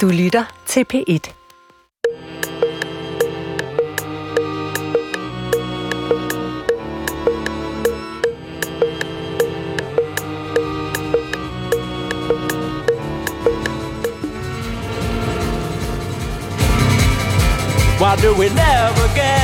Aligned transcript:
Du 0.00 0.08
lytter 0.08 0.44
til 0.66 0.84
P1. 0.92 1.30
Why 18.00 18.16
do 18.16 18.34
we 18.34 18.48
never 18.48 19.14
get 19.14 19.43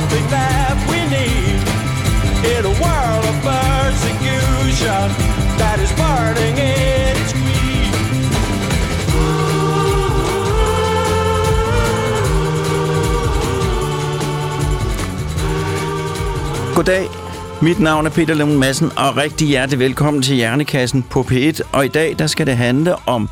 something 0.00 0.26
that 0.30 0.76
we 0.90 0.98
need 1.16 1.60
in 2.54 2.62
a 2.72 2.74
world 2.84 3.24
of 3.30 3.36
persecution 3.50 5.04
that 5.60 5.76
is 5.84 5.92
burning 6.00 6.56
in 6.58 7.12
its 7.22 7.32
greed. 7.40 7.92
Goddag. 16.74 17.08
Mit 17.62 17.80
navn 17.80 18.06
er 18.06 18.10
Peter 18.10 18.34
Lund 18.34 18.56
Madsen, 18.56 18.90
og 18.96 19.16
rigtig 19.16 19.48
hjertelig 19.48 19.78
velkommen 19.78 20.22
til 20.22 20.34
Hjernekassen 20.34 21.02
på 21.02 21.26
P1. 21.30 21.60
Og 21.72 21.84
i 21.84 21.88
dag 21.88 22.14
der 22.18 22.26
skal 22.26 22.46
det 22.46 22.56
handle 22.56 22.94
om 23.06 23.28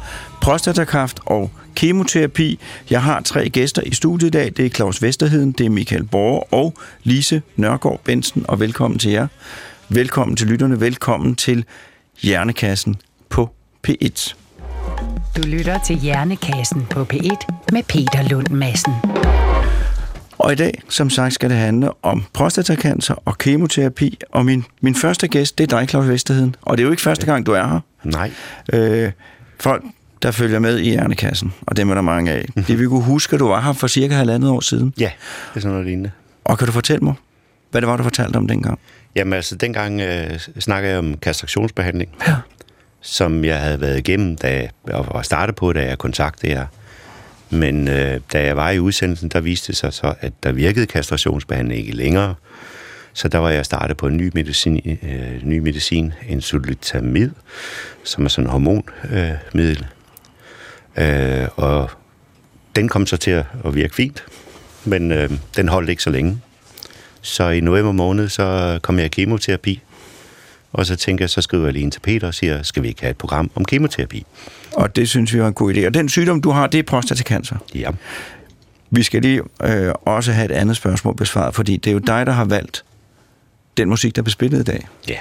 prostatakræft 0.49 1.21
og 1.27 1.51
kemoterapi. 1.75 2.59
Jeg 2.91 3.03
har 3.03 3.21
tre 3.21 3.49
gæster 3.49 3.83
i 3.83 3.95
studiet 3.95 4.29
i 4.29 4.31
dag. 4.31 4.53
Det 4.57 4.67
er 4.67 4.71
Claus 4.71 5.03
Vesterheden, 5.03 5.53
det 5.53 5.67
er 5.67 5.71
Michael 5.71 6.05
Borg 6.05 6.49
og 6.51 6.75
Lise 7.03 7.43
Nørgaard 7.57 8.01
Bensen. 8.05 8.45
Og 8.49 8.61
velkommen 8.61 8.99
til 8.99 9.11
jer. 9.11 9.27
Velkommen 9.89 10.37
til 10.37 10.47
lytterne. 10.47 10.81
Velkommen 10.81 11.37
til 11.37 11.65
Hjernekassen 12.23 12.97
på 13.29 13.51
P1. 13.89 14.35
Du 15.37 15.43
lytter 15.47 15.79
til 15.87 15.97
Hjernekassen 15.97 16.87
på 16.91 17.07
P1 17.13 17.47
med 17.73 17.83
Peter 17.83 18.29
Lund 18.31 18.49
Madsen. 18.49 18.93
Og 20.39 20.53
i 20.53 20.57
dag, 20.57 20.83
som 20.89 21.11
sagt, 21.11 21.35
skal 21.35 21.51
det 21.51 21.59
handle 21.59 21.91
om 22.03 22.25
prostatacancer 22.33 23.15
og 23.25 23.39
kemoterapi. 23.39 24.19
Og 24.31 24.45
min, 24.45 24.65
min 24.81 24.95
første 24.95 25.29
gæst, 25.29 25.59
det 25.59 25.73
er 25.73 25.79
dig, 25.79 25.89
Claus 25.89 26.09
Vesterheden. 26.09 26.57
Og 26.63 26.77
det 26.77 26.83
er 26.83 26.87
jo 26.87 26.91
ikke 26.91 27.03
første 27.03 27.27
gang, 27.27 27.47
du 27.47 27.53
er 27.53 27.67
her. 27.67 27.81
Nej. 28.05 28.31
Øh, 28.73 29.13
folk, 29.61 29.85
der 30.23 30.31
følger 30.31 30.59
med 30.59 30.79
i 30.79 30.91
Hjernekassen, 30.91 31.55
og 31.67 31.77
dem 31.77 31.91
er 31.91 31.95
der 31.95 32.03
mange 32.03 32.31
af, 32.33 32.45
de 32.69 32.77
vil 32.79 32.89
kunne 32.89 33.03
huske, 33.05 33.35
at 33.35 33.41
du 33.41 33.49
var 33.49 33.61
her 33.61 33.73
for 33.73 33.87
cirka 33.87 34.15
halvandet 34.15 34.51
år 34.51 34.61
siden. 34.61 34.95
Ja, 35.01 35.11
det 35.51 35.57
er 35.57 35.61
sådan 35.61 35.71
noget 35.71 35.87
lignende. 35.87 36.11
Og 36.45 36.59
kan 36.59 36.67
du 36.67 36.73
fortælle 36.73 37.05
mig, 37.05 37.15
hvad 37.71 37.81
det 37.81 37.89
var, 37.89 37.97
du 37.97 38.03
fortalte 38.03 38.37
om 38.37 38.47
dengang? 38.49 38.79
Jamen 39.17 39.33
altså, 39.33 39.57
dengang 39.57 40.01
øh, 40.01 40.39
snakkede 40.59 40.91
jeg 40.93 40.99
om 40.99 41.17
kastrationsbehandling, 41.17 42.11
Ja. 42.27 42.35
som 43.01 43.45
jeg 43.45 43.61
havde 43.61 43.81
været 43.81 43.99
igennem, 43.99 44.37
da 44.37 44.55
jeg 44.57 44.71
og 44.95 45.07
var 45.15 45.23
startet 45.23 45.55
på, 45.57 45.73
da 45.73 45.87
jeg 45.87 45.99
kontaktede 45.99 46.53
jer. 46.53 46.67
Men 47.51 47.89
øh, 47.89 48.21
da 48.33 48.45
jeg 48.45 48.57
var 48.57 48.71
i 48.71 48.79
udsendelsen, 48.79 49.29
der 49.29 49.41
viste 49.41 49.67
det 49.67 49.77
sig 49.77 49.93
så, 49.93 50.15
at 50.21 50.33
der 50.43 50.53
virkede 50.53 50.87
kastrationsbehandling 50.87 51.81
ikke 51.81 51.97
længere. 51.97 52.35
Så 53.13 53.29
der 53.29 53.39
var 53.39 53.51
jeg 53.51 53.65
startet 53.65 53.97
på 53.97 54.07
en 54.07 54.17
ny 54.17 54.31
medicin, 54.35 54.99
øh, 55.03 55.43
ny 55.43 55.59
medicin 55.59 56.13
insulitamid, 56.29 57.31
som 58.05 58.25
er 58.25 58.29
sådan 58.29 58.47
en 58.47 58.51
hormonmiddel. 58.51 59.19
Øh, 59.19 59.31
middel. 59.55 59.87
Øh, 60.99 61.49
og 61.57 61.91
den 62.77 62.89
kom 62.89 63.07
så 63.07 63.17
til 63.17 63.31
at 63.31 63.47
at 63.65 63.75
virke 63.75 63.95
fint, 63.95 64.25
men 64.85 65.13
øh, 65.13 65.31
den 65.57 65.69
holdt 65.69 65.91
ikke 65.91 66.03
så 66.03 66.11
længe. 66.11 66.41
Så 67.21 67.49
i 67.49 67.61
november 67.61 67.93
måned, 67.93 68.29
så 68.29 68.79
kom 68.83 68.97
jeg 68.99 69.05
i 69.05 69.09
kemoterapi. 69.09 69.83
Og 70.73 70.87
så 70.87 70.97
tænker 70.97 71.25
jeg, 71.25 71.31
så 71.31 71.41
skriver 71.41 71.65
jeg 71.65 71.73
lige 71.73 71.83
ind 71.83 71.93
til 71.93 72.01
Peter 72.01 72.27
og 72.27 72.35
siger, 72.35 72.63
skal 72.63 72.83
vi 72.83 72.89
ikke 72.89 73.01
have 73.01 73.11
et 73.11 73.17
program 73.17 73.51
om 73.55 73.65
kemoterapi? 73.65 74.27
Og 74.73 74.97
det 74.97 75.09
synes 75.09 75.35
vi 75.35 75.41
var 75.41 75.49
en 75.49 75.55
god 75.55 75.75
idé. 75.75 75.87
Og 75.87 75.95
den 75.95 76.09
sygdom, 76.09 76.41
du 76.41 76.51
har, 76.51 76.67
det 76.67 76.79
er 76.79 76.83
prostatacancer. 76.83 77.57
Ja. 77.75 77.91
Vi 78.91 79.03
skal 79.03 79.23
lige 79.23 79.43
øh, 79.63 79.93
også 80.03 80.33
have 80.33 80.45
et 80.45 80.51
andet 80.51 80.77
spørgsmål 80.77 81.17
besvaret, 81.17 81.55
fordi 81.55 81.77
det 81.77 81.91
er 81.91 81.93
jo 81.95 81.99
dig, 81.99 82.27
der 82.27 82.33
har 82.33 82.45
valgt 82.45 82.85
den 83.77 83.89
musik, 83.89 84.17
der 84.17 84.23
blev 84.23 84.31
spillet 84.31 84.61
i 84.61 84.65
dag. 84.65 84.89
Ja. 85.09 85.19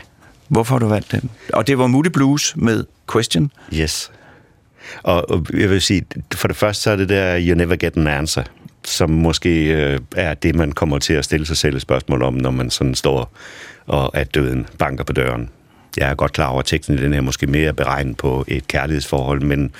Hvorfor 0.48 0.76
har 0.76 0.80
du 0.80 0.88
valgt 0.88 1.12
den? 1.12 1.30
Og 1.54 1.68
det 1.68 1.78
var 1.78 1.88
Moody 1.88 2.08
Blues 2.08 2.54
med 2.58 2.84
Question. 3.12 3.52
Yes. 3.74 4.12
Og, 5.04 5.30
og 5.30 5.46
jeg 5.54 5.70
vil 5.70 5.82
sige, 5.82 6.06
for 6.34 6.48
det 6.48 6.58
første 6.58 6.84
så 6.84 6.92
er 6.92 6.96
det 6.96 7.10
der, 7.10 7.40
you 7.42 7.56
never 7.56 7.76
get 7.76 7.98
an 7.98 8.08
answer, 8.08 8.44
som 8.86 9.10
måske 9.10 9.66
øh, 9.66 10.00
er 10.16 10.34
det, 10.34 10.56
man 10.56 10.72
kommer 10.72 11.00
til 11.00 11.14
at 11.14 11.26
stille 11.26 11.46
sig 11.46 11.58
selv 11.58 11.76
et 11.76 11.82
spørgsmål 11.82 12.22
om, 12.22 12.34
når 12.34 12.52
man 12.52 12.70
sådan 12.70 12.96
står 12.96 13.32
og 13.88 14.18
at 14.18 14.36
døden 14.36 14.68
banker 14.78 15.04
på 15.04 15.14
døren. 15.14 15.50
Jeg 15.98 16.10
er 16.10 16.16
godt 16.16 16.34
klar 16.34 16.48
over, 16.48 16.60
at 16.60 16.66
teksten 16.66 17.00
i 17.00 17.02
den 17.02 17.14
her 17.14 17.22
måske 17.22 17.48
mere 17.48 17.74
beregnet 17.74 18.18
på 18.18 18.46
et 18.48 18.68
kærlighedsforhold, 18.68 19.42
men, 19.42 19.72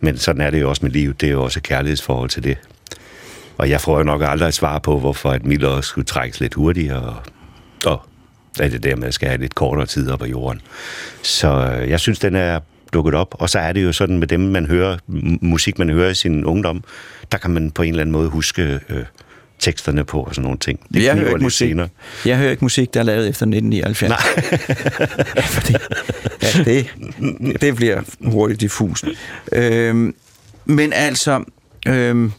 men 0.00 0.18
sådan 0.18 0.42
er 0.42 0.50
det 0.50 0.60
jo 0.60 0.68
også 0.68 0.84
med 0.84 0.90
livet. 0.90 1.20
Det 1.20 1.26
er 1.26 1.30
jo 1.30 1.44
også 1.44 1.58
et 1.58 1.62
kærlighedsforhold 1.62 2.28
til 2.28 2.44
det. 2.44 2.58
Og 3.58 3.70
jeg 3.70 3.80
får 3.80 3.98
jo 3.98 4.04
nok 4.04 4.22
aldrig 4.24 4.48
et 4.48 4.54
svar 4.54 4.78
på, 4.78 4.98
hvorfor 4.98 5.32
et 5.32 5.46
Miller 5.46 5.80
skulle 5.80 6.04
trækkes 6.04 6.40
lidt 6.40 6.54
hurtigere, 6.54 7.02
og, 7.02 7.16
og 7.84 8.02
at 8.60 8.72
det 8.72 8.82
dermed 8.82 9.12
skal 9.12 9.28
have 9.28 9.40
lidt 9.40 9.54
kortere 9.54 9.86
tid 9.86 10.10
op 10.10 10.18
på 10.18 10.26
jorden. 10.26 10.60
Så 11.22 11.48
øh, 11.48 11.90
jeg 11.90 12.00
synes, 12.00 12.18
den 12.18 12.36
er 12.36 12.60
dukket 12.92 13.14
op. 13.14 13.34
Og 13.38 13.50
så 13.50 13.58
er 13.58 13.72
det 13.72 13.84
jo 13.84 13.92
sådan 13.92 14.18
med 14.18 14.26
dem, 14.26 14.40
man 14.40 14.66
hører, 14.66 14.98
musik, 15.42 15.78
man 15.78 15.90
hører 15.90 16.10
i 16.10 16.14
sin 16.14 16.44
ungdom, 16.44 16.84
der 17.32 17.38
kan 17.38 17.50
man 17.50 17.70
på 17.70 17.82
en 17.82 17.88
eller 17.88 18.00
anden 18.00 18.12
måde 18.12 18.28
huske 18.28 18.80
øh, 18.88 19.04
teksterne 19.58 20.04
på 20.04 20.20
og 20.22 20.34
sådan 20.34 20.42
nogle 20.42 20.58
ting. 20.58 20.80
Det 20.94 21.02
jeg 21.04 21.14
hører 21.16 21.28
ikke 21.28 21.42
musik. 21.42 21.68
senere. 21.68 21.88
Jeg 22.26 22.36
hører 22.38 22.50
ikke 22.50 22.64
musik, 22.64 22.94
der 22.94 23.00
er 23.00 23.04
lavet 23.04 23.28
efter 23.28 23.46
1979. 23.46 24.08
Nej. 24.10 25.42
Fordi, 25.56 25.74
ja, 26.42 26.62
det, 26.64 26.86
det 27.60 27.76
bliver 27.76 28.00
hurtigt 28.24 28.60
diffust. 28.60 29.04
Øhm, 29.52 30.14
men 30.64 30.92
altså, 30.92 31.44
øhm, 31.86 32.32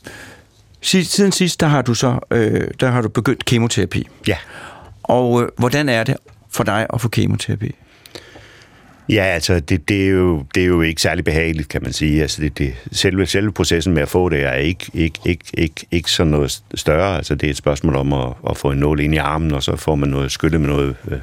si- 0.81 1.03
siden 1.03 1.31
sidst, 1.31 1.59
der 1.59 1.67
har 1.67 1.81
du 1.81 1.93
så 1.93 2.19
øh, 2.31 2.67
der 2.79 2.89
har 2.89 3.01
du 3.01 3.09
begyndt 3.09 3.45
kemoterapi. 3.45 4.07
Ja. 4.27 4.37
Og 5.03 5.43
øh, 5.43 5.49
hvordan 5.57 5.89
er 5.89 6.03
det 6.03 6.15
for 6.51 6.63
dig 6.63 6.87
at 6.93 7.01
få 7.01 7.07
kemoterapi? 7.09 7.75
Ja, 9.09 9.23
altså, 9.23 9.59
det, 9.59 9.89
det, 9.89 10.05
er 10.05 10.09
jo, 10.09 10.45
det 10.55 10.63
er 10.63 10.67
jo 10.67 10.81
ikke 10.81 11.01
særlig 11.01 11.25
behageligt, 11.25 11.69
kan 11.69 11.83
man 11.83 11.93
sige. 11.93 12.21
Altså, 12.21 12.41
det, 12.41 12.57
det, 12.57 12.73
selve, 12.91 13.25
selve 13.25 13.51
processen 13.51 13.93
med 13.93 14.01
at 14.01 14.09
få 14.09 14.29
det 14.29 14.43
er 14.43 14.53
ikke, 14.53 14.85
ikke, 14.93 15.19
ikke, 15.25 15.45
ikke, 15.53 15.85
ikke 15.91 16.11
sådan 16.11 16.31
noget 16.31 16.63
større. 16.75 17.17
Altså, 17.17 17.35
det 17.35 17.47
er 17.47 17.51
et 17.51 17.57
spørgsmål 17.57 17.95
om 17.95 18.13
at, 18.13 18.33
at 18.49 18.57
få 18.57 18.71
en 18.71 18.77
nål 18.77 18.99
ind 18.99 19.13
i 19.13 19.17
armen, 19.17 19.51
og 19.51 19.63
så 19.63 19.75
får 19.75 19.95
man 19.95 20.09
noget 20.09 20.31
skylle 20.31 20.59
med 20.59 20.69
noget, 20.69 20.95
øh, 21.07 21.17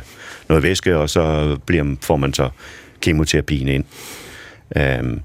noget 0.49 0.63
væske, 0.63 0.97
og 0.97 1.11
så 1.11 1.57
bliver, 1.67 1.97
får 2.03 2.17
man 2.17 2.35
så 2.35 2.49
kemoterapien 3.01 3.69
ind. 3.69 3.85
Øhm, 4.77 5.21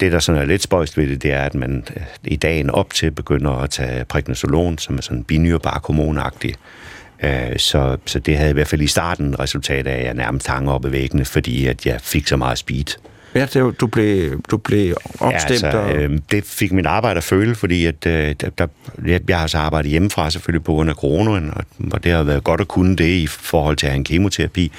det, 0.00 0.12
der 0.12 0.18
sådan 0.18 0.40
er 0.40 0.44
lidt 0.46 0.62
spøjst 0.62 0.98
ved 0.98 1.08
det, 1.08 1.22
det 1.22 1.32
er, 1.32 1.42
at 1.42 1.54
man 1.54 1.84
øh, 1.96 2.02
i 2.24 2.36
dagen 2.36 2.70
op 2.70 2.94
til 2.94 3.10
begynder 3.10 3.50
at 3.50 3.70
tage 3.70 4.04
prednisolon, 4.04 4.78
som 4.78 4.96
er 4.96 5.02
sådan 5.02 5.24
binyrbarkhormonagtig. 5.24 6.54
Øh, 7.22 7.58
Så, 7.58 7.96
så 8.06 8.18
det 8.18 8.36
havde 8.36 8.50
i 8.50 8.52
hvert 8.52 8.68
fald 8.68 8.80
i 8.80 8.86
starten 8.86 9.40
resultat 9.40 9.86
af, 9.86 9.98
at 9.98 10.04
jeg 10.04 10.14
nærmest 10.14 10.46
hang 10.46 10.70
op 10.70 10.86
i 10.86 10.92
væggene, 10.92 11.24
fordi 11.24 11.66
at 11.66 11.86
jeg 11.86 12.00
fik 12.00 12.26
så 12.28 12.36
meget 12.36 12.58
speed. 12.58 12.84
Ja, 13.34 13.46
det, 13.46 13.80
du 13.80 13.86
blev, 13.86 14.42
du 14.50 14.56
blev 14.56 14.96
opstemt. 15.20 15.62
Ja, 15.62 15.68
altså, 15.68 15.78
og, 15.78 15.96
øh, 15.96 16.18
det 16.30 16.44
fik 16.44 16.72
min 16.72 16.86
arbejde 16.86 17.18
at 17.18 17.24
føle, 17.24 17.54
fordi 17.54 17.86
at, 17.86 18.06
øh, 18.06 18.34
der, 18.58 18.66
jeg, 19.06 19.20
jeg 19.28 19.38
har 19.38 19.46
så 19.46 19.58
arbejdet 19.58 19.90
hjemmefra 19.90 20.30
selvfølgelig 20.30 20.64
på 20.64 20.72
grund 20.72 20.90
af 20.90 20.96
coronaen, 20.96 21.50
og, 21.56 21.64
og 21.92 22.04
det 22.04 22.12
har 22.12 22.22
været 22.22 22.44
godt 22.44 22.60
at 22.60 22.68
kunne 22.68 22.96
det 22.96 23.04
i 23.04 23.26
forhold 23.26 23.76
til 23.76 23.86
at 23.86 23.90
have 23.92 23.96
en 23.96 24.04
kemoterapi, 24.04 24.72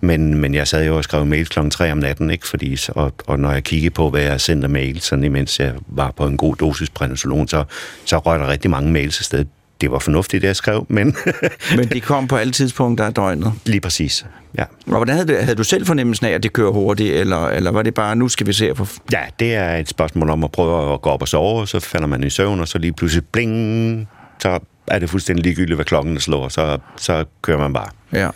men, 0.00 0.34
men 0.34 0.54
jeg 0.54 0.68
sad 0.68 0.86
jo 0.86 0.96
og 0.96 1.04
skrev 1.04 1.26
mails 1.26 1.48
klokken 1.48 1.70
3 1.70 1.92
om 1.92 1.98
natten, 1.98 2.30
ikke? 2.30 2.48
Fordi, 2.48 2.78
og, 2.88 3.12
og 3.26 3.38
når 3.38 3.52
jeg 3.52 3.64
kiggede 3.64 3.94
på, 3.94 4.10
hvad 4.10 4.22
jeg 4.22 4.40
sendte 4.40 4.64
af 4.64 4.70
mails, 4.70 5.04
sådan 5.04 5.24
imens 5.24 5.60
jeg 5.60 5.72
var 5.86 6.10
på 6.16 6.26
en 6.26 6.36
god 6.36 6.56
dosis 6.56 6.90
prednisolon, 6.90 7.48
så, 7.48 7.64
så 8.04 8.18
røg 8.18 8.40
der 8.40 8.48
rigtig 8.48 8.70
mange 8.70 8.92
mails 8.92 9.20
afsted. 9.20 9.44
Det 9.80 9.90
var 9.90 9.98
fornuftigt, 9.98 10.42
det 10.42 10.48
jeg 10.48 10.56
skrev, 10.56 10.86
men 10.88 11.16
men 11.76 11.88
de 11.88 12.00
kom 12.00 12.28
på 12.28 12.36
alle 12.36 12.52
tidspunkter 12.52 13.04
af 13.04 13.14
døgnet. 13.14 13.52
lige 13.66 13.80
præcis. 13.80 14.26
Ja. 14.58 14.64
Og 14.86 14.96
hvordan 14.96 15.14
havde, 15.14 15.28
du, 15.28 15.34
havde 15.40 15.54
du 15.54 15.64
selv 15.64 15.86
fornemmelsen 15.86 16.26
af, 16.26 16.30
at 16.30 16.42
det 16.42 16.52
kører 16.52 16.70
hurtigt, 16.70 17.14
eller, 17.14 17.48
eller 17.48 17.70
var 17.70 17.82
det 17.82 17.94
bare, 17.94 18.16
nu 18.16 18.28
skal 18.28 18.46
vi 18.46 18.52
se 18.52 18.70
at 18.70 18.76
få... 18.76 18.86
ja, 19.12 19.20
det 19.38 19.54
er 19.54 19.76
et 19.76 19.88
spørgsmål 19.88 20.30
om 20.30 20.44
at 20.44 20.52
prøve 20.52 20.92
at 20.92 21.02
gå 21.02 21.10
op 21.10 21.22
og 21.22 21.28
sove, 21.28 21.60
og 21.60 21.68
så 21.68 21.80
falder 21.80 22.06
man 22.06 22.24
i 22.24 22.30
søvn, 22.30 22.60
og 22.60 22.68
så 22.68 22.78
lige 22.78 22.92
pludselig 22.92 23.24
bling, 23.32 24.08
så 24.38 24.58
er 24.86 24.98
det 24.98 25.10
fuldstændig 25.10 25.44
ligegyldigt, 25.44 25.76
hvad 25.76 25.84
klokken 25.84 26.20
slår, 26.20 26.48
så, 26.48 26.78
så 26.96 27.24
kører 27.42 27.58
man 27.58 27.72
bare. 27.72 27.88
Ja. 28.12 28.28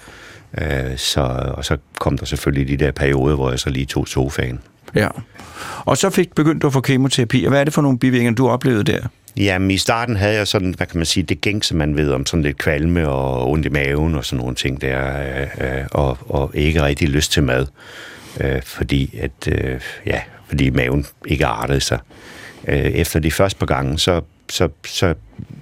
Øh, 0.58 0.98
så, 0.98 1.20
og 1.56 1.64
så 1.64 1.76
kom 1.98 2.18
der 2.18 2.26
selvfølgelig 2.26 2.78
de 2.78 2.84
der 2.84 2.90
perioder, 2.92 3.36
hvor 3.36 3.50
jeg 3.50 3.58
så 3.58 3.70
lige 3.70 3.86
tog 3.86 4.08
sofaen. 4.08 4.60
Ja. 4.94 5.08
Og 5.84 5.96
så 5.96 6.10
fik 6.10 6.34
begyndt 6.34 6.62
du 6.62 6.66
at 6.66 6.72
få 6.72 6.80
kemoterapi, 6.80 7.44
og 7.44 7.50
hvad 7.50 7.60
er 7.60 7.64
det 7.64 7.72
for 7.74 7.82
nogle 7.82 7.98
bivirkninger, 7.98 8.34
du 8.34 8.48
oplevede 8.48 8.84
der? 8.84 9.00
Jamen, 9.36 9.70
i 9.70 9.78
starten 9.78 10.16
havde 10.16 10.34
jeg 10.34 10.48
sådan, 10.48 10.74
hvad 10.76 10.86
kan 10.86 10.98
man 10.98 11.06
sige, 11.06 11.24
det 11.24 11.40
gæng, 11.40 11.64
som 11.64 11.78
man 11.78 11.96
ved 11.96 12.12
om 12.12 12.26
sådan 12.26 12.42
lidt 12.42 12.58
kvalme 12.58 13.08
og 13.08 13.50
ondt 13.50 13.66
i 13.66 13.68
maven 13.68 14.14
og 14.14 14.24
sådan 14.24 14.40
nogle 14.40 14.54
ting 14.54 14.80
der, 14.80 15.20
øh, 15.20 15.78
øh, 15.78 15.84
og, 15.90 16.18
og 16.28 16.50
ikke 16.54 16.82
rigtig 16.82 17.08
lyst 17.08 17.32
til 17.32 17.42
mad. 17.42 17.66
Øh, 18.40 18.62
fordi 18.62 19.18
at, 19.20 19.48
øh, 19.48 19.80
ja, 20.06 20.20
fordi 20.48 20.70
maven 20.70 21.06
ikke 21.26 21.46
artede 21.46 21.80
sig. 21.80 21.98
Øh, 22.68 22.76
efter 22.76 23.20
de 23.20 23.30
første 23.30 23.58
par 23.58 23.66
gange, 23.66 23.98
så, 23.98 24.20
så, 24.48 24.68
så 24.86 25.14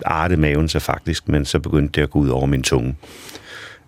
artede 0.04 0.40
maven 0.40 0.68
sig 0.68 0.82
faktisk, 0.82 1.28
men 1.28 1.44
så 1.44 1.58
begyndte 1.58 2.00
det 2.00 2.02
at 2.02 2.10
gå 2.10 2.18
ud 2.18 2.28
over 2.28 2.46
min 2.46 2.62
tunge. 2.62 2.94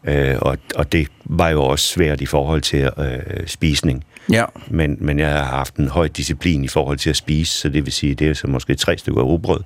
Øh, 0.04 0.36
og, 0.40 0.58
og 0.74 0.92
det 0.92 1.08
var 1.24 1.48
jo 1.48 1.62
også 1.62 1.86
svært 1.86 2.20
i 2.20 2.26
forhold 2.26 2.60
til 2.60 2.90
øh, 2.98 3.46
spisning. 3.46 4.04
Ja. 4.32 4.44
Men, 4.68 4.96
men 5.00 5.18
jeg 5.18 5.30
har 5.30 5.44
haft 5.44 5.76
en 5.76 5.88
høj 5.88 6.08
disciplin 6.08 6.64
i 6.64 6.68
forhold 6.68 6.98
til 6.98 7.10
at 7.10 7.16
spise, 7.16 7.52
så 7.52 7.68
det 7.68 7.84
vil 7.84 7.92
sige, 7.92 8.14
det 8.14 8.28
er 8.28 8.34
så 8.34 8.46
måske 8.46 8.74
tre 8.74 8.98
stykker 8.98 9.22
rugbrød, 9.22 9.60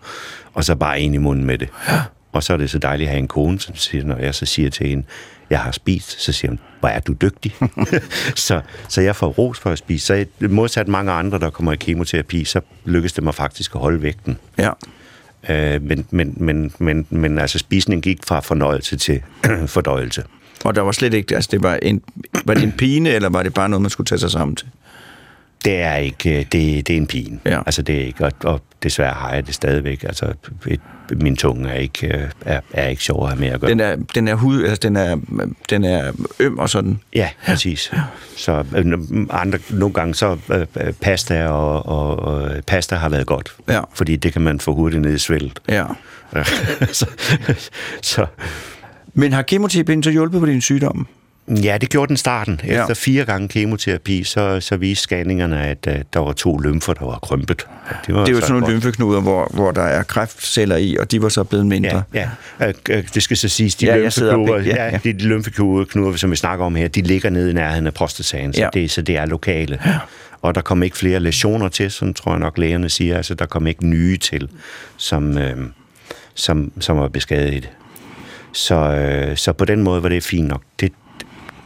og 0.55 0.65
så 0.65 0.75
bare 0.75 1.01
en 1.01 1.15
i 1.15 1.19
munden 1.19 1.45
med 1.45 1.59
det. 1.59 1.69
Ja. 1.89 2.01
Og 2.33 2.43
så 2.43 2.53
er 2.53 2.57
det 2.57 2.71
så 2.71 2.79
dejligt 2.79 3.09
at 3.09 3.11
have 3.11 3.19
en 3.19 3.29
kone, 3.29 3.61
som 3.61 3.77
siger, 3.77 4.05
når 4.05 4.17
jeg 4.17 4.35
så 4.35 4.47
siger 4.47 4.71
til 4.71 4.87
hende, 4.87 5.05
jeg 5.51 5.61
har 5.61 5.71
spist, 5.71 6.21
så 6.21 6.33
siger 6.33 6.51
hun, 6.51 6.59
hvor 6.81 6.89
er 6.89 7.01
du 7.01 7.13
dygtig. 7.13 7.55
så, 8.47 8.61
så 8.89 9.01
jeg 9.01 9.17
får 9.17 9.27
ros 9.27 9.59
for 9.59 9.71
at 9.71 9.79
spise. 9.79 10.07
Så 10.07 10.25
modsat 10.41 10.89
mange 10.89 11.13
andre, 11.13 11.39
der 11.39 11.51
kommer 11.51 11.73
i 11.73 11.77
kemoterapi, 11.77 12.45
så 12.45 12.61
lykkes 12.85 13.13
det 13.13 13.25
mig 13.25 13.35
faktisk 13.35 13.75
at 13.75 13.81
holde 13.81 14.03
vægten. 14.03 14.39
Ja. 14.59 14.71
Øh, 15.49 15.83
men, 15.83 16.07
men, 16.11 16.35
men, 16.37 16.73
men, 16.79 17.07
men 17.11 17.39
altså 17.39 17.59
spisning 17.59 18.03
gik 18.03 18.19
fra 18.27 18.41
fornøjelse 18.41 18.97
til 18.97 19.23
fordøjelse. 19.67 20.25
Og 20.65 20.75
der 20.75 20.83
var 20.83 20.93
slet 20.93 21.15
ikke, 21.15 21.35
altså 21.35 21.49
det 21.53 21.63
var 21.63 21.79
en, 21.83 22.03
var 22.45 22.55
det 22.55 22.63
en 22.63 22.73
pine, 22.73 23.11
eller 23.11 23.29
var 23.29 23.43
det 23.43 23.55
bare 23.55 23.69
noget, 23.69 23.83
man 23.83 23.91
skulle 23.91 24.07
tage 24.07 24.19
sig 24.19 24.31
sammen 24.31 24.57
til? 24.57 24.67
Det 25.65 25.81
er 25.81 25.97
ikke, 25.97 26.31
øh, 26.31 26.37
det, 26.39 26.87
det 26.87 26.91
er 26.91 26.97
en 26.97 27.07
pine. 27.07 27.39
Ja. 27.45 27.61
Altså 27.67 27.83
det 27.83 27.95
er 27.95 28.05
ikke, 28.05 28.25
og, 28.25 28.33
og 28.45 28.61
desværre 28.83 29.15
har 29.15 29.35
jeg 29.35 29.47
det 29.47 29.55
stadigvæk. 29.55 30.05
Altså 30.05 30.35
et, 30.67 30.81
min 31.11 31.37
tunge 31.37 31.69
er 31.69 31.75
ikke, 31.75 32.07
øh, 32.07 32.31
er, 32.41 32.61
er 32.73 32.89
ikke 32.89 33.03
sjov 33.03 33.23
at 33.23 33.29
have 33.29 33.41
med 33.41 33.49
at 33.49 33.61
gøre. 33.61 33.71
Den 33.71 33.81
er, 33.81 33.97
den 34.15 34.29
er 34.29 34.35
hud, 34.35 34.65
altså 34.65 34.81
den 34.83 34.97
er, 34.97 35.17
den 35.71 35.85
er 35.85 36.13
øm 36.41 36.59
og 36.59 36.71
sådan. 36.71 37.01
Ja, 37.15 37.29
præcis. 37.47 37.93
Så 38.37 38.65
øh, 38.77 38.99
andre, 39.31 39.59
nogle 39.71 39.95
gange 39.95 40.15
så 40.15 40.39
øh, 40.51 40.93
pasta 40.93 41.47
og, 41.47 41.87
og, 41.87 42.19
og 42.19 42.51
pasta 42.67 42.95
har 42.95 43.09
været 43.09 43.27
godt. 43.27 43.55
Ja. 43.69 43.81
Fordi 43.95 44.17
det 44.17 44.33
kan 44.33 44.43
man 44.43 44.61
få 44.61 44.75
hurtigt 44.75 45.03
ned 45.03 45.15
i 45.15 45.19
svældet. 45.19 45.61
Ja. 45.69 45.85
så, 46.93 47.07
så 48.03 48.27
Men 49.15 49.33
har 49.33 49.43
kemoterapien 49.43 50.03
så 50.03 50.11
hjulpet 50.11 50.41
på 50.41 50.47
din 50.47 50.61
sygdom? 50.61 51.07
ja, 51.65 51.79
det 51.81 51.91
gjorde 51.91 52.09
den 52.09 52.17
starten. 52.17 52.61
Ja. 52.67 52.81
Efter 52.81 52.95
fire 52.95 53.25
gange 53.25 53.49
kemoterapi, 53.49 54.25
så, 54.25 54.61
så 54.61 54.77
viste 54.77 55.03
scanningerne, 55.03 55.67
at 55.67 55.87
uh, 55.87 55.95
der 56.13 56.21
var 56.21 56.33
to 56.33 56.59
lymfer, 56.59 56.93
der 56.93 57.05
var 57.05 57.19
krympet. 57.19 57.67
Det, 58.07 58.15
var 58.15 58.21
Det 58.21 58.29
er 58.29 58.33
jo 58.33 58.41
så 58.41 58.47
sådan 58.47 58.61
nogle 58.61 58.75
lymfeknuder, 58.75 59.21
hvor, 59.21 59.51
hvor 59.55 59.71
der 59.71 59.83
er 59.83 60.03
kræftceller 60.03 60.77
i, 60.77 60.97
og 60.97 61.11
de 61.11 61.23
var 61.23 61.29
så 61.29 61.45
blevet 61.45 61.67
mindre. 61.67 62.03
Ja, 62.15 62.29
ja. 62.61 62.69
Øh, 62.69 62.75
øh, 62.91 63.05
det 63.15 63.23
skal 63.23 63.37
så 63.37 63.49
siges, 63.49 63.75
de 63.75 63.87
Ja, 63.87 63.97
lymfeknuder, 63.97 64.57
ja, 64.57 64.63
ja, 64.63 64.85
ja. 64.85 64.91
ja. 64.91 64.99
de 65.05 65.13
lymfeknuder, 65.13 66.17
som 66.17 66.31
vi 66.31 66.37
snakker 66.37 66.65
om 66.65 66.75
her, 66.75 66.89
de 66.89 67.03
ligger 67.03 67.31
nede 67.31 67.51
i 67.51 67.55
nærheden 67.55 67.87
af 67.87 67.95
prostataen, 67.95 68.53
så, 68.53 68.61
Ja. 68.61 68.69
det, 68.75 68.91
så 68.91 69.03
det 69.03 69.17
er 69.17 69.27
lokale. 69.27 69.79
Ja. 69.87 69.99
Og 70.43 70.55
der 70.55 70.61
kom 70.61 70.83
ikke 70.83 70.97
flere 70.97 71.21
lesioner 71.21 71.69
til, 71.69 71.91
som 71.91 72.15
tror 72.15 72.33
jeg 72.33 72.41
nok 72.41 72.59
lægerne 72.59 72.89
siger, 72.89 73.17
altså 73.17 73.35
der 73.35 73.47
kom 73.47 73.67
ikke 73.67 73.87
nye 73.87 74.17
til, 74.17 74.49
som, 74.97 75.39
øh, 75.39 75.57
som, 76.35 76.73
som 76.81 76.97
var 76.99 77.09
beskadiget. 77.09 77.71
Så, 78.53 78.75
øh, 78.75 79.37
så 79.37 79.53
på 79.53 79.65
den 79.65 79.83
måde 79.83 80.03
var 80.03 80.09
det 80.09 80.23
fint 80.23 80.49
nok. 80.49 80.63
Det, 80.81 80.93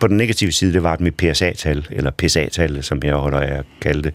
på 0.00 0.06
den 0.06 0.16
negative 0.16 0.52
side, 0.52 0.72
det 0.72 0.82
var, 0.82 0.92
at 0.92 1.00
mit 1.00 1.14
PSA-tal, 1.14 1.86
eller 1.90 2.10
PSA-tal, 2.10 2.82
som 2.82 3.00
jeg 3.04 3.14
holder 3.14 3.40
af 3.40 3.58
at 3.58 3.64
kalde 3.80 4.02
det, 4.02 4.14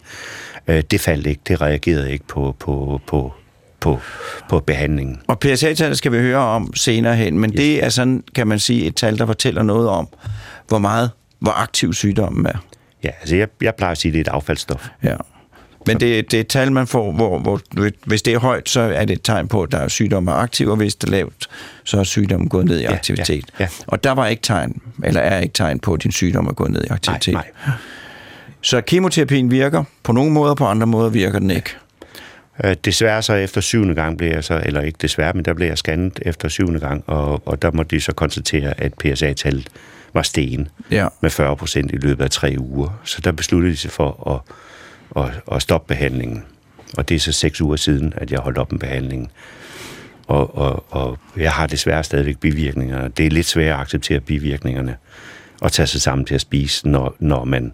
øh, 0.68 0.82
det 0.90 1.00
faldt 1.00 1.26
ikke, 1.26 1.40
det 1.48 1.60
reagerede 1.60 2.12
ikke 2.12 2.24
på, 2.26 2.56
på, 2.58 3.00
på, 3.06 3.32
på, 3.80 4.00
på 4.48 4.60
behandlingen. 4.60 5.20
Og 5.26 5.38
PSA-tallet 5.40 5.98
skal 5.98 6.12
vi 6.12 6.18
høre 6.18 6.38
om 6.38 6.74
senere 6.74 7.16
hen, 7.16 7.38
men 7.38 7.50
yes. 7.50 7.56
det 7.56 7.84
er 7.84 7.88
sådan, 7.88 8.24
kan 8.34 8.46
man 8.46 8.58
sige, 8.58 8.86
et 8.86 8.96
tal, 8.96 9.18
der 9.18 9.26
fortæller 9.26 9.62
noget 9.62 9.88
om, 9.88 10.08
hvor 10.68 10.78
meget, 10.78 11.10
hvor 11.38 11.52
aktiv 11.52 11.92
sygdommen 11.92 12.46
er. 12.46 12.64
Ja, 13.04 13.10
altså 13.20 13.36
jeg, 13.36 13.48
jeg 13.62 13.74
plejer 13.74 13.92
at 13.92 13.98
sige, 13.98 14.10
at 14.10 14.14
det 14.14 14.18
er 14.26 14.30
et 14.32 14.34
affaldsstof. 14.34 14.88
Ja. 15.02 15.16
Men 15.88 16.00
det, 16.00 16.30
det 16.30 16.36
er 16.36 16.40
et 16.40 16.46
tal, 16.48 16.72
man 16.72 16.86
får, 16.86 17.12
hvor, 17.12 17.38
hvor 17.38 17.60
hvis 18.04 18.22
det 18.22 18.34
er 18.34 18.38
højt, 18.38 18.68
så 18.68 18.80
er 18.80 19.04
det 19.04 19.14
et 19.14 19.22
tegn 19.24 19.48
på, 19.48 19.62
at 19.62 19.72
der 19.72 19.78
er 19.78 19.88
sygdom 19.88 20.28
er 20.28 20.32
aktiv, 20.32 20.68
og 20.68 20.76
hvis 20.76 20.94
det 20.94 21.06
er 21.08 21.10
lavt, 21.10 21.48
så 21.84 21.98
er 21.98 22.04
sygdommen 22.04 22.48
gået 22.48 22.64
ned 22.64 22.78
i 22.78 22.82
Ja, 22.82 22.92
aktivitet. 22.92 23.44
ja, 23.58 23.64
ja. 23.64 23.68
Og 23.86 24.04
der 24.04 24.10
var 24.12 24.26
ikke 24.26 24.42
tegn, 24.42 24.80
eller 25.04 25.20
er 25.20 25.40
ikke 25.40 25.52
tegn 25.52 25.78
på, 25.80 25.94
at 25.94 26.02
din 26.02 26.12
sygdom 26.12 26.46
er 26.46 26.52
gået 26.52 26.70
ned 26.70 26.84
i 26.84 26.86
aktivitet. 26.90 27.34
Nej, 27.34 27.46
nej. 27.66 27.74
Så 28.62 28.80
kemoterapien 28.80 29.50
virker 29.50 29.84
på 30.02 30.12
nogle 30.12 30.32
måder, 30.32 30.54
på 30.54 30.66
andre 30.66 30.86
måder 30.86 31.10
virker 31.10 31.38
den 31.38 31.50
ikke. 31.50 31.70
Øh, 32.64 32.76
desværre 32.84 33.22
så 33.22 33.32
efter 33.34 33.60
syvende 33.60 33.94
gang 33.94 34.18
blev 34.18 34.30
jeg 34.30 34.44
så, 34.44 34.62
eller 34.66 34.80
ikke 34.80 34.98
desværre, 35.02 35.32
men 35.32 35.44
der 35.44 35.54
blev 35.54 35.68
jeg 35.68 35.78
scannet 35.78 36.18
efter 36.22 36.48
syvende 36.48 36.80
gang, 36.80 37.04
og, 37.06 37.42
og 37.48 37.62
der 37.62 37.70
måtte 37.70 37.96
de 37.96 38.00
så 38.00 38.12
konstatere, 38.12 38.80
at 38.80 38.94
PSA-tallet 38.94 39.68
var 40.14 40.22
sten 40.22 40.68
Ja. 40.90 41.08
med 41.20 41.30
40 41.30 41.56
procent 41.56 41.90
i 41.92 41.96
løbet 41.96 42.24
af 42.24 42.30
tre 42.30 42.54
uger. 42.58 43.00
Så 43.04 43.20
der 43.24 43.32
besluttede 43.32 43.72
de 43.72 43.76
sig 43.76 43.90
for 43.90 44.34
at, 44.34 44.54
at, 45.16 45.24
at 45.52 45.62
stoppe 45.62 45.88
behandlingen. 45.94 46.44
Og 46.96 47.08
det 47.08 47.14
er 47.14 47.18
så 47.18 47.32
seks 47.32 47.60
uger 47.60 47.76
siden, 47.76 48.12
at 48.16 48.30
jeg 48.30 48.38
holdt 48.40 48.58
op 48.58 48.72
med 48.72 48.80
behandlingen. 48.80 49.30
Og, 50.26 50.58
og, 50.58 50.84
og 50.90 51.18
jeg 51.36 51.52
har 51.52 51.66
desværre 51.66 52.04
stadigvæk 52.04 52.38
bivirkninger. 52.38 53.08
Det 53.08 53.26
er 53.26 53.30
lidt 53.30 53.46
svært 53.46 53.74
at 53.74 53.80
acceptere 53.80 54.20
bivirkningerne 54.20 54.96
og 55.60 55.72
tage 55.72 55.86
sig 55.86 56.00
sammen 56.00 56.24
til 56.26 56.34
at 56.34 56.40
spise, 56.40 56.88
når, 56.88 57.14
når 57.18 57.44
man 57.44 57.72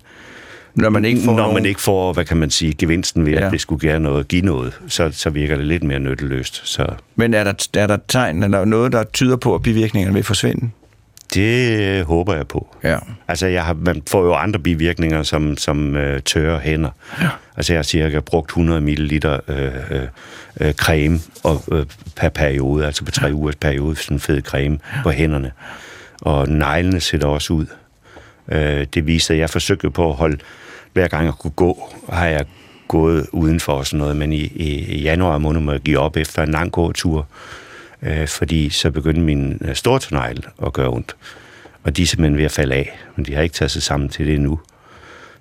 Når 0.75 0.89
man 0.91 1.05
ikke 1.05 1.21
får 1.21 1.33
når 1.33 1.39
nogen... 1.39 1.55
man 1.55 1.67
ikke 1.67 1.81
får, 1.81 2.13
hvad 2.13 2.25
kan 2.25 2.37
man 2.37 2.51
sige, 2.51 2.73
gevinsten 2.79 3.27
ved, 3.27 3.33
Ja. 3.33 3.47
at 3.47 3.53
det 3.53 3.61
skulle 3.61 3.81
gøre 3.89 4.01
noget, 4.01 4.29
give 4.29 4.43
noget, 4.43 4.81
så, 4.89 5.11
så 5.13 5.31
virker 5.31 5.57
det 5.57 5.67
lidt 5.67 5.83
mere 5.83 5.99
nytteløst. 5.99 6.61
Så 6.65 6.87
Men 7.17 7.35
er 7.35 7.45
der, 7.45 7.69
er 7.77 7.87
der 7.87 7.99
tegn, 8.09 8.43
eller 8.43 8.65
noget, 8.65 8.93
der 8.93 9.05
tyder 9.05 9.37
på, 9.37 9.55
at 9.55 9.63
bivirkningerne 9.63 10.15
vil 10.15 10.23
forsvinde? 10.25 10.71
Det 11.35 11.81
øh, 11.81 12.07
håber 12.07 12.35
jeg 12.35 12.49
på. 12.49 12.77
Ja. 12.83 12.99
Altså, 13.29 13.47
jeg 13.47 13.65
har, 13.65 13.75
man 13.75 14.03
får 14.11 14.25
jo 14.25 14.35
andre 14.35 14.61
bivirkninger, 14.61 15.23
som, 15.23 15.57
som 15.57 15.97
øh, 15.97 16.23
tørre 16.23 16.61
hænder. 16.61 16.91
Ja. 17.21 17.29
Altså, 17.57 17.73
jeg 17.73 17.79
har 17.79 17.83
cirka 17.83 18.21
brugt 18.21 18.51
100 18.51 18.81
ml 18.81 19.27
øh, 19.27 19.41
øh, 19.49 20.03
øh, 20.61 20.73
creme 20.73 21.21
og, 21.45 21.63
øh, 21.73 21.87
per 22.17 22.29
periode, 22.29 22.87
altså 22.87 23.05
på 23.05 23.11
tre 23.11 23.35
ugers 23.35 23.57
periode, 23.57 23.97
sådan 23.97 24.17
en 24.17 24.21
fed 24.21 24.43
creme 24.43 24.79
på 25.03 25.11
hænderne. 25.11 25.53
Og 26.21 26.49
neglene 26.49 27.01
sætter 27.01 27.29
også 27.29 27.53
ud. 27.53 27.67
Øh, 28.49 28.87
det 28.95 29.07
viser, 29.07 29.35
at 29.35 29.41
jeg 29.41 29.51
forsøgte 29.51 29.91
på 29.91 30.11
at 30.11 30.17
holde, 30.17 30.39
hver 30.93 31.09
gang 31.09 31.25
jeg 31.25 31.33
kunne 31.33 31.51
gå, 31.51 31.95
har 32.09 32.27
jeg 32.27 32.45
gået 32.89 33.27
udenfor 33.33 33.73
og 33.73 33.87
sådan 33.87 33.99
noget, 33.99 34.17
men 34.17 34.33
i, 34.33 34.43
i, 34.43 34.85
i 34.85 35.03
januar 35.03 35.39
måned 35.39 35.61
må 35.61 35.73
jeg 35.73 35.81
give 35.81 35.99
op 35.99 36.17
efter 36.17 36.43
en 36.43 36.51
lang 36.51 36.73
gåtur, 36.73 37.27
øh, 38.05 38.29
fordi 38.29 38.71
så 38.71 38.91
begyndte 38.91 39.21
min 39.21 39.59
øh, 39.61 39.75
stortånegl 39.75 40.47
at 40.67 40.73
gøre 40.73 40.89
ondt. 40.89 41.17
Og 41.85 41.97
de 41.97 42.03
er 42.03 42.07
simpelthen 42.07 42.37
ved 42.39 42.45
at 42.45 42.51
falde 42.51 42.75
af, 42.75 42.99
men 43.17 43.27
de 43.27 43.35
har 43.35 43.43
ikke 43.43 43.55
taget 43.55 43.71
sig 43.71 43.83
sammen 43.83 44.09
til 44.09 44.27
det 44.27 44.35
endnu. 44.35 44.61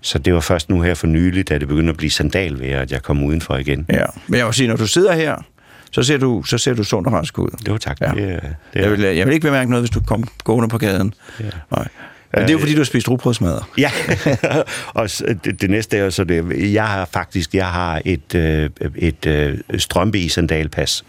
Så 0.01 0.19
det 0.19 0.33
var 0.33 0.39
først 0.39 0.69
nu 0.69 0.81
her 0.81 0.93
for 0.93 1.07
nylig, 1.07 1.49
da 1.49 1.57
det 1.57 1.67
begyndte 1.67 1.91
at 1.91 1.97
blive 1.97 2.09
sandalvejr, 2.11 2.81
at 2.81 2.91
jeg 2.91 3.01
kom 3.03 3.23
udenfor 3.23 3.57
igen. 3.57 3.85
ja. 3.89 4.05
Men 4.27 4.37
jeg 4.37 4.45
vil 4.45 4.53
sige, 4.53 4.67
når 4.67 4.75
du 4.75 4.87
sidder 4.87 5.13
her, 5.13 5.35
så 5.91 6.03
ser 6.03 6.17
du, 6.17 6.43
så 6.43 6.57
ser 6.57 6.73
du 6.73 6.83
sund 6.83 7.05
og 7.05 7.13
rask 7.13 7.39
ud. 7.39 7.49
Det 7.65 7.71
var 7.71 7.77
tak. 7.77 7.97
Ja. 8.01 8.11
Det, 8.15 8.23
er- 8.33 8.39
det 8.73 8.81
Jeg 8.81 8.91
vil, 8.91 8.99
jeg 8.99 9.25
vil 9.25 9.33
ikke 9.33 9.47
bemærke 9.47 9.69
noget, 9.69 9.81
hvis 9.83 9.89
du 9.89 9.99
kom 10.07 10.27
gående 10.43 10.69
på 10.69 10.77
gaden. 10.77 11.13
Ja. 11.39 11.43
Nej. 11.71 11.87
Men 12.33 12.41
det 12.41 12.49
er 12.49 12.53
jo, 12.53 12.59
fordi 12.59 12.71
du 12.73 12.79
har 12.79 12.85
spist 12.85 13.09
rugbrødsmadder. 13.09 13.69
Ja, 13.77 13.91
og 14.93 15.09
det, 15.45 15.61
det 15.61 15.69
næste 15.69 15.97
er 15.97 16.03
jo 16.03 16.11
så 16.11 16.23
det. 16.23 16.73
Jeg 16.73 16.87
har 16.87 17.09
faktisk 17.13 17.53
jeg 17.55 17.67
har 17.67 18.01
et, 18.05 18.35
øh, 18.35 18.69
et 18.95 19.25
øh, 19.25 19.57
strømpe 19.77 20.19
i 20.19 20.27
sandalpas. 20.29 21.05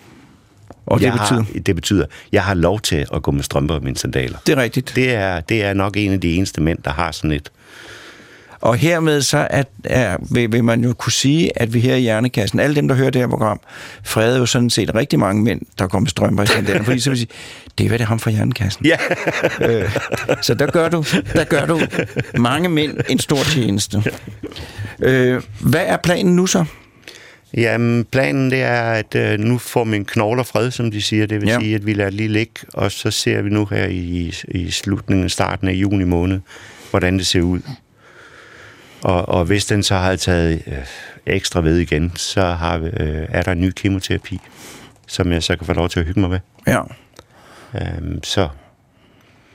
Og 0.86 1.00
det 1.00 1.06
jeg 1.06 1.12
betyder... 1.12 1.42
Har, 1.42 1.60
det 1.66 1.74
betyder, 1.74 2.06
jeg 2.32 2.42
har 2.44 2.54
lov 2.54 2.80
til 2.80 3.06
at 3.14 3.22
gå 3.22 3.30
med 3.30 3.42
strømper 3.42 3.74
og 3.74 3.82
mine 3.82 3.96
sandaler. 3.96 4.38
Det 4.46 4.58
er 4.58 4.62
rigtigt. 4.62 4.92
Det 4.96 5.14
er, 5.14 5.40
det 5.40 5.64
er 5.64 5.74
nok 5.74 5.96
en 5.96 6.12
af 6.12 6.20
de 6.20 6.34
eneste 6.34 6.60
mænd, 6.60 6.78
der 6.84 6.90
har 6.90 7.12
sådan 7.12 7.32
et. 7.32 7.50
Og 8.64 8.76
hermed 8.76 9.22
så 9.22 9.46
er, 9.50 9.62
er, 9.84 10.16
vil, 10.30 10.52
vil 10.52 10.64
man 10.64 10.84
jo 10.84 10.92
kunne 10.92 11.12
sige, 11.12 11.60
at 11.62 11.74
vi 11.74 11.80
her 11.80 11.96
i 11.96 12.00
Hjernekassen, 12.00 12.60
alle 12.60 12.76
dem, 12.76 12.88
der 12.88 12.94
hører 12.94 13.10
det 13.10 13.20
her 13.20 13.28
program, 13.28 13.60
freder 14.04 14.38
jo 14.38 14.46
sådan 14.46 14.70
set 14.70 14.94
rigtig 14.94 15.18
mange 15.18 15.42
mænd, 15.42 15.60
der 15.78 15.86
kommer 15.86 16.04
med 16.04 16.10
strømper 16.10 16.42
i 16.42 16.46
sandalerne, 16.46 16.84
fordi 16.84 17.00
så 17.00 17.10
vil 17.10 17.18
sige, 17.18 17.30
det 17.78 17.84
er 17.84 17.88
hvad 17.88 17.98
det 17.98 18.06
ham 18.06 18.18
fra 18.18 18.30
Hjernekassen. 18.30 18.86
Ja. 18.86 18.96
Øh, 19.60 19.96
så 20.42 20.54
der 20.54 20.66
gør, 20.66 20.88
du, 20.88 21.04
der 21.32 21.44
gør 21.44 21.66
du 21.66 21.80
mange 22.38 22.68
mænd 22.68 22.98
en 23.08 23.18
stor 23.18 23.42
tjeneste. 23.44 24.02
Øh, 24.98 25.42
hvad 25.60 25.84
er 25.86 25.96
planen 25.96 26.36
nu 26.36 26.46
så? 26.46 26.64
Jamen, 27.56 28.04
planen 28.04 28.50
det 28.50 28.62
er, 28.62 28.82
at 28.82 29.14
øh, 29.14 29.38
nu 29.38 29.58
får 29.58 29.84
min 29.84 30.04
knogler 30.04 30.42
fred, 30.42 30.70
som 30.70 30.90
de 30.90 31.02
siger. 31.02 31.26
Det 31.26 31.40
vil 31.40 31.48
Ja. 31.48 31.58
sige, 31.60 31.74
at 31.74 31.86
vi 31.86 31.92
lader 31.94 32.10
lige 32.10 32.28
ligge, 32.28 32.52
og 32.74 32.92
så 32.92 33.10
ser 33.10 33.42
vi 33.42 33.50
nu 33.50 33.64
her 33.70 33.86
i, 33.86 34.34
i 34.48 34.70
slutningen, 34.70 35.28
starten 35.28 35.68
af 35.68 35.72
juni 35.72 36.04
måned, 36.04 36.40
hvordan 36.90 37.18
det 37.18 37.26
ser 37.26 37.40
ud. 37.42 37.60
Og, 39.02 39.28
og 39.28 39.44
hvis 39.44 39.64
den 39.66 39.82
så 39.82 39.94
har 39.96 40.16
taget 40.16 40.62
øh, 40.66 40.74
ekstra 41.26 41.60
ved 41.60 41.78
igen, 41.78 42.12
så 42.16 42.42
har, 42.42 42.78
vi, 42.78 42.86
øh, 42.86 43.26
er 43.28 43.42
der 43.42 43.52
en 43.52 43.60
ny 43.60 43.70
kemoterapi, 43.76 44.38
som 45.06 45.32
jeg 45.32 45.42
så 45.42 45.56
kan 45.56 45.66
få 45.66 45.72
lov 45.72 45.88
til 45.88 46.00
at 46.00 46.06
hygge 46.06 46.20
mig 46.20 46.30
med. 46.30 46.40
Ja. 46.66 46.80
Øhm, 47.74 48.22
så 48.24 48.48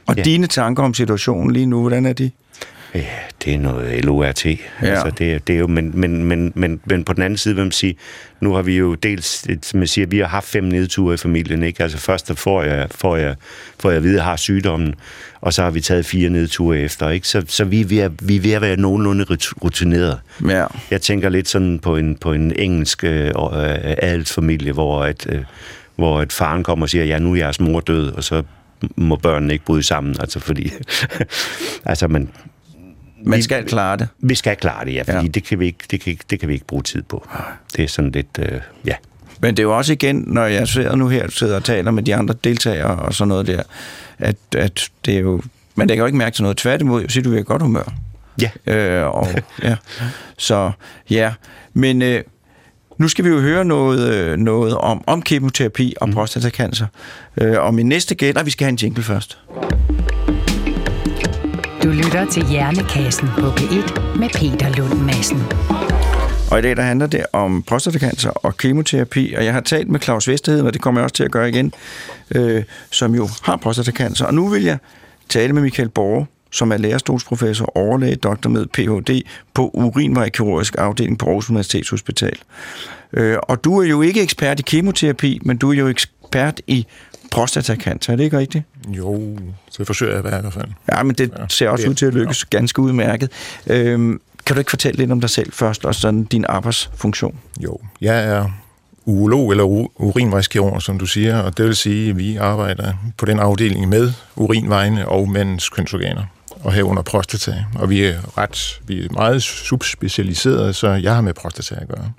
Og 0.08 0.16
Ja. 0.18 0.22
dine 0.22 0.48
tanker 0.48 0.84
om 0.84 0.94
situationen 0.94 1.52
lige 1.54 1.66
nu, 1.66 1.82
hvordan 1.82 2.06
er 2.06 2.14
de? 2.14 2.32
Ja, 2.96 3.06
det 3.46 3.54
er 3.54 3.58
noget 3.58 4.06
LORT. 4.06 4.46
Ja. 4.46 4.58
Altså, 4.82 5.12
det, 5.18 5.48
det 5.48 5.56
er 5.56 5.60
jo, 5.60 5.68
men, 5.68 5.92
men, 5.94 6.24
men, 6.24 6.52
men, 6.56 6.80
men 6.86 7.04
på 7.04 7.14
den 7.14 7.24
anden 7.24 7.38
side 7.38 7.56
vil 7.56 7.64
man 7.64 7.72
sige, 7.72 7.96
nu 8.42 8.54
har 8.54 8.62
vi 8.62 8.78
jo 8.78 8.96
dels, 8.96 9.48
jeg 9.74 9.90
siger, 9.90 10.08
vi 10.08 10.18
har 10.18 10.28
haft 10.28 10.46
fem 10.46 10.64
nedture 10.64 11.14
i 11.14 11.18
familien, 11.18 11.64
ikke? 11.64 11.84
Altså 11.84 11.98
først 11.98 12.28
der 12.28 12.34
får 12.34 12.64
jeg, 12.64 12.88
får 12.92 13.18
jeg, 13.18 13.36
får 13.80 13.90
jeg 13.90 13.98
at 13.98 14.04
vide, 14.04 14.14
at 14.14 14.18
jeg 14.18 14.24
har 14.24 14.36
sygdommen, 14.36 14.96
og 15.42 15.54
så 15.54 15.64
har 15.64 15.72
vi 15.72 15.82
taget 15.82 16.06
fire 16.06 16.30
nedture 16.30 16.80
efter, 16.80 17.10
ikke? 17.10 17.28
Så, 17.28 17.44
så 17.48 17.64
vi, 17.64 17.82
er 17.82 17.86
ved 17.86 17.98
at, 17.98 18.12
vi 18.22 18.36
er 18.36 18.42
ved 18.42 18.52
at 18.52 18.62
være 18.62 18.78
nogenlunde 18.78 19.26
rutineret. 19.64 20.20
Ja. 20.48 20.66
Jeg 20.92 21.02
tænker 21.02 21.30
lidt 21.30 21.48
sådan 21.48 21.80
på 21.80 21.98
en, 21.98 22.16
på 22.16 22.34
en 22.34 22.52
engelsk 22.56 23.04
øh, 23.04 23.32
adelsfamilie, 23.98 24.72
hvor, 24.72 25.04
at, 25.04 25.28
øh, 25.30 25.44
hvor 25.96 26.22
et 26.22 26.34
faren 26.34 26.64
kommer 26.64 26.86
og 26.86 26.90
siger, 26.90 27.06
ja, 27.06 27.20
nu 27.20 27.32
er 27.32 27.36
jeres 27.36 27.60
mor 27.60 27.80
død, 27.80 28.12
og 28.12 28.24
så 28.24 28.44
må 28.96 29.16
børnene 29.16 29.54
ikke 29.54 29.66
bryde 29.66 29.84
sammen, 29.84 30.16
altså 30.20 30.40
fordi... 30.40 30.72
altså, 31.86 32.08
man, 32.08 32.30
man 33.24 33.44
skal 33.44 33.66
klare 33.66 33.98
det. 33.98 34.08
Vi 34.20 34.36
skal 34.36 34.56
klare 34.56 34.86
det, 34.86 34.94
ja, 34.94 35.02
fordi 35.02 35.26
ja. 35.26 35.32
Det, 35.32 35.44
kan 35.44 35.60
vi 35.60 35.66
ikke, 35.66 35.80
det, 35.92 36.02
kan, 36.02 36.18
det 36.30 36.40
kan 36.40 36.50
vi 36.50 36.54
ikke 36.54 36.66
bruge 36.66 36.84
tid 36.84 37.02
på. 37.02 37.28
Det 37.76 37.84
er 37.84 37.88
sådan 37.88 38.12
lidt, 38.12 38.40
øh, 38.40 38.62
ja. 38.86 38.96
Men 39.42 39.58
det 39.58 39.60
er 39.60 39.64
jo 39.64 39.78
også 39.78 39.94
igen, 39.94 40.24
når 40.28 40.46
jeg 40.46 40.68
sidder 40.68 40.96
nu 40.96 41.08
her, 41.08 41.30
sidder 41.30 41.56
og 41.56 41.64
taler 41.64 41.92
med 41.92 42.04
de 42.04 42.16
andre 42.16 42.36
deltagere 42.44 42.96
og 42.96 43.14
sådan 43.14 43.28
noget 43.28 43.48
der, 43.48 43.64
at, 44.20 44.36
at 44.58 44.90
det 45.06 45.16
er 45.16 45.20
jo, 45.20 45.42
man 45.76 45.88
lægger 45.88 46.04
jo 46.04 46.06
ikke 46.06 46.18
mærke 46.18 46.36
til 46.36 46.44
noget. 46.44 46.58
Tværtimod, 46.58 47.02
jeg 47.02 47.12
siger, 47.12 47.24
du 47.24 47.34
i 47.34 47.44
godt 47.44 47.62
humør. 47.62 47.94
Ja. 48.42 48.50
Øh, 48.74 49.08
og, 49.08 49.28
ja. 49.64 49.76
Så 50.38 50.72
ja, 51.10 51.34
men 51.74 52.02
øh, 52.02 52.24
nu 52.98 53.08
skal 53.08 53.26
vi 53.26 53.30
jo 53.30 53.40
høre 53.40 53.66
noget, 53.66 54.14
øh, 54.14 54.38
noget 54.38 54.78
om, 54.78 55.04
om 55.08 55.22
kemoterapi 55.22 55.94
og 56.02 56.08
mm. 56.08 56.14
prostatacancer. 56.14 56.88
Øh, 57.38 57.60
og 57.60 57.74
min 57.74 57.86
næste 57.86 58.16
gæt, 58.16 58.46
vi 58.46 58.52
skal 58.52 58.66
have 58.66 58.72
en 58.72 58.76
jingle 58.76 59.04
først. 59.04 59.40
Du 61.84 61.90
lytter 61.90 62.26
til 62.32 62.46
Hjernekassen 62.46 63.28
på 63.28 63.48
P1 63.48 64.18
med 64.18 64.30
Peter 64.30 64.70
Lund 64.78 65.00
Madsen. 65.00 65.44
Og 66.52 66.60
i 66.60 66.62
dag 66.62 66.78
der 66.78 66.82
handler 66.82 67.08
det 67.08 67.26
om 67.34 67.64
prostatacancer 67.64 68.30
og 68.30 68.58
kemoterapi, 68.58 69.34
og 69.38 69.46
jeg 69.46 69.54
har 69.54 69.62
talt 69.62 69.90
med 69.90 70.00
Claus 70.00 70.28
Vesterhed, 70.28 70.62
og 70.62 70.74
det 70.74 70.82
kommer 70.82 71.02
jeg 71.02 71.04
også 71.04 71.16
til 71.16 71.24
at 71.24 71.32
gøre 71.32 71.50
igen, 71.50 71.74
øh, 72.36 72.64
som 72.92 73.16
jo 73.16 73.30
har 73.44 73.58
prostatacancer. 73.58 74.26
Og 74.26 74.34
nu 74.34 74.48
vil 74.48 74.64
jeg 74.64 74.78
tale 75.30 75.54
med 75.54 75.62
Michael 75.62 75.90
Borge, 75.90 76.28
som 76.52 76.72
er 76.72 76.78
lærerstolsprofessor, 76.78 77.78
overlæge, 77.78 78.16
doktor 78.16 78.50
med 78.50 78.66
Ph.D. 78.66 79.22
på 79.54 79.70
urinvejkirurgisk 79.74 80.76
afdeling 80.78 81.20
på 81.20 81.26
Aarhus 81.26 81.50
Universitetshospital. 81.50 82.38
Øh, 83.14 83.38
og 83.44 83.64
du 83.64 83.82
er 83.82 83.88
jo 83.88 84.02
ikke 84.02 84.22
ekspert 84.22 84.60
i 84.60 84.64
kemoterapi, 84.64 85.40
men 85.46 85.58
du 85.58 85.72
er 85.72 85.76
jo 85.76 85.88
ekspert 85.88 86.62
i 86.68 86.88
prostatacancer, 87.32 88.14
er 88.14 88.18
det 88.18 88.24
ikke 88.24 88.38
rigtigt? 88.38 88.64
Jo, 88.88 89.38
det 89.78 89.88
forsøger 89.88 90.12
jeg 90.12 90.26
i 90.26 90.30
hvert 90.30 90.54
fald. 90.54 90.68
Ja, 90.92 91.04
men 91.04 91.16
det 91.16 91.32
ja, 91.40 91.46
ser 91.50 91.70
også 91.70 91.84
det, 91.84 91.90
ud 91.90 91.96
til 91.96 92.06
at 92.06 92.14
lykkes 92.14 92.46
ja. 92.54 92.58
ganske 92.58 92.82
udmærket. 92.82 93.32
Øhm, 93.68 94.22
kan 94.46 94.56
du 94.56 94.60
ikke 94.60 94.70
fortælle 94.70 94.98
lidt 94.98 95.12
om 95.12 95.22
dig 95.22 95.30
selv 95.30 95.54
først, 95.54 95.86
og 95.86 95.96
sådan 95.96 96.24
din 96.24 96.46
arbejdsfunktion? 96.50 97.36
Jo, 97.60 97.78
jeg 98.02 98.24
er 98.24 98.50
urolog 99.06 99.52
eller 99.52 99.64
urinvejskirurg, 99.96 100.82
som 100.82 101.00
du 101.00 101.06
siger, 101.06 101.40
og 101.40 101.58
det 101.58 101.66
vil 101.66 101.76
sige, 101.76 102.10
at 102.10 102.18
vi 102.18 102.36
arbejder 102.36 102.94
på 103.18 103.26
den 103.26 103.40
afdeling 103.40 103.90
med 103.90 104.12
urinvejene 104.36 105.10
og 105.10 105.30
mandens 105.30 105.70
kønsorganer 105.70 106.24
og 106.64 106.74
herunder 106.74 107.04
prostata. 107.04 107.66
Og 107.76 107.90
vi 107.90 108.04
er 108.04 108.38
ret, 108.38 108.82
vi 108.88 109.06
er 109.06 109.10
meget 109.12 109.44
subspecialiserede, 109.44 110.74
så 110.74 110.90
jeg 110.90 111.16
har 111.16 111.22
med 111.22 111.34
prostata 111.34 111.76
at 111.82 111.88
gøre. 111.88 112.12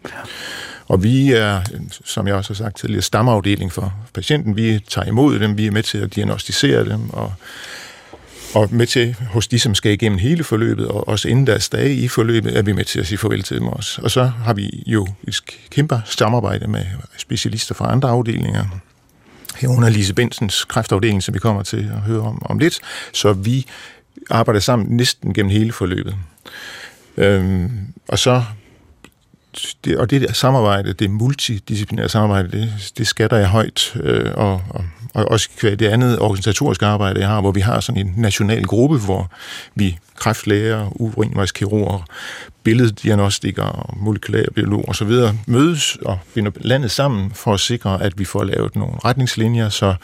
Og 0.91 1.03
vi 1.03 1.33
er, 1.33 1.63
som 2.05 2.27
jeg 2.27 2.35
også 2.35 2.51
har 2.51 2.57
sagt 2.57 2.77
tidligere, 2.77 3.03
stamafdeling 3.03 3.73
for 3.73 3.95
patienten. 4.15 4.57
Vi 4.57 4.85
tager 4.89 5.07
imod 5.07 5.39
dem, 5.39 5.59
vi 5.59 5.67
er 5.67 5.71
med 5.71 5.83
til 5.83 5.99
at 5.99 6.15
diagnostisere 6.15 6.85
dem, 6.85 7.11
og, 7.11 7.33
og 8.55 8.69
med 8.73 8.87
til, 8.87 9.17
hos 9.31 9.49
de, 9.49 9.59
som 9.59 9.75
skal 9.75 9.93
igennem 9.93 10.19
hele 10.19 10.45
forløbet, 10.45 10.89
og 10.89 11.09
også 11.09 11.29
inden 11.29 11.47
deres 11.47 11.69
dage 11.69 11.95
i 11.95 12.09
forløbet, 12.09 12.59
er 12.59 12.63
vi 12.63 12.73
med 12.73 12.85
til 12.85 13.01
at 13.01 13.07
sige 13.07 13.19
farvel 13.19 13.43
til 13.43 13.57
dem 13.57 13.67
også. 13.67 14.03
Og 14.03 14.11
så 14.11 14.25
har 14.25 14.55
vi 14.55 14.83
jo 14.87 15.07
et 15.29 15.41
kæmpe 15.71 16.03
samarbejde 16.05 16.67
med 16.67 16.85
specialister 17.19 17.75
fra 17.75 17.93
andre 17.93 18.09
afdelinger, 18.09 18.65
herunder 19.57 19.89
Lise 19.89 20.15
Bensens 20.15 20.65
kræftafdeling, 20.65 21.23
som 21.23 21.35
vi 21.35 21.39
kommer 21.39 21.63
til 21.63 21.91
at 21.95 22.01
høre 22.01 22.21
om, 22.21 22.43
om 22.45 22.59
lidt. 22.59 22.81
Så 23.13 23.33
vi 23.33 23.67
arbejder 24.31 24.61
sammen 24.61 24.97
næsten 24.97 25.35
gennem 25.35 25.51
hele 25.51 25.73
forløbet. 25.73 26.17
Øhm, 27.17 27.71
og 28.09 28.19
så 28.19 28.43
det, 29.85 29.97
og 29.97 30.11
det 30.11 30.21
der 30.21 30.33
samarbejde, 30.33 30.93
det 30.93 31.11
multidisciplinære 31.11 32.09
samarbejde, 32.09 32.51
det, 32.51 32.93
det 32.99 33.07
skatter 33.07 33.37
jeg 33.37 33.49
højt, 33.49 33.97
øh, 33.97 34.31
og, 34.35 34.63
og, 34.69 34.85
og 35.15 35.25
også 35.25 35.49
det 35.63 35.83
andet 35.83 36.19
organisatoriske 36.19 36.87
arbejde, 36.87 37.21
jeg 37.21 37.29
har, 37.29 37.41
hvor 37.41 37.53
vi 37.53 37.61
har 37.61 37.81
sådan 37.81 38.07
en 38.07 38.15
national 38.17 38.65
gruppe, 38.65 38.99
hvor 38.99 39.31
vi 39.75 39.99
kræftlæger, 40.17 40.89
urinvejskirurger, 41.01 42.05
billeddiagnostikere, 42.63 43.85
molekylærbiologer 43.97 44.89
osv. 44.89 45.13
mødes 45.47 45.99
og 46.03 46.19
binder 46.35 46.51
landet 46.57 46.91
sammen 46.91 47.31
for 47.35 47.55
at 47.55 47.61
sikre, 47.61 48.03
at 48.03 48.19
vi 48.19 48.25
får 48.25 48.45
lavet 48.45 48.77
nogle 48.77 48.95
retningslinjer, 49.05 49.69
så 49.69 49.95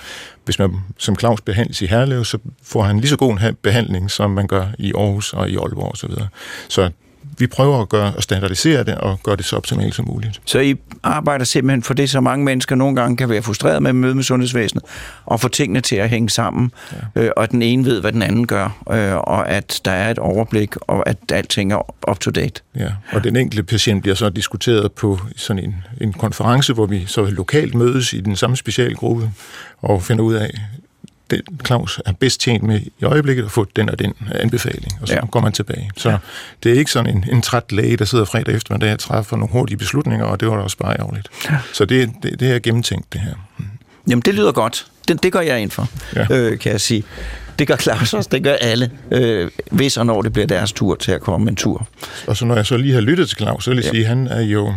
hvis 0.44 0.58
man 0.58 0.74
som 0.98 1.18
Claus 1.18 1.40
behandles 1.40 1.82
i 1.82 1.86
Herlev, 1.86 2.24
så 2.24 2.38
får 2.62 2.82
han 2.82 3.00
lige 3.00 3.10
så 3.10 3.16
god 3.16 3.32
en 3.32 3.56
behandling, 3.62 4.10
som 4.10 4.30
man 4.30 4.46
gør 4.46 4.66
i 4.78 4.92
Aarhus 4.94 5.32
og 5.32 5.50
i 5.50 5.56
Aalborg 5.56 5.92
osv. 5.92 6.10
Så, 6.10 6.26
så 6.68 6.90
vi 7.38 7.46
prøver 7.46 7.82
at, 7.82 7.88
gøre, 7.88 8.12
at 8.16 8.22
standardisere 8.22 8.84
det 8.84 8.94
og 8.94 9.20
gøre 9.22 9.36
det 9.36 9.44
så 9.44 9.56
optimalt 9.56 9.94
som 9.94 10.08
muligt. 10.08 10.40
Så 10.44 10.58
I 10.58 10.74
arbejder 11.02 11.44
simpelthen 11.44 11.82
for 11.82 11.94
det, 11.94 12.10
så 12.10 12.20
mange 12.20 12.44
mennesker 12.44 12.76
nogle 12.76 12.96
gange 12.96 13.16
kan 13.16 13.28
være 13.28 13.42
frustreret 13.42 13.82
med 13.82 13.88
at 13.88 13.94
møde 13.94 14.14
med 14.14 14.22
sundhedsvæsenet, 14.22 14.84
og 15.26 15.40
få 15.40 15.48
tingene 15.48 15.80
til 15.80 15.96
at 15.96 16.10
hænge 16.10 16.30
sammen, 16.30 16.72
ja. 17.16 17.22
øh, 17.22 17.30
og 17.36 17.50
den 17.50 17.62
ene 17.62 17.84
ved, 17.84 18.00
hvad 18.00 18.12
den 18.12 18.22
anden 18.22 18.46
gør, 18.46 18.84
øh, 18.90 19.14
og 19.16 19.50
at 19.50 19.80
der 19.84 19.90
er 19.90 20.10
et 20.10 20.18
overblik, 20.18 20.76
og 20.76 21.08
at 21.08 21.16
alting 21.32 21.72
er 21.72 22.10
up 22.10 22.18
to 22.18 22.30
date. 22.30 22.60
Ja, 22.76 22.90
og 23.12 23.24
den 23.24 23.36
enkelte 23.36 23.62
patient 23.62 24.02
bliver 24.02 24.14
så 24.14 24.30
diskuteret 24.30 24.92
på 24.92 25.20
sådan 25.36 25.64
en, 25.64 25.74
en 26.00 26.12
konference, 26.12 26.72
hvor 26.72 26.86
vi 26.86 27.04
så 27.06 27.24
lokalt 27.24 27.74
mødes 27.74 28.12
i 28.12 28.20
den 28.20 28.36
samme 28.36 28.56
specialgruppe, 28.56 29.30
og 29.82 30.02
finder 30.02 30.24
ud 30.24 30.34
af, 30.34 30.50
det, 31.30 31.42
Claus 31.66 32.00
er 32.06 32.12
bedst 32.12 32.40
tjent 32.40 32.62
med 32.62 32.80
i 32.80 33.04
øjeblikket 33.04 33.44
at 33.44 33.50
få 33.50 33.66
den 33.76 33.90
og 33.90 33.98
den 33.98 34.14
anbefaling, 34.30 34.98
og 35.00 35.08
så 35.08 35.14
ja. 35.14 35.26
går 35.26 35.40
man 35.40 35.52
tilbage. 35.52 35.90
Så 35.96 36.10
ja. 36.10 36.16
det 36.62 36.72
er 36.72 36.78
ikke 36.78 36.90
sådan 36.90 37.16
en, 37.16 37.24
en 37.32 37.42
træt 37.42 37.72
læge, 37.72 37.96
der 37.96 38.04
sidder 38.04 38.24
fredag 38.24 38.54
eftermiddag 38.54 38.92
og 38.92 38.98
træffer 38.98 39.36
nogle 39.36 39.52
hurtige 39.52 39.76
beslutninger, 39.76 40.26
og 40.26 40.40
det 40.40 40.48
var 40.48 40.56
da 40.56 40.62
også 40.62 40.76
bare 40.76 41.00
ærgerligt. 41.00 41.28
Ja. 41.50 41.58
Så 41.72 41.84
det, 41.84 42.10
det, 42.22 42.40
det 42.40 42.52
er 42.52 42.58
gennemtænkt, 42.58 43.12
det 43.12 43.20
her. 43.20 43.34
Jamen, 44.08 44.22
det 44.22 44.34
lyder 44.34 44.52
godt. 44.52 44.86
Det, 45.08 45.22
det 45.22 45.32
går 45.32 45.40
jeg 45.40 45.60
ind 45.60 45.70
for, 45.70 45.88
ja. 46.14 46.26
øh, 46.30 46.58
kan 46.58 46.72
jeg 46.72 46.80
sige. 46.80 47.04
Det 47.58 47.68
gør 47.68 47.76
Claus 47.76 48.14
også, 48.14 48.28
det 48.32 48.42
gør 48.42 48.54
alle, 48.54 48.90
øh, 49.10 49.50
hvis 49.70 49.96
og 49.96 50.06
når 50.06 50.22
det 50.22 50.32
bliver 50.32 50.46
deres 50.46 50.72
tur 50.72 50.94
til 50.94 51.12
at 51.12 51.20
komme 51.20 51.50
en 51.50 51.56
tur. 51.56 51.88
Og 52.26 52.36
så 52.36 52.44
når 52.44 52.56
jeg 52.56 52.66
så 52.66 52.76
lige 52.76 52.94
har 52.94 53.00
lyttet 53.00 53.28
til 53.28 53.38
Claus, 53.38 53.64
så 53.64 53.70
vil 53.70 53.76
jeg 53.76 53.84
ja. 53.84 53.90
sige, 53.90 54.02
at 54.02 54.08
han 54.08 54.26
er 54.26 54.40
jo 54.40 54.74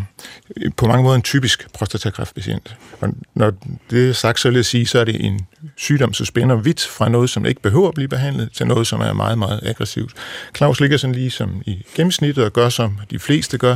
på 0.78 0.86
mange 0.86 1.04
måder 1.04 1.16
en 1.16 1.22
typisk 1.22 1.68
prostatakræftpatient. 1.74 2.76
Og 3.02 3.10
når 3.36 3.54
det 3.90 4.10
er 4.10 4.14
sagt, 4.14 4.40
så 4.40 4.50
vil 4.50 4.56
jeg 4.56 4.66
sige, 4.66 4.88
så 4.88 5.00
er 5.00 5.04
det 5.04 5.26
en 5.26 5.40
sygdom, 5.78 6.14
som 6.14 6.26
spænder 6.26 6.56
vidt 6.56 6.82
fra 6.82 7.10
noget, 7.10 7.30
som 7.30 7.46
ikke 7.46 7.62
behøver 7.62 7.88
at 7.88 7.94
blive 7.94 8.08
behandlet, 8.08 8.50
til 8.54 8.68
noget, 8.68 8.88
som 8.88 9.02
er 9.02 9.14
meget, 9.14 9.38
meget 9.38 9.60
aggressivt. 9.64 10.12
Claus 10.56 10.80
ligger 10.80 10.98
sådan 10.98 11.16
lige 11.16 11.32
som 11.32 11.62
i 11.66 11.86
gennemsnittet 11.96 12.46
og 12.46 12.54
gør, 12.54 12.70
som 12.70 13.00
de 13.12 13.20
fleste 13.20 13.58
gør, 13.58 13.76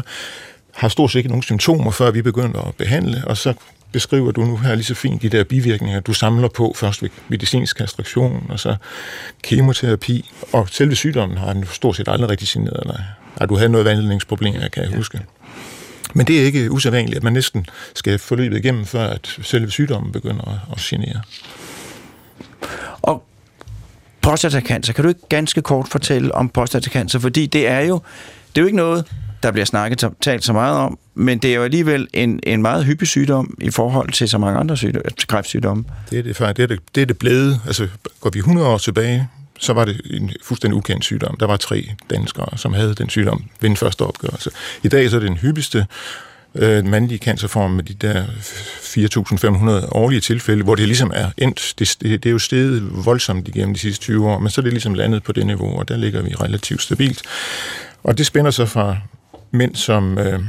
har 0.74 0.88
stort 0.88 1.12
set 1.12 1.20
ikke 1.20 1.30
nogen 1.30 1.44
symptomer, 1.44 1.92
før 1.92 2.12
vi 2.12 2.22
begynder 2.22 2.62
at 2.62 2.76
behandle, 2.76 3.24
og 3.28 3.38
så 3.38 3.54
beskriver 3.92 4.32
du 4.32 4.42
nu 4.42 4.58
her 4.58 4.76
lige 4.76 4.86
så 4.86 4.96
fint 4.96 5.22
de 5.22 5.30
der 5.30 5.44
bivirkninger, 5.44 6.00
du 6.00 6.14
samler 6.14 6.48
på 6.48 6.74
først 6.76 7.04
ved 7.04 7.10
medicinsk 7.28 7.78
kastration, 7.78 8.46
og 8.50 8.60
så 8.60 8.76
kemoterapi, 9.44 10.32
og 10.54 10.70
selve 10.70 10.96
sygdommen 10.96 11.38
har 11.38 11.54
den 11.54 11.66
stort 11.72 11.96
set 11.96 12.08
aldrig 12.08 12.30
rigtig 12.30 12.48
signeret 12.48 12.84
dig. 12.84 13.06
Har 13.40 13.46
du 13.46 13.56
havde 13.56 13.70
noget 13.70 13.86
vandledningsproblemer, 13.86 14.68
kan 14.68 14.84
jeg 14.84 14.96
huske. 14.96 15.20
Men 16.14 16.28
det 16.28 16.42
er 16.42 16.46
ikke 16.46 16.72
usædvanligt, 16.72 17.18
at 17.18 17.24
man 17.24 17.34
næsten 17.34 17.66
skal 17.96 18.20
forløbe 18.20 18.58
igennem, 18.60 18.86
før 18.86 19.08
at 19.08 19.38
selve 19.42 19.72
sygdommen 19.72 20.12
begynder 20.12 20.68
at 20.72 20.78
genere. 20.78 21.22
Og 23.02 23.24
prostatacancer, 24.22 24.94
kan 24.94 25.04
du 25.04 25.10
ikke 25.10 25.28
ganske 25.30 25.62
kort 25.62 25.88
fortælle 25.88 26.36
om 26.36 26.50
prostatacancer? 26.50 27.20
Fordi 27.20 27.46
det 27.46 27.68
er 27.68 27.80
jo, 27.80 28.02
det 28.56 28.58
er 28.58 28.62
jo 28.62 28.66
ikke 28.66 28.78
noget, 28.78 29.06
der 29.44 29.52
bliver 29.52 29.66
snakket 29.66 30.12
talt 30.22 30.44
så 30.44 30.54
meget 30.54 30.78
om, 30.78 31.00
men 31.16 31.38
det 31.38 31.52
er 31.52 31.56
jo 31.56 31.64
alligevel 31.64 32.08
en, 32.14 32.40
en 32.44 32.62
meget 32.62 32.86
hyppig 32.86 33.08
sygdom 33.08 33.58
i 33.62 33.72
forhold 33.72 34.12
til 34.12 34.30
så 34.30 34.38
mange 34.38 34.60
andre 34.60 34.78
sygdom, 34.78 35.02
altså, 35.06 35.28
kræftsygdomme. 35.28 35.84
Det 36.10 36.20
er 36.20 36.24
det, 36.24 36.38
det, 36.58 36.64
er 36.64 36.68
det, 36.68 36.80
det 36.96 37.02
er 37.02 37.06
det 37.06 37.18
blevet. 37.18 37.62
Altså, 37.68 37.88
går 38.22 38.30
vi 38.30 38.40
100 38.40 38.68
år 38.68 38.78
tilbage, 38.78 39.30
så 39.60 39.74
var 39.74 39.86
det 39.86 40.02
en 40.10 40.32
fuldstændig 40.44 40.78
ukendt 40.78 41.04
sygdom. 41.04 41.38
Der 41.40 41.48
var 41.48 41.58
tre 41.58 41.90
danskere, 42.10 42.58
som 42.58 42.74
havde 42.74 42.96
den 42.96 43.10
sygdom 43.10 43.44
ved 43.62 43.70
den 43.70 43.78
første 43.78 44.02
opgørelse. 44.02 44.50
I 44.84 44.88
dag 44.88 45.10
så 45.10 45.16
er 45.16 45.20
det 45.20 45.30
den 45.30 45.38
hyppigste 45.38 45.86
øh, 46.56 46.86
mandlige 46.86 47.18
cancerform 47.18 47.72
med 47.72 47.84
de 47.84 47.94
der 47.94 48.26
4.500 49.84 49.88
årlige 49.92 50.22
tilfælde, 50.22 50.64
hvor 50.64 50.76
det 50.76 50.88
ligesom 50.88 51.12
er 51.16 51.30
endt. 51.38 51.74
Det, 51.80 51.98
det, 52.02 52.24
det 52.24 52.30
er 52.30 52.34
jo 52.34 52.40
steget 52.40 53.06
voldsomt 53.06 53.48
igennem 53.48 53.74
de 53.74 53.80
sidste 53.80 54.04
20 54.04 54.30
år, 54.30 54.40
men 54.40 54.50
så 54.50 54.62
er 54.62 54.64
det 54.64 54.74
ligesom 54.74 54.94
landet 54.94 55.24
på 55.24 55.32
det 55.32 55.46
niveau, 55.46 55.80
og 55.80 55.88
der 55.88 55.98
ligger 55.98 56.22
vi 56.22 56.36
relativt 56.36 56.82
stabilt. 56.82 57.22
Og 58.04 58.18
det 58.18 58.26
spænder 58.26 58.52
så 58.52 58.66
fra 58.66 58.98
mænd, 59.54 59.76
som... 59.76 60.18
Øh, 60.18 60.40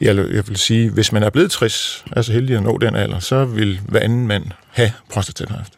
jeg, 0.00 0.16
jeg 0.16 0.48
vil 0.48 0.56
sige, 0.56 0.90
hvis 0.90 1.12
man 1.12 1.22
er 1.22 1.30
blevet 1.30 1.50
60, 1.50 2.04
altså 2.16 2.32
heldig 2.32 2.56
at 2.56 2.62
nå 2.62 2.78
den 2.78 2.96
alder, 2.96 3.18
så 3.18 3.44
vil 3.44 3.80
hver 3.88 4.00
anden 4.00 4.26
mand 4.26 4.44
have 4.70 4.92
prostatakræft. 5.12 5.72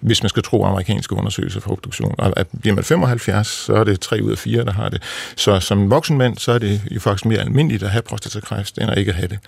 hvis 0.00 0.22
man 0.22 0.28
skal 0.28 0.42
tro 0.42 0.64
amerikanske 0.64 1.14
undersøgelser 1.14 1.60
for 1.60 1.72
obduktion. 1.72 2.14
Og 2.18 2.32
at 2.36 2.46
bliver 2.60 2.74
man 2.74 2.84
75, 2.84 3.46
så 3.46 3.74
er 3.74 3.84
det 3.84 4.00
3 4.00 4.22
ud 4.22 4.30
af 4.30 4.38
4, 4.38 4.64
der 4.64 4.72
har 4.72 4.88
det. 4.88 5.02
Så 5.36 5.60
som 5.60 5.78
en 5.78 5.90
voksen 5.90 6.18
mand, 6.18 6.38
så 6.38 6.52
er 6.52 6.58
det 6.58 6.80
jo 6.90 7.00
faktisk 7.00 7.24
mere 7.24 7.38
almindeligt 7.38 7.82
at 7.82 7.90
have 7.90 8.02
prostatakræft, 8.02 8.78
end 8.78 8.90
at 8.90 8.98
ikke 8.98 9.12
have 9.12 9.28
det. 9.28 9.38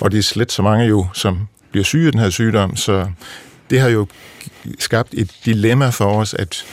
Og 0.00 0.12
det 0.12 0.18
er 0.18 0.22
slet 0.22 0.52
så 0.52 0.62
mange 0.62 0.86
jo, 0.86 1.06
som 1.14 1.48
bliver 1.70 1.84
syge 1.84 2.06
af 2.06 2.12
den 2.12 2.20
her 2.20 2.30
sygdom, 2.30 2.76
så 2.76 3.06
det 3.70 3.80
har 3.80 3.88
jo 3.88 4.06
skabt 4.78 5.14
et 5.14 5.30
dilemma 5.44 5.88
for 5.88 6.20
os, 6.20 6.34
at 6.34 6.64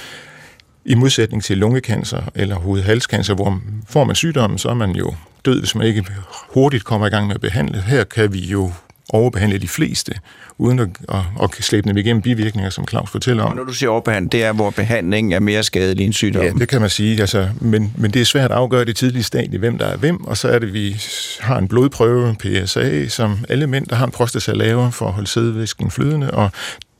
i 0.85 0.95
modsætning 0.95 1.43
til 1.43 1.57
lungekancer 1.57 2.21
eller 2.35 2.55
hovedhalskancer, 2.55 3.33
hvor 3.33 3.61
får 3.89 4.03
man 4.03 4.15
sygdommen, 4.15 4.59
så 4.59 4.69
er 4.69 4.73
man 4.73 4.91
jo 4.91 5.13
død, 5.45 5.59
hvis 5.59 5.75
man 5.75 5.87
ikke 5.87 6.05
hurtigt 6.53 6.83
kommer 6.83 7.07
i 7.07 7.09
gang 7.09 7.27
med 7.27 7.35
at 7.35 7.41
behandle. 7.41 7.81
Her 7.81 8.03
kan 8.03 8.33
vi 8.33 8.39
jo 8.39 8.71
overbehandle 9.09 9.57
de 9.57 9.67
fleste, 9.67 10.13
uden 10.57 10.79
at, 10.79 10.87
at, 11.09 11.19
at 11.43 11.63
slæbe 11.63 11.89
dem 11.89 11.97
igennem 11.97 12.21
bivirkninger, 12.21 12.69
som 12.69 12.87
Claus 12.87 13.09
fortæller 13.09 13.43
om. 13.43 13.49
Og 13.49 13.55
når 13.55 13.63
du 13.63 13.73
siger 13.73 13.89
overbehandling, 13.89 14.31
det 14.31 14.43
er, 14.43 14.53
hvor 14.53 14.69
behandlingen 14.69 15.33
er 15.33 15.39
mere 15.39 15.63
skadelig 15.63 16.05
end 16.05 16.13
sygdommen. 16.13 16.53
Ja, 16.53 16.59
det 16.59 16.69
kan 16.69 16.81
man 16.81 16.89
sige. 16.89 17.21
Altså, 17.21 17.49
men, 17.61 17.93
men 17.97 18.11
det 18.11 18.21
er 18.21 18.25
svært 18.25 18.51
at 18.51 18.57
afgøre 18.57 18.85
det 18.85 18.95
tidlige 18.95 19.23
stadie, 19.23 19.59
hvem 19.59 19.77
der 19.77 19.85
er 19.85 19.97
hvem, 19.97 20.23
og 20.23 20.37
så 20.37 20.47
er 20.47 20.59
det, 20.59 20.73
vi 20.73 21.01
har 21.39 21.57
en 21.57 21.67
blodprøve, 21.67 22.35
PSA, 22.39 23.07
som 23.07 23.37
alle 23.49 23.67
mænd, 23.67 23.87
der 23.87 23.95
har 23.95 24.05
en 24.05 24.11
prostata 24.11 24.51
laver 24.51 24.89
for 24.89 25.07
at 25.07 25.13
holde 25.13 25.27
sædevæsken 25.27 25.91
flydende, 25.91 26.31
og 26.31 26.51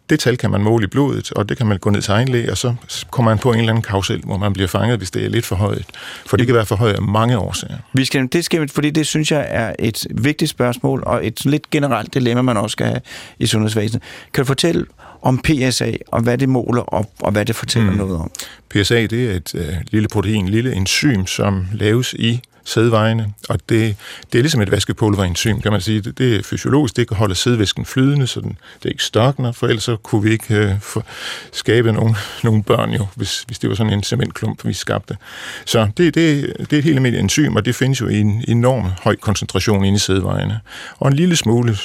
det 0.10 0.20
tal 0.20 0.38
kan 0.38 0.52
man 0.52 0.62
måle 0.62 0.84
i 0.84 0.88
blodet, 0.88 1.32
og 1.32 1.50
det 1.50 1.58
kan 1.58 1.68
man 1.68 1.78
gå 1.78 1.90
ned 1.90 2.02
til 2.02 2.12
egen 2.12 2.28
læge, 2.28 2.52
og 2.52 2.58
så 2.58 2.76
kommer 3.12 3.32
man 3.32 3.38
på 3.40 3.54
en 3.54 3.60
eller 3.60 3.70
anden 3.72 3.82
kausel, 3.82 4.22
hvor 4.24 4.38
man 4.38 4.54
bliver 4.54 4.68
fanget, 4.68 4.98
hvis 4.98 5.12
det 5.12 5.26
er 5.26 5.30
lidt 5.30 5.46
for 5.46 5.56
højt. 5.56 5.86
For 6.26 6.38
det 6.38 6.46
kan 6.46 6.56
være 6.56 6.66
for 6.66 6.76
højt 6.76 6.96
af 6.96 7.02
mange 7.02 7.38
årsager. 7.38 7.78
Vi 7.94 8.06
skal, 8.06 8.28
det 8.32 8.46
skal, 8.46 8.70
fordi 8.70 8.90
det 8.90 9.08
synes 9.08 9.32
jeg 9.32 9.48
er 9.50 9.74
et 9.80 10.08
vigtigt 10.12 10.52
spørgsmål, 10.52 11.04
og 11.06 11.28
et 11.28 11.46
lidt 11.46 11.70
generelt 11.70 12.14
dilemma, 12.14 12.42
man 12.42 12.58
også 12.58 12.74
skal 12.74 12.88
have 12.88 13.02
i 13.40 13.46
sundhedsvæsenet. 13.46 14.04
Kan 14.34 14.44
du 14.44 14.48
fortælle 14.48 14.86
om 15.22 15.42
PSA, 15.44 15.92
og 16.08 16.22
hvad 16.22 16.38
det 16.38 16.50
måler, 16.50 16.82
og, 16.82 17.12
og 17.20 17.32
hvad 17.32 17.46
det 17.46 17.56
fortæller 17.56 17.92
mm. 17.92 17.98
noget 17.98 18.16
om? 18.16 18.32
PSA, 18.70 19.06
det 19.06 19.32
er 19.32 19.36
et 19.36 19.56
øh, 19.56 19.74
lille 19.92 20.08
protein, 20.08 20.50
lille 20.50 20.74
enzym, 20.74 21.26
som 21.26 21.68
laves 21.74 22.14
i 22.14 22.42
sædvejene, 22.66 23.34
og 23.50 23.60
det, 23.70 23.96
det 24.32 24.38
er 24.38 24.42
ligesom 24.42 24.62
et 24.62 24.72
vaskepulverenzym, 24.72 25.62
kan 25.62 25.72
man 25.72 25.82
sige. 25.82 26.02
Det, 26.02 26.18
det 26.18 26.36
er 26.36 26.44
fysiologisk, 26.44 26.96
det 26.98 27.08
kan 27.08 27.18
holde 27.18 27.36
sædvæsken 27.36 27.86
flydende, 27.86 28.28
så 28.28 28.42
den, 28.42 28.58
det 28.84 28.90
ikke 28.90 29.04
størkner, 29.04 29.52
for 29.52 29.68
ellers 29.68 29.84
så 29.84 29.96
kunne 29.96 30.24
vi 30.24 30.32
ikke 30.32 30.56
øh, 30.56 30.80
for, 30.82 31.06
skabe 31.52 31.92
nogle, 31.92 32.16
nogle 32.44 32.64
børn 32.64 32.92
jo, 32.92 33.08
hvis, 33.16 33.44
hvis 33.48 33.60
det 33.60 33.70
var 33.70 33.76
sådan 33.76 33.94
en 33.94 34.04
cementklump, 34.04 34.66
vi 34.66 34.74
skabte. 34.74 35.18
Så 35.66 35.88
det, 35.98 36.16
det, 36.16 36.54
det 36.60 36.74
er 36.74 36.78
et 36.78 36.84
helt 36.84 36.96
almindeligt 36.96 37.24
enzym, 37.24 37.56
og 37.56 37.66
det 37.66 37.76
findes 37.76 38.02
jo 38.02 38.08
i 38.08 38.20
en 38.20 38.44
enorm 38.48 38.92
høj 39.02 39.16
koncentration 39.16 39.86
inde 39.86 39.96
i 39.96 40.00
sædvejene. 40.00 40.60
Og 41.00 41.08
en 41.08 41.14
lille 41.14 41.36
smule 41.36 41.78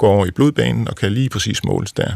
går 0.00 0.14
over 0.14 0.26
i 0.26 0.30
blodbanen 0.30 0.88
og 0.88 0.96
kan 0.96 1.12
lige 1.12 1.28
præcis 1.28 1.64
måles 1.64 1.92
der. 1.92 2.10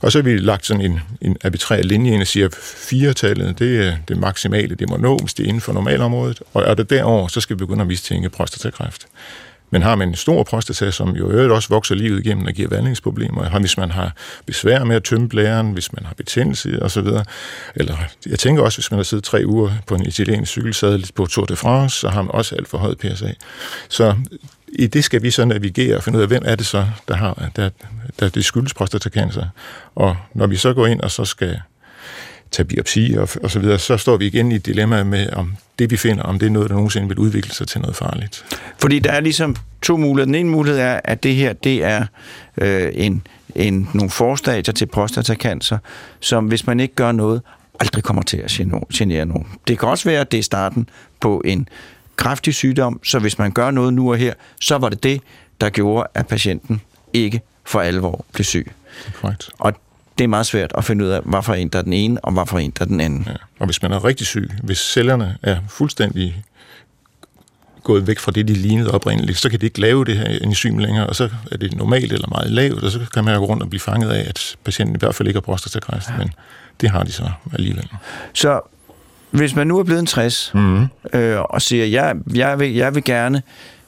Og 0.00 0.12
så 0.12 0.18
har 0.18 0.22
vi 0.22 0.36
lagt 0.38 0.66
sådan 0.66 0.84
en, 0.84 1.00
en 1.20 1.36
arbitrær 1.44 1.82
linje 1.82 2.12
ind 2.12 2.20
og 2.20 2.26
siger, 2.26 2.46
at 2.46 2.54
firetallet, 2.88 3.58
det 3.58 3.86
er 3.86 3.96
det 4.08 4.16
maksimale, 4.18 4.74
det 4.74 4.90
må 4.90 4.96
nå, 4.96 5.18
hvis 5.18 5.34
det 5.34 5.44
er 5.44 5.48
inden 5.48 5.60
for 5.60 5.72
normalområdet. 5.72 6.42
Og 6.54 6.62
er 6.62 6.74
det 6.74 6.90
derover, 6.90 7.28
så 7.28 7.40
skal 7.40 7.56
vi 7.56 7.58
begynde 7.58 7.80
at 7.80 7.86
mistænke 7.86 8.28
prostatakræft. 8.28 9.06
Men 9.70 9.82
har 9.82 9.94
man 9.94 10.08
en 10.08 10.14
stor 10.14 10.42
prostata, 10.42 10.90
som 10.90 11.16
jo 11.16 11.30
øvrigt 11.30 11.52
også 11.52 11.68
vokser 11.68 11.94
livet 11.94 12.26
igennem 12.26 12.46
og 12.46 12.52
giver 12.52 12.68
vandlingsproblemer, 12.68 13.58
hvis 13.58 13.76
man 13.76 13.90
har 13.90 14.12
besvær 14.46 14.84
med 14.84 14.96
at 14.96 15.04
tømme 15.04 15.28
blæren, 15.28 15.72
hvis 15.72 15.92
man 15.92 16.04
har 16.06 16.14
betændelse 16.14 16.82
osv., 16.82 17.06
eller 17.74 17.96
jeg 18.26 18.38
tænker 18.38 18.62
også, 18.62 18.78
hvis 18.78 18.90
man 18.90 18.98
har 18.98 19.04
siddet 19.04 19.24
tre 19.24 19.42
uger 19.46 19.70
på 19.86 19.94
en 19.94 20.06
italiensk 20.06 20.50
cykelsadel 20.50 21.10
på 21.14 21.26
Tour 21.26 21.46
de 21.46 21.56
France, 21.56 21.96
så 21.96 22.08
har 22.08 22.22
man 22.22 22.30
også 22.34 22.54
alt 22.54 22.68
for 22.68 22.78
højt 22.78 22.98
PSA. 22.98 23.32
Så 23.88 24.14
i 24.72 24.86
det 24.86 25.04
skal 25.04 25.22
vi 25.22 25.30
så 25.30 25.44
navigere 25.44 25.96
og 25.96 26.02
finde 26.02 26.16
ud 26.18 26.22
af, 26.22 26.28
hvem 26.28 26.42
er 26.44 26.54
det 26.54 26.66
så, 26.66 26.86
der 27.08 27.16
har, 27.16 27.50
der, 27.56 27.70
der 28.20 28.28
det 28.28 28.44
skyldes 28.44 28.74
prostatacancer. 28.74 29.46
Og 29.94 30.16
når 30.34 30.46
vi 30.46 30.56
så 30.56 30.74
går 30.74 30.86
ind 30.86 31.00
og 31.00 31.10
så 31.10 31.24
skal 31.24 31.60
tage 32.50 32.66
biopsi 32.66 33.14
og, 33.18 33.28
og 33.42 33.50
så 33.50 33.58
videre, 33.58 33.78
så 33.78 33.96
står 33.96 34.16
vi 34.16 34.26
igen 34.26 34.52
i 34.52 34.54
et 34.54 34.66
dilemma 34.66 35.04
med, 35.04 35.32
om 35.32 35.56
det 35.78 35.90
vi 35.90 35.96
finder, 35.96 36.22
om 36.22 36.38
det 36.38 36.46
er 36.46 36.50
noget, 36.50 36.70
der 36.70 36.74
nogensinde 36.74 37.08
vil 37.08 37.18
udvikle 37.18 37.54
sig 37.54 37.68
til 37.68 37.80
noget 37.80 37.96
farligt. 37.96 38.44
Fordi 38.78 38.98
der 38.98 39.12
er 39.12 39.20
ligesom 39.20 39.56
to 39.82 39.96
muligheder. 39.96 40.24
Den 40.24 40.34
ene 40.34 40.50
mulighed 40.50 40.80
er, 40.80 41.00
at 41.04 41.22
det 41.22 41.34
her, 41.34 41.52
det 41.52 41.84
er 41.84 42.06
øh, 42.60 42.92
en, 42.94 43.26
en, 43.54 43.88
nogle 43.94 44.10
forstadier 44.10 44.72
til 44.72 44.86
prostatacancer, 44.86 45.78
som 46.20 46.46
hvis 46.46 46.66
man 46.66 46.80
ikke 46.80 46.94
gør 46.94 47.12
noget, 47.12 47.42
aldrig 47.80 48.04
kommer 48.04 48.22
til 48.22 48.36
at 48.36 48.50
genere 48.94 49.26
nogen. 49.26 49.46
Det 49.68 49.78
kan 49.78 49.88
også 49.88 50.08
være, 50.08 50.20
at 50.20 50.32
det 50.32 50.38
er 50.38 50.42
starten 50.42 50.88
på 51.20 51.42
en 51.44 51.68
kraftig 52.20 52.54
sygdom, 52.54 53.00
så 53.04 53.18
hvis 53.18 53.38
man 53.38 53.52
gør 53.52 53.70
noget 53.70 53.94
nu 53.94 54.10
og 54.10 54.18
her, 54.18 54.34
så 54.60 54.78
var 54.78 54.88
det 54.88 55.02
det, 55.02 55.20
der 55.60 55.70
gjorde, 55.70 56.06
at 56.14 56.26
patienten 56.26 56.80
ikke 57.12 57.40
for 57.64 57.80
alvor 57.80 58.24
blev 58.32 58.44
syg. 58.44 58.72
Right. 59.24 59.50
Og 59.58 59.72
det 60.18 60.24
er 60.24 60.28
meget 60.28 60.46
svært 60.46 60.72
at 60.74 60.84
finde 60.84 61.04
ud 61.04 61.10
af, 61.10 61.20
hvad 61.24 61.42
for 61.42 61.54
en 61.54 61.68
der 61.68 61.78
er 61.78 61.82
den 61.82 61.92
ene, 61.92 62.24
og 62.24 62.32
hvad 62.32 62.46
for 62.46 62.58
en 62.58 62.70
der 62.70 62.84
er 62.84 62.88
den 62.88 63.00
anden. 63.00 63.24
Ja. 63.26 63.32
Og 63.58 63.66
hvis 63.66 63.82
man 63.82 63.92
er 63.92 64.04
rigtig 64.04 64.26
syg, 64.26 64.50
hvis 64.62 64.78
cellerne 64.78 65.36
er 65.42 65.56
fuldstændig 65.68 66.44
gået 67.82 68.06
væk 68.06 68.18
fra 68.18 68.32
det, 68.32 68.48
de 68.48 68.54
lignede 68.54 68.90
oprindeligt, 68.90 69.38
så 69.38 69.50
kan 69.50 69.60
de 69.60 69.66
ikke 69.66 69.80
lave 69.80 70.04
det 70.04 70.16
her 70.16 70.26
enzym 70.26 70.78
længere, 70.78 71.06
og 71.06 71.16
så 71.16 71.28
er 71.52 71.56
det 71.56 71.76
normalt 71.76 72.12
eller 72.12 72.28
meget 72.28 72.50
lavt, 72.50 72.84
og 72.84 72.90
så 72.90 73.00
kan 73.14 73.24
man 73.24 73.38
gå 73.38 73.46
rundt 73.46 73.62
og 73.62 73.70
blive 73.70 73.80
fanget 73.80 74.10
af, 74.10 74.28
at 74.28 74.56
patienten 74.64 74.96
i 74.96 74.98
hvert 74.98 75.14
fald 75.14 75.28
ikke 75.28 75.36
har 75.36 75.42
prostatakræft, 75.42 76.08
ja. 76.08 76.16
men 76.16 76.30
det 76.80 76.90
har 76.90 77.02
de 77.02 77.12
så 77.12 77.30
alligevel. 77.52 77.88
Så 78.34 78.60
hvis 79.30 79.54
man 79.54 79.66
nu 79.66 79.78
er 79.78 79.84
blevet 79.84 80.00
en 80.00 80.06
60, 80.06 80.52
mm. 80.54 80.86
øh, 81.12 81.40
og 81.40 81.62
siger, 81.62 81.84
jeg, 81.84 82.16
jeg, 82.34 82.58
vil, 82.58 82.74
jeg, 82.74 82.94
vil 82.94 83.04
gerne, 83.04 83.42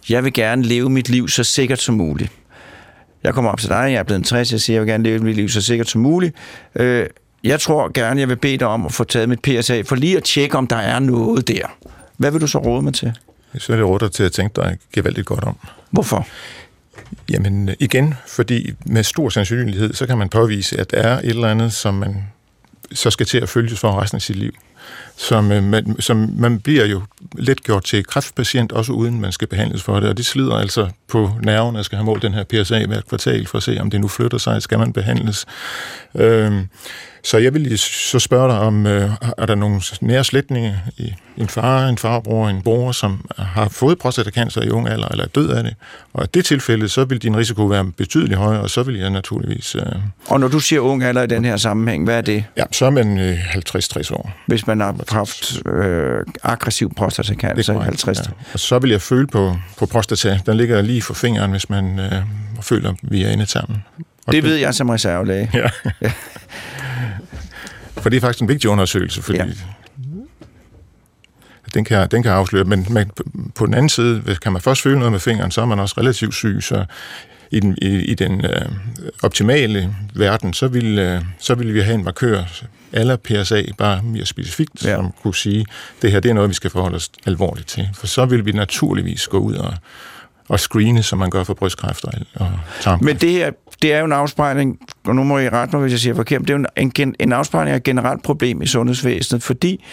jeg 0.08 0.24
vil 0.24 0.32
gerne 0.32 0.62
leve 0.62 0.90
mit 0.90 1.08
liv 1.08 1.28
så 1.28 1.44
sikkert 1.44 1.80
som 1.80 1.94
muligt. 1.94 2.32
Jeg 3.24 3.34
kommer 3.34 3.50
op 3.50 3.60
til 3.60 3.68
dig, 3.68 3.82
jeg 3.92 3.94
er 3.94 4.02
blevet 4.02 4.18
en 4.18 4.24
60, 4.24 4.52
jeg 4.52 4.60
siger, 4.60 4.74
jeg 4.74 4.82
vil 4.82 4.90
gerne 4.90 5.04
leve 5.04 5.18
mit 5.18 5.36
liv 5.36 5.48
så 5.48 5.60
sikkert 5.60 5.88
som 5.88 6.00
muligt. 6.00 6.36
Øh, 6.74 7.06
jeg 7.44 7.60
tror 7.60 7.92
gerne, 7.92 8.20
jeg 8.20 8.28
vil 8.28 8.36
bede 8.36 8.56
dig 8.56 8.66
om 8.66 8.86
at 8.86 8.92
få 8.92 9.04
taget 9.04 9.28
mit 9.28 9.40
PSA, 9.40 9.80
for 9.80 9.96
lige 9.96 10.16
at 10.16 10.24
tjekke, 10.24 10.58
om 10.58 10.66
der 10.66 10.76
er 10.76 10.98
noget 10.98 11.48
der. 11.48 11.66
Hvad 12.16 12.30
vil 12.30 12.40
du 12.40 12.46
så 12.46 12.58
råde 12.58 12.82
mig 12.82 12.94
til? 12.94 13.12
Så 13.58 13.72
er 13.72 13.76
det 13.76 13.86
råder 13.86 14.08
til 14.08 14.22
at 14.22 14.32
tænke 14.32 14.60
dig 14.60 14.78
gevaldigt 14.92 15.26
godt 15.26 15.44
om. 15.44 15.56
Hvorfor? 15.90 16.26
Jamen 17.30 17.70
igen, 17.80 18.14
fordi 18.26 18.72
med 18.86 19.02
stor 19.02 19.28
sandsynlighed, 19.28 19.94
så 19.94 20.06
kan 20.06 20.18
man 20.18 20.28
påvise, 20.28 20.80
at 20.80 20.90
der 20.90 20.96
er 20.96 21.18
et 21.18 21.24
eller 21.24 21.48
andet, 21.48 21.72
som 21.72 21.94
man 21.94 22.16
så 22.92 23.10
skal 23.10 23.26
til 23.26 23.38
at 23.38 23.48
følges 23.48 23.80
for 23.80 24.00
resten 24.00 24.16
af 24.16 24.22
sit 24.22 24.36
liv 24.36 24.52
som, 25.16 25.52
øh, 25.52 25.62
man, 25.62 26.00
som 26.00 26.30
man 26.36 26.60
bliver 26.60 26.86
jo 26.86 27.02
let 27.38 27.62
gjort 27.62 27.84
til 27.84 28.06
kræftpatient, 28.06 28.72
også 28.72 28.92
uden 28.92 29.20
man 29.20 29.32
skal 29.32 29.48
behandles 29.48 29.82
for 29.82 30.00
det, 30.00 30.08
og 30.08 30.16
det 30.16 30.26
slider 30.26 30.54
altså 30.54 30.88
på 31.08 31.30
nerven, 31.42 31.76
at 31.76 31.84
skal 31.84 31.96
have 31.96 32.06
målt 32.06 32.22
den 32.22 32.34
her 32.34 32.44
PSA 32.44 32.86
hvert 32.86 33.06
kvartal 33.06 33.46
for 33.46 33.58
at 33.58 33.62
se, 33.62 33.78
om 33.80 33.90
det 33.90 34.00
nu 34.00 34.08
flytter 34.08 34.38
sig, 34.38 34.62
skal 34.62 34.78
man 34.78 34.92
behandles. 34.92 35.46
Øhm, 36.14 36.68
så 37.24 37.38
jeg 37.38 37.54
vil 37.54 37.78
så 37.78 38.18
spørge 38.18 38.48
dig 38.48 38.58
om, 38.58 38.86
øh, 38.86 39.10
er 39.38 39.46
der 39.46 39.54
nogle 39.54 39.80
nære 40.00 40.24
slægtninge, 40.24 40.80
en 41.36 41.48
far, 41.48 41.88
en 41.88 41.98
farbror, 41.98 42.48
en 42.48 42.62
bror, 42.62 42.92
som 42.92 43.30
har 43.38 43.68
fået 43.68 43.98
prostatacancer 43.98 44.62
i 44.62 44.70
ung 44.70 44.88
alder, 44.88 45.08
eller 45.08 45.24
er 45.24 45.28
død 45.28 45.50
af 45.50 45.62
det? 45.64 45.74
Og 46.12 46.24
i 46.24 46.26
det 46.34 46.44
tilfælde, 46.44 46.88
så 46.88 47.04
vil 47.04 47.22
din 47.22 47.36
risiko 47.36 47.64
være 47.64 47.92
betydeligt 47.96 48.38
højere, 48.38 48.60
og 48.60 48.70
så 48.70 48.82
vil 48.82 48.98
jeg 48.98 49.10
naturligvis... 49.10 49.74
Øh... 49.74 49.82
Og 50.26 50.40
når 50.40 50.48
du 50.48 50.60
siger 50.60 50.80
ung 50.80 51.04
alder 51.04 51.22
i 51.22 51.26
den 51.26 51.44
her 51.44 51.56
sammenhæng, 51.56 52.04
hvad 52.04 52.16
er 52.16 52.20
det? 52.20 52.44
Ja, 52.56 52.64
så 52.72 52.86
er 52.86 52.90
man 52.90 53.18
øh, 53.18 53.38
50-60 53.54 54.14
år. 54.14 54.32
Hvis 54.46 54.66
man 54.66 54.80
har 54.80 54.94
haft 55.08 55.66
øh, 55.66 56.26
aggressiv 56.42 56.94
prostatacancer 56.94 57.80
i 57.80 57.84
50 57.84 58.18
ja. 58.18 58.24
Og 58.52 58.60
så 58.60 58.78
vil 58.78 58.90
jeg 58.90 59.02
føle 59.02 59.26
på, 59.26 59.56
på 59.78 59.86
prostata. 59.86 60.38
Den 60.46 60.56
ligger 60.56 60.82
lige 60.82 61.02
for 61.02 61.14
fingeren, 61.14 61.50
hvis 61.50 61.70
man 61.70 61.98
øh, 61.98 62.12
føler 62.60 62.94
via 63.02 63.32
endetarmen. 63.32 63.84
Og 64.26 64.32
det, 64.32 64.42
det 64.42 64.50
ved 64.50 64.56
jeg 64.56 64.74
som 64.74 64.88
reservelæge. 64.88 65.50
Ja. 65.54 65.68
For 68.02 68.08
det 68.08 68.16
er 68.16 68.20
faktisk 68.20 68.42
en 68.42 68.48
vigtig 68.48 68.70
undersøgelse, 68.70 69.22
fordi 69.22 69.38
ja. 69.38 69.46
den, 71.74 71.84
kan, 71.84 72.08
den 72.10 72.22
kan 72.22 72.32
afsløre. 72.32 72.64
Men, 72.64 72.86
men 72.90 73.10
på 73.54 73.66
den 73.66 73.74
anden 73.74 73.88
side, 73.88 74.36
kan 74.42 74.52
man 74.52 74.62
først 74.62 74.82
føle 74.82 74.98
noget 74.98 75.12
med 75.12 75.20
fingeren, 75.20 75.50
så 75.50 75.60
er 75.60 75.64
man 75.64 75.80
også 75.80 75.94
relativt 75.98 76.34
syg, 76.34 76.58
så 76.60 76.84
i 77.50 77.60
den, 77.60 77.78
i, 77.82 77.86
i 77.86 78.14
den 78.14 78.44
øh, 78.44 78.68
optimale 79.22 79.94
verden, 80.14 80.52
så 80.52 80.68
ville, 80.68 81.14
øh, 81.14 81.22
så 81.38 81.54
ville 81.54 81.72
vi 81.72 81.80
have 81.80 81.94
en 81.94 82.04
markør, 82.04 82.44
eller 82.92 83.16
PSA, 83.16 83.62
bare 83.78 84.02
mere 84.02 84.26
specifikt, 84.26 84.84
ja. 84.84 84.96
som 84.96 85.12
kunne 85.22 85.34
sige, 85.34 85.66
det 86.02 86.12
her 86.12 86.20
det 86.20 86.28
er 86.28 86.34
noget, 86.34 86.48
vi 86.48 86.54
skal 86.54 86.70
forholde 86.70 86.96
os 86.96 87.10
alvorligt 87.26 87.68
til. 87.68 87.88
For 87.94 88.06
så 88.06 88.24
vil 88.24 88.46
vi 88.46 88.52
naturligvis 88.52 89.26
gå 89.26 89.38
ud 89.38 89.54
og, 89.54 89.74
og 90.52 90.60
screene, 90.60 91.02
som 91.02 91.18
man 91.18 91.30
gør 91.30 91.44
for 91.44 91.54
brystkræft 91.54 92.04
og, 92.04 92.12
og 92.34 92.50
tarmkræft. 92.80 93.02
Men 93.02 93.16
det 93.16 93.30
her, 93.30 93.50
det 93.82 93.92
er 93.92 93.98
jo 93.98 94.04
en 94.04 94.12
afspejling, 94.12 94.78
og 95.06 95.14
nu 95.14 95.24
må 95.24 95.38
I 95.38 95.48
rette 95.48 95.76
mig, 95.76 95.82
hvis 95.82 95.92
jeg 95.92 96.00
siger 96.00 96.14
forkert, 96.14 96.40
det 96.40 96.50
er 96.50 96.54
jo 96.54 96.64
en, 96.76 96.92
en, 96.98 97.14
en 97.20 97.32
afspejling 97.32 97.72
af 97.72 97.76
et 97.76 97.82
generelt 97.82 98.22
problem 98.22 98.62
i 98.62 98.66
sundhedsvæsenet, 98.66 99.42
fordi, 99.42 99.84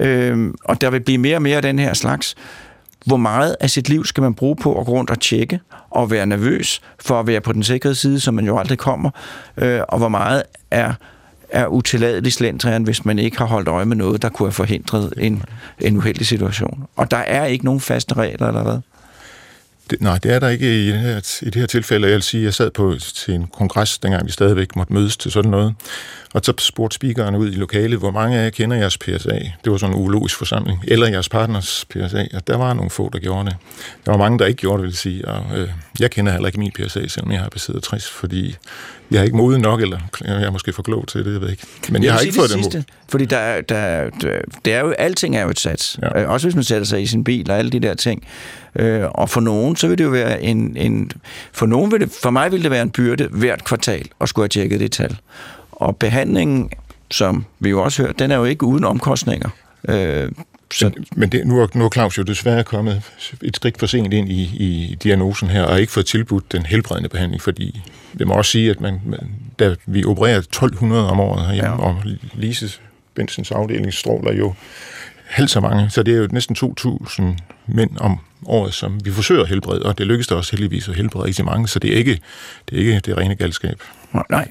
øh, 0.00 0.54
og 0.64 0.80
der 0.80 0.90
vil 0.90 1.00
blive 1.00 1.18
mere 1.18 1.36
og 1.36 1.42
mere 1.42 1.56
af 1.56 1.62
den 1.62 1.78
her 1.78 1.94
slags, 1.94 2.34
hvor 3.06 3.16
meget 3.16 3.56
af 3.60 3.70
sit 3.70 3.88
liv 3.88 4.04
skal 4.04 4.22
man 4.22 4.34
bruge 4.34 4.56
på 4.56 4.80
at 4.80 4.86
gå 4.86 4.92
rundt 4.92 5.10
og 5.10 5.20
tjekke 5.20 5.60
og 5.90 6.10
være 6.10 6.26
nervøs 6.26 6.80
for 7.00 7.20
at 7.20 7.26
være 7.26 7.40
på 7.40 7.52
den 7.52 7.62
sikre 7.62 7.94
side, 7.94 8.20
som 8.20 8.34
man 8.34 8.46
jo 8.46 8.58
aldrig 8.58 8.78
kommer, 8.78 9.10
øh, 9.56 9.80
og 9.88 9.98
hvor 9.98 10.08
meget 10.08 10.42
er 10.70 10.92
er 11.50 11.66
utilladelig 11.66 12.32
slendrian, 12.32 12.82
hvis 12.82 13.04
man 13.04 13.18
ikke 13.18 13.38
har 13.38 13.44
holdt 13.44 13.68
øje 13.68 13.84
med 13.84 13.96
noget, 13.96 14.22
der 14.22 14.28
kunne 14.28 14.46
have 14.46 14.52
forhindret 14.52 15.12
en, 15.18 15.42
en 15.80 15.96
uheldig 15.96 16.26
situation. 16.26 16.84
Og 16.96 17.10
der 17.10 17.16
er 17.16 17.44
ikke 17.44 17.64
nogen 17.64 17.80
faste 17.80 18.14
regler, 18.14 18.48
eller 18.48 18.62
hvad? 18.62 18.78
Det, 19.90 20.00
nej, 20.00 20.18
det 20.18 20.32
er 20.32 20.38
der 20.38 20.48
ikke 20.48 20.84
i 20.84 20.86
det 20.86 21.00
her, 21.00 21.38
i 21.42 21.44
det 21.44 21.54
her 21.54 21.66
tilfælde. 21.66 22.06
Jeg 22.06 22.14
vil 22.14 22.22
sige, 22.22 22.44
jeg 22.44 22.54
sad 22.54 22.70
på 22.70 22.94
til 23.14 23.34
en 23.34 23.46
kongres, 23.46 23.98
dengang 23.98 24.26
vi 24.26 24.32
stadigvæk 24.32 24.76
måtte 24.76 24.92
mødes 24.92 25.16
til 25.16 25.30
sådan 25.30 25.50
noget. 25.50 25.74
Og 26.36 26.42
så 26.44 26.52
spurgte 26.58 26.94
speakeren 26.94 27.34
ud 27.34 27.52
i 27.52 27.54
lokalet, 27.54 27.98
hvor 27.98 28.10
mange 28.10 28.38
af 28.38 28.44
jer 28.44 28.50
kender 28.50 28.76
jeres 28.76 28.98
PSA? 28.98 29.38
Det 29.64 29.72
var 29.72 29.76
sådan 29.76 29.96
en 29.96 30.02
ulogisk 30.02 30.36
forsamling. 30.36 30.80
Eller 30.88 31.08
jeres 31.08 31.28
partners 31.28 31.84
PSA. 31.90 32.24
Og 32.34 32.46
der 32.46 32.56
var 32.56 32.72
nogle 32.72 32.90
få, 32.90 33.10
der 33.12 33.18
gjorde 33.18 33.44
det. 33.46 33.56
Der 34.06 34.10
var 34.10 34.18
mange, 34.18 34.38
der 34.38 34.46
ikke 34.46 34.58
gjorde 34.58 34.82
det, 34.82 34.86
vil 34.86 34.96
sige. 34.96 35.28
Og 35.28 35.58
øh, 35.58 35.68
jeg 36.00 36.10
kender 36.10 36.32
heller 36.32 36.46
ikke 36.46 36.58
min 36.58 36.70
PSA, 36.72 37.06
selvom 37.08 37.32
jeg 37.32 37.40
har 37.40 37.48
passeret 37.48 37.82
60, 37.82 38.10
fordi 38.10 38.54
jeg 39.10 39.18
er 39.18 39.22
ikke 39.22 39.36
moden 39.36 39.60
nok, 39.60 39.80
eller 39.82 39.98
jeg 40.24 40.42
er 40.42 40.50
måske 40.50 40.72
for 40.72 40.82
klog 40.82 41.08
til 41.08 41.24
det, 41.24 41.32
jeg 41.32 41.40
ved 41.40 41.50
ikke. 41.50 41.62
Men 41.88 42.02
jeg, 42.02 42.06
jeg 42.06 42.12
har 42.14 42.20
ikke 42.20 42.34
fået 42.34 42.50
det 42.50 42.64
sidste, 42.64 42.84
Fordi 43.08 43.24
der, 43.24 43.36
er- 43.38 43.60
der, 43.60 44.10
der, 44.20 44.38
det 44.64 44.72
er 44.74 44.80
jo, 44.80 44.90
alting 44.90 45.36
er 45.36 45.42
jo 45.42 45.50
et 45.50 45.60
sats. 45.60 45.98
Ja. 46.02 46.20
Ja. 46.20 46.26
Også 46.26 46.46
hvis 46.46 46.54
man 46.54 46.64
sætter 46.64 46.86
sig 46.86 47.02
i 47.02 47.06
sin 47.06 47.24
bil 47.24 47.50
og 47.50 47.58
alle 47.58 47.70
de 47.70 47.80
der 47.80 47.94
ting. 47.94 48.26
Øh, 48.78 49.02
og 49.04 49.30
for 49.30 49.40
nogen, 49.40 49.76
så 49.76 49.88
vil 49.88 49.98
det 49.98 50.04
jo 50.04 50.10
være 50.10 50.42
en... 50.42 50.76
en 50.76 51.10
for, 51.52 51.66
nogen 51.66 51.92
vil 51.92 52.00
det, 52.00 52.10
for 52.22 52.30
mig 52.30 52.52
vil 52.52 52.62
det 52.62 52.70
være 52.70 52.82
en 52.82 52.90
byrde 52.90 53.28
hvert 53.30 53.64
kvartal 53.64 54.08
at 54.20 54.28
skulle 54.28 54.42
have 54.44 54.48
tjekket 54.48 54.80
det 54.80 54.92
tal. 54.92 55.16
Og 55.76 55.96
behandlingen, 55.96 56.70
som 57.10 57.44
vi 57.58 57.70
jo 57.70 57.82
også 57.82 58.02
hørt, 58.02 58.18
den 58.18 58.30
er 58.30 58.36
jo 58.36 58.44
ikke 58.44 58.64
uden 58.64 58.84
omkostninger. 58.84 59.48
Øh, 59.88 60.28
så, 60.74 60.90
Men, 60.94 61.06
men 61.16 61.28
det, 61.32 61.46
nu, 61.46 61.60
er, 61.60 61.66
nu 61.74 61.84
er 61.84 61.88
Claus 61.88 62.18
jo 62.18 62.22
desværre 62.22 62.64
kommet 62.64 63.02
et 63.42 63.56
skridt 63.56 63.78
for 63.78 63.86
sent 63.86 64.12
ind 64.12 64.28
i, 64.28 64.42
i 64.42 64.96
diagnosen 65.02 65.48
her, 65.48 65.62
og 65.62 65.80
ikke 65.80 65.92
fået 65.92 66.06
tilbudt 66.06 66.52
den 66.52 66.66
helbredende 66.66 67.08
behandling, 67.08 67.42
fordi 67.42 67.80
det 68.18 68.26
må 68.26 68.34
også 68.34 68.50
sige, 68.50 68.70
at 68.70 68.80
man, 68.80 69.00
man, 69.06 69.30
da 69.58 69.74
vi 69.86 70.04
opererer 70.04 70.38
1200 70.38 71.10
om 71.10 71.20
året 71.20 71.46
herhjemme, 71.46 71.70
ja. 71.70 71.88
Og 71.88 72.02
Lises 72.34 72.80
Bensens 73.14 73.50
afdeling 73.50 73.94
stråler 73.94 74.32
jo 74.32 74.54
halvt 75.26 75.50
så 75.50 75.60
mange, 75.60 75.90
så 75.90 76.02
det 76.02 76.14
er 76.14 76.18
jo 76.18 76.28
næsten 76.32 76.56
2.000 76.58 77.22
mænd 77.66 77.90
om 77.98 78.18
året, 78.46 78.74
som 78.74 79.04
vi 79.04 79.10
forsøger 79.10 79.42
at 79.42 79.48
helbrede, 79.48 79.82
og 79.82 79.98
det 79.98 80.06
lykkes 80.06 80.26
der 80.26 80.34
også 80.34 80.52
heldigvis 80.52 80.88
at 80.88 80.94
helbrede 80.94 81.24
rigtig 81.24 81.44
mange, 81.44 81.68
så 81.68 81.78
det 81.78 81.92
er 81.92 81.96
ikke 81.96 82.20
det, 82.70 82.76
er 82.76 82.78
ikke 82.78 83.00
det 83.00 83.16
rene 83.16 83.34
galskab. 83.34 83.82
nej. 84.30 84.48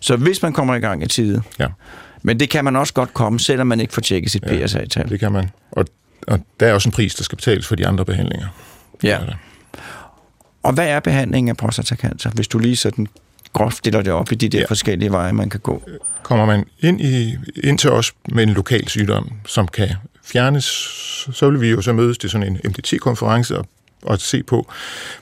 Så 0.00 0.16
hvis 0.16 0.42
man 0.42 0.52
kommer 0.52 0.74
i 0.74 0.78
gang 0.78 1.02
i 1.02 1.06
tide, 1.06 1.42
Ja, 1.58 1.66
men 2.22 2.40
det 2.40 2.50
kan 2.50 2.64
man 2.64 2.76
også 2.76 2.92
godt 2.92 3.14
komme, 3.14 3.40
selvom 3.40 3.66
man 3.66 3.80
ikke 3.80 3.94
får 3.94 4.02
tjekket 4.02 4.30
sit 4.30 4.42
Ja, 4.46 4.66
PSA-tal. 4.66 5.08
det 5.08 5.20
kan 5.20 5.32
man. 5.32 5.50
Og, 5.72 5.84
og 6.26 6.40
der 6.60 6.66
er 6.66 6.72
også 6.72 6.88
en 6.88 6.92
pris, 6.92 7.14
der 7.14 7.24
skal 7.24 7.36
betales 7.36 7.66
for 7.66 7.74
de 7.74 7.86
andre 7.86 8.04
behandlinger. 8.04 8.46
Ja. 9.02 9.18
Og 10.62 10.72
hvad 10.72 10.88
er 10.88 11.00
behandlingen 11.00 11.48
af 11.48 11.56
prostatacancer, 11.56 12.30
hvis 12.30 12.48
du 12.48 12.58
lige 12.58 12.76
sådan 12.76 13.06
groft 13.52 13.76
stiller 13.76 14.02
det 14.02 14.12
op 14.12 14.32
i 14.32 14.34
de 14.34 14.48
der 14.48 14.58
ja. 14.58 14.64
forskellige 14.68 15.12
veje, 15.12 15.32
man 15.32 15.50
kan 15.50 15.60
gå? 15.60 15.82
Kommer 16.22 16.46
man 16.46 16.64
ind, 16.80 17.00
i, 17.00 17.36
ind 17.64 17.78
til 17.78 17.90
os 17.90 18.12
med 18.28 18.42
en 18.42 18.48
lokal 18.50 18.88
sygdom, 18.88 19.32
som 19.46 19.68
kan 19.68 19.88
fjernes, 20.24 20.64
så 21.32 21.50
vil 21.50 21.60
vi 21.60 21.70
jo 21.70 21.82
så 21.82 21.92
mødes 21.92 22.18
til 22.18 22.30
sådan 22.30 22.46
en 22.46 22.60
MDT-konference 22.64 23.58
og, 23.58 23.66
og 24.02 24.20
se 24.20 24.42
på, 24.42 24.72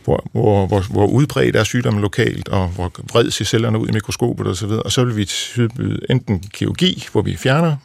hvor, 0.05 0.27
hvor, 0.33 0.67
hvor, 0.67 0.81
hvor 0.81 1.07
udbredt 1.07 1.57
er 1.57 1.65
sygdommen 1.65 2.03
lokalt, 2.03 2.49
og 2.49 2.69
hvor 2.69 2.93
vred 3.13 3.31
ser 3.31 3.45
cellerne 3.45 3.79
ud 3.79 3.89
i 3.89 3.93
mikroskopet 3.93 4.47
osv. 4.47 4.69
Og 4.69 4.93
så 4.93 5.05
vil 5.05 5.17
vi 5.17 5.25
tilbyde 5.25 6.01
enten 6.11 6.39
kirurgi, 6.39 7.09
hvor 7.13 7.23
vi 7.23 7.37
fjerner, 7.37 7.77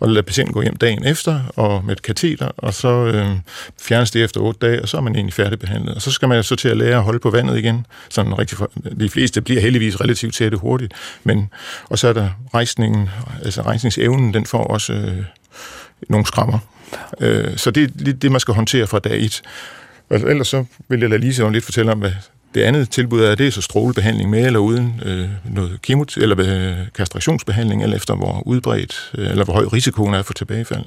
og 0.00 0.08
lader 0.08 0.22
patienten 0.22 0.52
gå 0.52 0.62
hjem 0.62 0.76
dagen 0.76 1.04
efter, 1.04 1.40
og 1.56 1.84
med 1.84 1.92
et 1.96 2.02
kateter, 2.02 2.50
og 2.56 2.74
så 2.74 2.88
øh, 2.88 3.36
fjernes 3.82 4.10
det 4.10 4.24
efter 4.24 4.40
otte 4.40 4.66
dage, 4.66 4.82
og 4.82 4.88
så 4.88 4.96
er 4.96 5.00
man 5.00 5.14
egentlig 5.14 5.34
færdigbehandlet. 5.34 5.94
Og 5.94 6.02
så 6.02 6.10
skal 6.10 6.28
man 6.28 6.42
så 6.42 6.56
til 6.56 6.68
at 6.68 6.76
lære 6.76 6.96
at 6.96 7.02
holde 7.02 7.18
på 7.18 7.30
vandet 7.30 7.58
igen. 7.58 7.86
Sådan 8.08 8.38
rigtig 8.38 8.58
for, 8.58 8.70
de 9.00 9.08
fleste 9.08 9.40
bliver 9.40 9.60
heldigvis 9.60 10.00
relativt 10.00 10.34
tætte 10.34 10.56
hurtigt, 10.56 10.92
men, 11.24 11.50
og 11.84 11.98
så 11.98 12.08
er 12.08 12.12
der 12.12 12.28
rejsningen, 12.54 13.08
altså 13.44 13.62
rejsningsevnen, 13.62 14.34
den 14.34 14.46
får 14.46 14.64
også 14.64 14.92
øh, 14.92 15.24
nogle 16.08 16.26
skrammer. 16.26 16.58
Øh, 17.20 17.56
så 17.56 17.70
det 17.70 18.08
er 18.08 18.12
det, 18.12 18.32
man 18.32 18.40
skal 18.40 18.54
håndtere 18.54 18.86
fra 18.86 18.98
dag 18.98 19.24
et. 19.24 19.42
Og 20.10 20.20
ellers 20.30 20.48
så 20.48 20.64
vil 20.88 21.00
jeg 21.00 21.10
lade 21.10 21.20
Lise 21.20 21.50
lidt 21.50 21.64
fortælle 21.64 21.92
om, 21.92 21.98
hvad 21.98 22.12
det 22.54 22.62
andet 22.62 22.90
tilbud 22.90 23.20
er, 23.20 23.34
det 23.34 23.46
er 23.46 23.50
så 23.50 23.62
strålebehandling 23.62 24.30
med 24.30 24.46
eller 24.46 24.58
uden 24.60 25.00
øh, 25.04 25.28
noget 25.44 25.82
kemo, 25.82 26.04
eller 26.16 26.36
øh, 26.38 26.86
kastrationsbehandling, 26.94 27.82
eller 27.82 27.96
efter 27.96 28.14
hvor 28.14 28.42
udbredt, 28.46 29.10
øh, 29.18 29.30
eller 29.30 29.44
hvor 29.44 29.54
høj 29.54 29.64
risikoen 29.64 30.14
er 30.14 30.22
for 30.22 30.32
tilbagefald. 30.32 30.84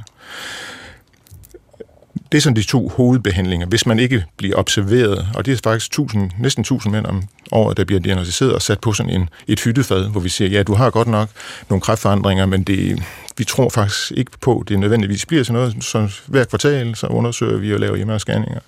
Det 2.35 2.39
er 2.39 2.43
sådan 2.43 2.55
de 2.55 2.63
to 2.63 2.87
hovedbehandlinger, 2.87 3.67
hvis 3.67 3.85
man 3.85 3.99
ikke 3.99 4.25
bliver 4.37 4.55
observeret, 4.55 5.27
og 5.35 5.45
det 5.45 5.53
er 5.53 5.57
faktisk 5.63 5.89
1000, 5.89 6.31
næsten 6.39 6.61
1000 6.61 6.93
mænd 6.93 7.05
om 7.05 7.23
året, 7.51 7.77
der 7.77 7.85
bliver 7.85 7.99
diagnostiseret 7.99 8.53
og 8.53 8.61
sat 8.61 8.79
på 8.79 8.93
sådan 8.93 9.11
en, 9.11 9.29
et 9.47 9.59
hyttefad, 9.59 10.09
hvor 10.09 10.21
vi 10.21 10.29
siger, 10.29 10.49
ja, 10.49 10.63
du 10.63 10.73
har 10.73 10.89
godt 10.89 11.07
nok 11.07 11.29
nogle 11.69 11.81
kræftforandringer, 11.81 12.45
men 12.45 12.63
det, 12.63 13.03
vi 13.37 13.43
tror 13.43 13.69
faktisk 13.69 14.11
ikke 14.11 14.31
på, 14.41 14.59
at 14.59 14.69
det 14.69 14.79
nødvendigvis 14.79 15.25
bliver 15.25 15.43
sådan 15.43 15.61
noget. 15.61 15.83
Så 15.83 16.11
hver 16.27 16.43
kvartal, 16.43 16.95
så 16.95 17.07
undersøger 17.07 17.57
vi 17.57 17.73
og 17.73 17.79
laver 17.79 17.95
hjemmescanninger. 17.95 18.59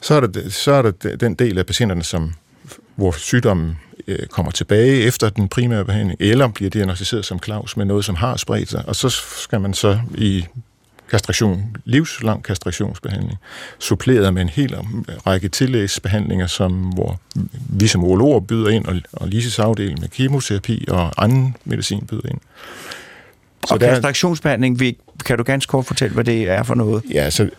Så 0.00 0.14
er, 0.14 0.20
der, 0.20 0.50
så 0.50 0.72
er 0.72 0.82
der 0.82 0.90
den 1.16 1.34
del 1.34 1.58
af 1.58 1.66
patienterne, 1.66 2.02
som, 2.02 2.32
hvor 2.96 3.12
sygdommen 3.12 3.78
øh, 4.06 4.26
kommer 4.26 4.52
tilbage 4.52 5.02
efter 5.02 5.28
den 5.28 5.48
primære 5.48 5.84
behandling, 5.84 6.20
eller 6.20 6.48
bliver 6.48 6.70
diagnostiseret 6.70 7.24
som 7.24 7.38
Claus 7.44 7.76
med 7.76 7.84
noget, 7.84 8.04
som 8.04 8.14
har 8.14 8.36
spredt 8.36 8.70
sig, 8.70 8.84
og 8.86 8.96
så 8.96 9.08
skal 9.42 9.60
man 9.60 9.74
så 9.74 9.98
i 10.14 10.46
kastration, 11.12 11.76
livslang 11.84 12.44
kastrationsbehandling, 12.44 13.38
suppleret 13.78 14.34
med 14.34 14.42
en 14.42 14.48
hel 14.48 14.76
række 15.26 15.48
tillægsbehandlinger, 15.48 16.46
som, 16.46 16.72
hvor 16.72 17.20
vi 17.68 17.86
som 17.86 18.04
urologer 18.04 18.40
byder 18.40 18.68
ind, 18.68 18.86
og, 18.86 18.96
og 19.12 19.28
Lises 19.28 19.58
afdeling 19.58 20.00
med 20.00 20.08
kemoterapi 20.08 20.84
og 20.88 21.24
anden 21.24 21.56
medicin 21.64 22.06
byder 22.06 22.28
ind. 22.28 22.38
Så 23.68 23.74
og 23.74 23.80
kastraktionsbehandling, 23.80 24.80
vi, 24.80 24.98
kan 25.26 25.38
du 25.38 25.42
ganske 25.44 25.70
kort 25.70 25.86
fortælle, 25.86 26.14
hvad 26.14 26.24
det 26.24 26.48
er 26.48 26.62
for 26.62 26.74
noget? 26.74 27.02
Ja, 27.10 27.30
så 27.30 27.50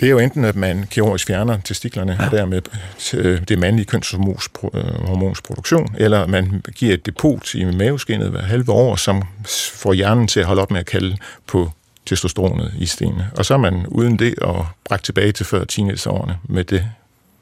det 0.00 0.06
er 0.06 0.10
jo 0.10 0.18
enten, 0.18 0.44
at 0.44 0.56
man 0.56 0.86
kirurgisk 0.90 1.26
fjerner 1.26 1.58
testiklerne, 1.64 2.16
ja. 2.20 2.26
og 2.26 2.30
dermed 2.30 2.62
øh, 3.14 3.40
det 3.48 3.58
mandlige 3.58 3.86
kønshormons 3.86 5.40
produktion, 5.42 5.94
eller 5.98 6.26
man 6.26 6.62
giver 6.74 6.94
et 6.94 7.06
depot 7.06 7.54
i 7.54 7.64
maveskinnet 7.64 8.30
hver 8.30 8.42
halve 8.42 8.72
år, 8.72 8.96
som 8.96 9.22
får 9.74 9.92
hjernen 9.92 10.28
til 10.28 10.40
at 10.40 10.46
holde 10.46 10.62
op 10.62 10.70
med 10.70 10.80
at 10.80 10.86
kalde 10.86 11.16
på 11.46 11.70
testosteronet 12.06 12.74
i 12.78 12.86
stenene. 12.86 13.30
Og 13.36 13.44
så 13.44 13.54
er 13.54 13.58
man 13.58 13.86
uden 13.86 14.18
det 14.18 14.38
og 14.38 14.66
bragt 14.84 15.04
tilbage 15.04 15.32
til 15.32 15.46
før 15.46 15.64
teenageårene 15.64 16.38
med 16.44 16.64
det, 16.64 16.86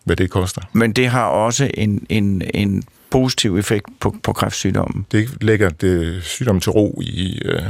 hvad 0.04 0.16
det 0.16 0.30
koster. 0.30 0.60
Men 0.72 0.92
det 0.92 1.08
har 1.08 1.24
også 1.24 1.70
en, 1.74 2.06
en, 2.08 2.42
en 2.54 2.82
positiv 3.10 3.58
effekt 3.58 3.86
på, 4.00 4.16
på 4.22 4.32
kræftsygdommen. 4.32 5.06
Det 5.12 5.42
lægger 5.42 5.70
det 5.70 6.22
sygdommen 6.24 6.60
til 6.60 6.72
ro 6.72 7.00
i, 7.04 7.42
øh, 7.44 7.62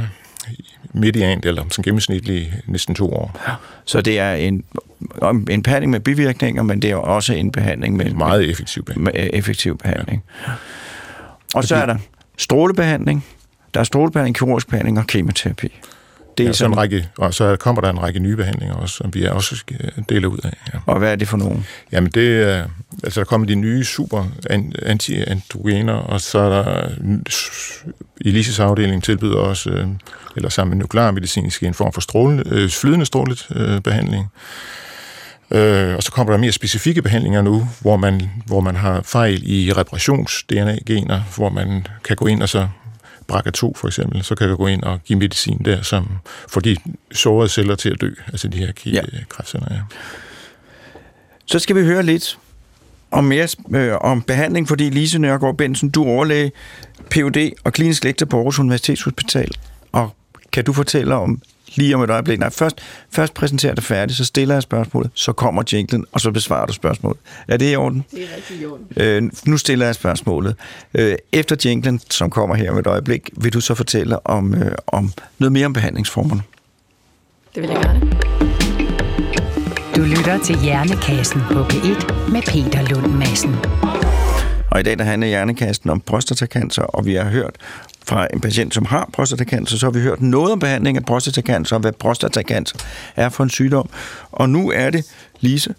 mediant 0.93 1.45
eller 1.45 1.63
som 1.69 1.83
gennemsnitlig 1.83 2.53
næsten 2.67 2.95
to 2.95 3.13
år. 3.13 3.39
Ja. 3.47 3.53
Så 3.85 4.01
det 4.01 4.19
er 4.19 4.33
en, 4.33 4.63
en 5.49 5.63
behandling 5.63 5.91
med 5.91 5.99
bivirkninger, 5.99 6.63
men 6.63 6.81
det 6.81 6.91
er 6.91 6.95
også 6.95 7.33
en 7.33 7.51
behandling 7.51 7.97
med... 7.97 8.05
En 8.05 8.17
meget 8.17 8.49
effektiv 8.49 8.85
behandling. 8.85 9.15
Med 9.15 9.29
effektiv 9.33 9.77
behandling. 9.77 10.23
Ja. 10.47 10.51
Og 11.55 11.63
så 11.63 11.75
er 11.75 11.85
der 11.85 11.97
strålebehandling, 12.37 13.25
der 13.73 13.79
er 13.79 13.83
strålebehandling, 13.83 14.35
kirurgisk 14.35 14.67
behandling 14.67 14.99
og 14.99 15.07
kemoterapi. 15.07 15.79
Det 16.37 16.43
er 16.43 16.47
ja, 16.47 16.53
sådan 16.53 16.71
en 16.71 16.77
række, 16.77 17.09
og 17.17 17.33
så 17.33 17.55
kommer 17.55 17.81
der 17.81 17.89
en 17.89 18.01
række 18.01 18.19
nye 18.19 18.35
behandlinger 18.35 18.75
også, 18.75 18.95
som 18.95 19.13
vi 19.13 19.23
er 19.23 19.31
også 19.31 19.63
deler 20.09 20.27
ud 20.27 20.37
af. 20.43 20.53
Ja. 20.73 20.79
Og 20.85 20.99
hvad 20.99 21.11
er 21.11 21.15
det 21.15 21.27
for 21.27 21.37
nogen? 21.37 21.65
Jamen 21.91 22.11
det 22.11 22.41
er, 22.43 22.65
altså 23.03 23.19
der 23.19 23.25
kommer 23.25 23.47
de 23.47 23.55
nye 23.55 23.83
super 23.83 24.25
anti-androgener, 24.85 25.93
og 25.93 26.21
så 26.21 26.39
er 26.39 26.49
der 26.49 26.89
Elises 28.21 28.59
afdeling 28.59 29.03
tilbyder 29.03 29.37
også, 29.37 29.87
eller 30.35 30.49
sammen 30.49 30.77
med 30.77 30.83
nuklearmedicinsk, 30.83 31.63
en 31.63 31.73
form 31.73 31.93
for 31.93 32.01
stråle, 32.01 32.43
øh, 32.45 32.69
flydende 32.69 33.05
strålebehandling. 33.05 34.27
Øh, 35.51 35.95
og 35.95 36.03
så 36.03 36.11
kommer 36.11 36.33
der 36.33 36.39
mere 36.39 36.51
specifikke 36.51 37.01
behandlinger 37.01 37.41
nu, 37.41 37.67
hvor 37.81 37.97
man, 37.97 38.29
hvor 38.45 38.59
man 38.59 38.75
har 38.75 39.01
fejl 39.01 39.41
i 39.51 39.73
reparations-DNA-gener, 39.73 41.21
hvor 41.35 41.49
man 41.49 41.87
kan 42.03 42.15
gå 42.15 42.25
ind 42.25 42.43
og 42.43 42.49
så 42.49 42.67
BRCA2 43.33 43.71
for 43.75 43.87
eksempel, 43.87 44.23
så 44.23 44.35
kan 44.35 44.49
du 44.49 44.55
gå 44.55 44.67
ind 44.67 44.83
og 44.83 44.99
give 45.05 45.19
medicin 45.19 45.61
der, 45.65 45.81
som 45.81 46.07
får 46.47 46.61
de 46.61 46.77
sårede 47.11 47.49
celler 47.49 47.75
til 47.75 47.89
at 47.89 48.01
dø, 48.01 48.09
altså 48.27 48.47
de 48.47 48.57
her 48.57 48.71
ja. 48.85 49.01
kræftceller. 49.29 49.67
Ja. 49.71 49.79
Så 51.45 51.59
skal 51.59 51.75
vi 51.75 51.83
høre 51.83 52.03
lidt 52.03 52.39
om 53.11 53.23
mere 53.23 53.47
øh, 53.75 53.95
om 54.01 54.21
behandling, 54.21 54.67
fordi 54.67 54.89
Lise 54.89 55.19
Nørgaard 55.19 55.57
Bensen, 55.57 55.89
du 55.89 56.03
er 56.03 56.07
overlæge, 56.07 56.51
Ph.D. 57.09 57.51
og 57.63 57.73
klinisk 57.73 58.03
lektor 58.03 58.25
på 58.25 58.37
Aarhus 58.37 58.59
Universitetshospital. 58.59 59.51
Og 59.91 60.15
kan 60.53 60.63
du 60.63 60.73
fortælle 60.73 61.15
om 61.15 61.41
lige 61.75 61.95
om 61.95 62.01
et 62.03 62.09
øjeblik. 62.09 62.39
Nej, 62.39 62.49
først, 62.49 62.81
først 63.11 63.33
præsenterer 63.33 63.75
det 63.75 63.83
færdigt, 63.83 64.17
så 64.17 64.25
stiller 64.25 64.55
jeg 64.55 64.63
spørgsmålet, 64.63 65.11
så 65.13 65.33
kommer 65.33 65.63
jinglen, 65.73 66.05
og 66.11 66.21
så 66.21 66.31
besvarer 66.31 66.65
du 66.65 66.73
spørgsmålet. 66.73 67.19
Er 67.47 67.57
det 67.57 67.71
i 67.71 67.75
orden? 67.75 68.05
Det 68.11 68.23
er 68.23 68.35
rigtig 68.35 68.61
i 68.61 68.65
orden. 68.65 68.85
Øh, 68.97 69.31
nu 69.45 69.57
stiller 69.57 69.85
jeg 69.85 69.95
spørgsmålet. 69.95 70.55
Øh, 70.93 71.15
efter 71.31 71.55
jinglen, 71.65 72.01
som 72.09 72.29
kommer 72.29 72.55
her 72.55 72.71
om 72.71 72.77
et 72.77 72.87
øjeblik, 72.87 73.29
vil 73.37 73.53
du 73.53 73.61
så 73.61 73.75
fortælle 73.75 74.27
om, 74.27 74.55
øh, 74.55 74.71
om 74.87 75.11
noget 75.39 75.51
mere 75.51 75.65
om 75.65 75.73
behandlingsformerne. 75.73 76.41
Det 77.55 77.63
vil 77.63 77.69
jeg 77.69 77.81
gerne. 77.81 78.11
Du 79.95 80.01
lytter 80.01 80.39
til 80.43 80.55
Hjernekassen 80.59 81.41
på 81.51 81.63
P1 81.63 82.31
med 82.31 82.41
Peter 82.41 82.81
Lund 82.81 83.13
Madsen. 83.13 83.55
Og 84.73 84.79
i 84.79 84.83
dag 84.83 84.97
der 84.97 85.03
handler 85.03 85.27
Hjernekassen 85.27 85.89
om 85.89 85.99
prostatacancer, 86.01 86.81
og 86.81 87.05
vi 87.05 87.13
har 87.13 87.29
hørt 87.29 87.55
fra 88.05 88.27
en 88.33 88.41
patient, 88.41 88.73
som 88.73 88.85
har 88.85 89.09
prostatacancer, 89.13 89.77
så 89.77 89.85
har 89.85 89.91
vi 89.91 89.99
hørt 89.99 90.21
noget 90.21 90.51
om 90.51 90.59
behandling 90.59 90.97
af 90.97 91.05
prostatacancer, 91.05 91.75
og 91.75 91.79
hvad 91.81 91.91
prostatacancer 91.91 92.77
er 93.15 93.29
for 93.29 93.43
en 93.43 93.49
sygdom. 93.49 93.89
Og 94.31 94.49
nu 94.49 94.71
er 94.71 94.89
det, 94.89 95.05
Lise 95.39 95.75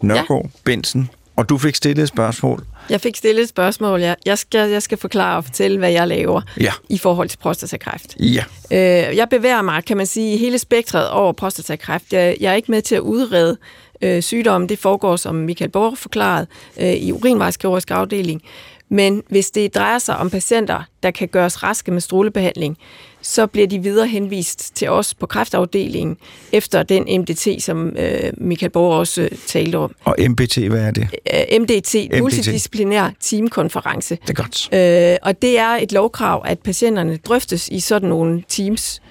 Nørgaard 0.00 0.44
ja. 0.44 0.48
Bensen, 0.64 1.10
og 1.36 1.48
du 1.48 1.58
fik 1.58 1.74
stillet 1.74 2.02
et 2.02 2.08
spørgsmål. 2.08 2.64
Jeg 2.90 3.00
fik 3.00 3.16
stillet 3.16 3.42
et 3.42 3.48
spørgsmål. 3.48 4.00
Jeg, 4.00 4.16
jeg, 4.26 4.38
skal, 4.38 4.70
jeg 4.70 4.82
skal 4.82 4.98
forklare 4.98 5.36
og 5.36 5.44
fortælle, 5.44 5.78
hvad 5.78 5.90
jeg 5.90 6.08
laver 6.08 6.40
Ja. 6.60 6.72
i 6.88 6.98
forhold 6.98 7.28
til 7.28 7.38
prostatakræft. 7.38 8.16
Ja. 8.20 8.44
Øh, 8.70 9.16
jeg 9.16 9.28
bevæger 9.30 9.62
mig, 9.62 9.84
kan 9.84 9.96
man 9.96 10.06
sige, 10.06 10.36
hele 10.36 10.58
spektret 10.58 11.08
over 11.08 11.32
prostatakræft. 11.32 12.12
Jeg, 12.12 12.36
jeg 12.40 12.50
er 12.50 12.54
ikke 12.54 12.70
med 12.70 12.82
til 12.82 12.94
at 12.94 13.00
udrede 13.00 13.56
øh, 14.04 14.22
sygdommen. 14.22 14.68
Det 14.68 14.78
foregår, 14.78 15.16
som 15.16 15.34
Michael 15.34 15.70
Borg 15.70 15.98
forklarede, 15.98 16.46
øh, 16.80 16.92
i 16.92 17.12
urinvejskirurgisk 17.12 17.90
afdeling. 17.90 18.42
Men 18.88 19.22
hvis 19.28 19.50
det 19.50 19.74
drejer 19.74 19.98
sig 19.98 20.16
om 20.16 20.30
patienter, 20.30 20.82
der 21.02 21.10
kan 21.10 21.28
gøres 21.28 21.62
raske 21.62 21.90
med 21.90 22.00
strålebehandling, 22.00 22.78
så 23.22 23.46
bliver 23.46 23.66
de 23.66 23.78
videre 23.78 24.06
henvist 24.06 24.76
til 24.76 24.90
os 24.90 25.14
på 25.14 25.26
kræftafdelingen 25.26 26.16
efter 26.52 26.82
den 26.82 27.20
MDT, 27.20 27.62
som 27.62 27.96
øh, 27.98 28.32
Michael 28.38 28.70
Borg 28.70 28.92
også 28.98 29.22
øh, 29.22 29.30
talte 29.46 29.76
om. 29.76 29.94
Og 30.04 30.16
MBT, 30.28 30.56
hvad 30.58 30.80
er 30.80 30.90
det? 30.90 31.08
Øh, 31.34 31.60
MDT, 31.60 31.94
multidisciplinær 32.20 33.10
teamkonference. 33.20 34.18
Det 34.26 34.38
er 34.38 34.42
godt. 34.42 34.68
Øh, 35.12 35.16
og 35.22 35.42
det 35.42 35.58
er 35.58 35.68
et 35.70 35.92
lovkrav, 35.92 36.42
at 36.46 36.58
patienterne 36.58 37.16
drøftes 37.16 37.68
i 37.68 37.80
sådan 37.80 38.08
nogle 38.08 38.42
teams, 38.48 39.02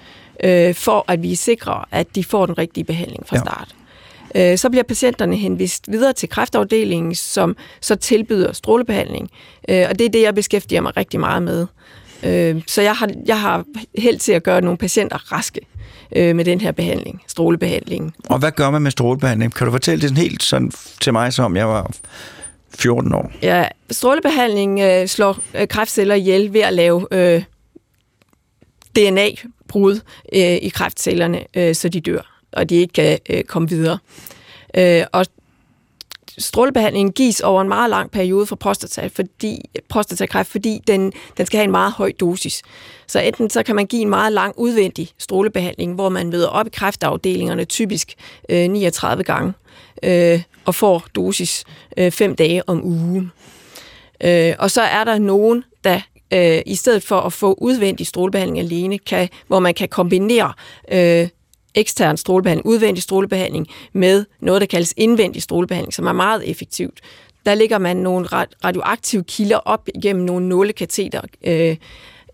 øh, 0.44 0.74
for 0.74 1.04
at 1.08 1.22
vi 1.22 1.34
sikrer, 1.34 1.88
at 1.90 2.06
de 2.14 2.24
får 2.24 2.46
den 2.46 2.58
rigtige 2.58 2.84
behandling 2.84 3.26
fra 3.26 3.36
Ja. 3.36 3.40
start. 3.40 3.68
Øh, 4.34 4.58
så 4.58 4.70
bliver 4.70 4.82
patienterne 4.82 5.36
henvist 5.36 5.92
videre 5.92 6.12
til 6.12 6.28
kræftafdelingen, 6.28 7.14
som 7.14 7.56
så 7.80 7.96
tilbyder 7.96 8.52
strålebehandling. 8.52 9.30
Øh, 9.68 9.86
og 9.90 9.98
det 9.98 10.04
er 10.04 10.10
det, 10.10 10.22
jeg 10.22 10.34
beskæftiger 10.34 10.80
mig 10.80 10.96
rigtig 10.96 11.20
meget 11.20 11.42
med. 11.42 11.66
Øh, 12.24 12.62
så 12.66 12.82
jeg 12.82 12.94
har, 12.94 13.10
jeg 13.26 13.40
har 13.40 13.64
held 13.98 14.18
til 14.18 14.32
at 14.32 14.42
gøre 14.42 14.60
nogle 14.60 14.78
patienter 14.78 15.32
raske 15.32 15.60
øh, 16.16 16.36
med 16.36 16.44
den 16.44 16.60
her 16.60 16.72
behandling, 16.72 17.22
strålebehandling. 17.26 18.14
Og 18.28 18.38
hvad 18.38 18.52
gør 18.52 18.70
man 18.70 18.82
med 18.82 18.90
strålebehandling? 18.90 19.54
Kan 19.54 19.64
du 19.64 19.70
fortælle 19.70 20.02
det 20.02 20.08
sådan 20.08 20.22
helt 20.22 20.42
sådan 20.42 20.72
til 21.00 21.12
mig, 21.12 21.32
som 21.32 21.56
jeg 21.56 21.68
var 21.68 21.90
14 22.78 23.14
år? 23.14 23.32
Ja, 23.42 23.68
strålebehandling 23.90 24.80
øh, 24.80 25.06
slår 25.06 25.38
øh, 25.54 25.68
kræftceller 25.68 26.14
ihjel 26.14 26.52
ved 26.52 26.60
at 26.60 26.72
lave 26.72 27.06
øh, 27.12 27.42
DNA-brud 28.96 30.00
øh, 30.32 30.56
i 30.62 30.68
kræftcellerne, 30.68 31.40
øh, 31.54 31.74
så 31.74 31.88
de 31.88 32.00
dør, 32.00 32.33
og 32.56 32.70
de 32.70 32.74
ikke 32.74 32.92
kan 32.92 33.18
øh, 33.30 33.44
komme 33.44 33.68
videre. 33.68 33.98
Øh, 34.76 35.04
og 35.12 35.26
strålebehandlingen 36.38 37.12
gives 37.12 37.40
over 37.40 37.62
en 37.62 37.68
meget 37.68 37.90
lang 37.90 38.10
periode 38.10 38.46
for 38.46 38.56
prostata, 38.56 39.06
fordi, 39.06 39.60
prostatakræft, 39.88 40.50
fordi 40.50 40.80
den, 40.86 41.12
den 41.36 41.46
skal 41.46 41.58
have 41.58 41.64
en 41.64 41.70
meget 41.70 41.92
høj 41.92 42.12
dosis. 42.20 42.62
Så 43.06 43.20
enten 43.20 43.50
så 43.50 43.62
kan 43.62 43.76
man 43.76 43.86
give 43.86 44.02
en 44.02 44.08
meget 44.08 44.32
lang 44.32 44.54
udvendig 44.56 45.08
strålebehandling, 45.18 45.94
hvor 45.94 46.08
man 46.08 46.30
møder 46.30 46.48
op 46.48 46.66
i 46.66 46.70
kræftafdelingerne 46.70 47.64
typisk 47.64 48.14
øh, 48.48 48.70
39 48.70 49.24
gange, 49.24 49.52
øh, 50.02 50.42
og 50.64 50.74
får 50.74 51.06
dosis 51.14 51.64
øh, 51.96 52.10
fem 52.12 52.36
dage 52.36 52.68
om 52.68 52.84
ugen. 52.84 53.32
Øh, 54.24 54.54
og 54.58 54.70
så 54.70 54.82
er 54.82 55.04
der 55.04 55.18
nogen, 55.18 55.64
der 55.84 56.00
øh, 56.32 56.62
i 56.66 56.74
stedet 56.74 57.02
for 57.02 57.20
at 57.20 57.32
få 57.32 57.54
udvendig 57.58 58.06
strålebehandling 58.06 58.58
alene, 58.58 58.98
kan, 58.98 59.28
hvor 59.46 59.58
man 59.58 59.74
kan 59.74 59.88
kombinere 59.88 60.52
øh, 60.92 61.28
ekstern 61.74 62.16
strålebehandling, 62.16 62.66
udvendig 62.66 63.02
strålebehandling, 63.02 63.66
med 63.92 64.24
noget, 64.40 64.60
der 64.60 64.66
kaldes 64.66 64.94
indvendig 64.96 65.42
strålebehandling, 65.42 65.94
som 65.94 66.06
er 66.06 66.12
meget 66.12 66.50
effektivt. 66.50 67.00
Der 67.46 67.54
ligger 67.54 67.78
man 67.78 67.96
nogle 67.96 68.26
ra- 68.26 68.50
radioaktive 68.64 69.24
kilder 69.24 69.56
op 69.56 69.88
igennem 69.94 70.24
nogle 70.24 70.48
nålekateter 70.48 71.20
øh, 71.44 71.76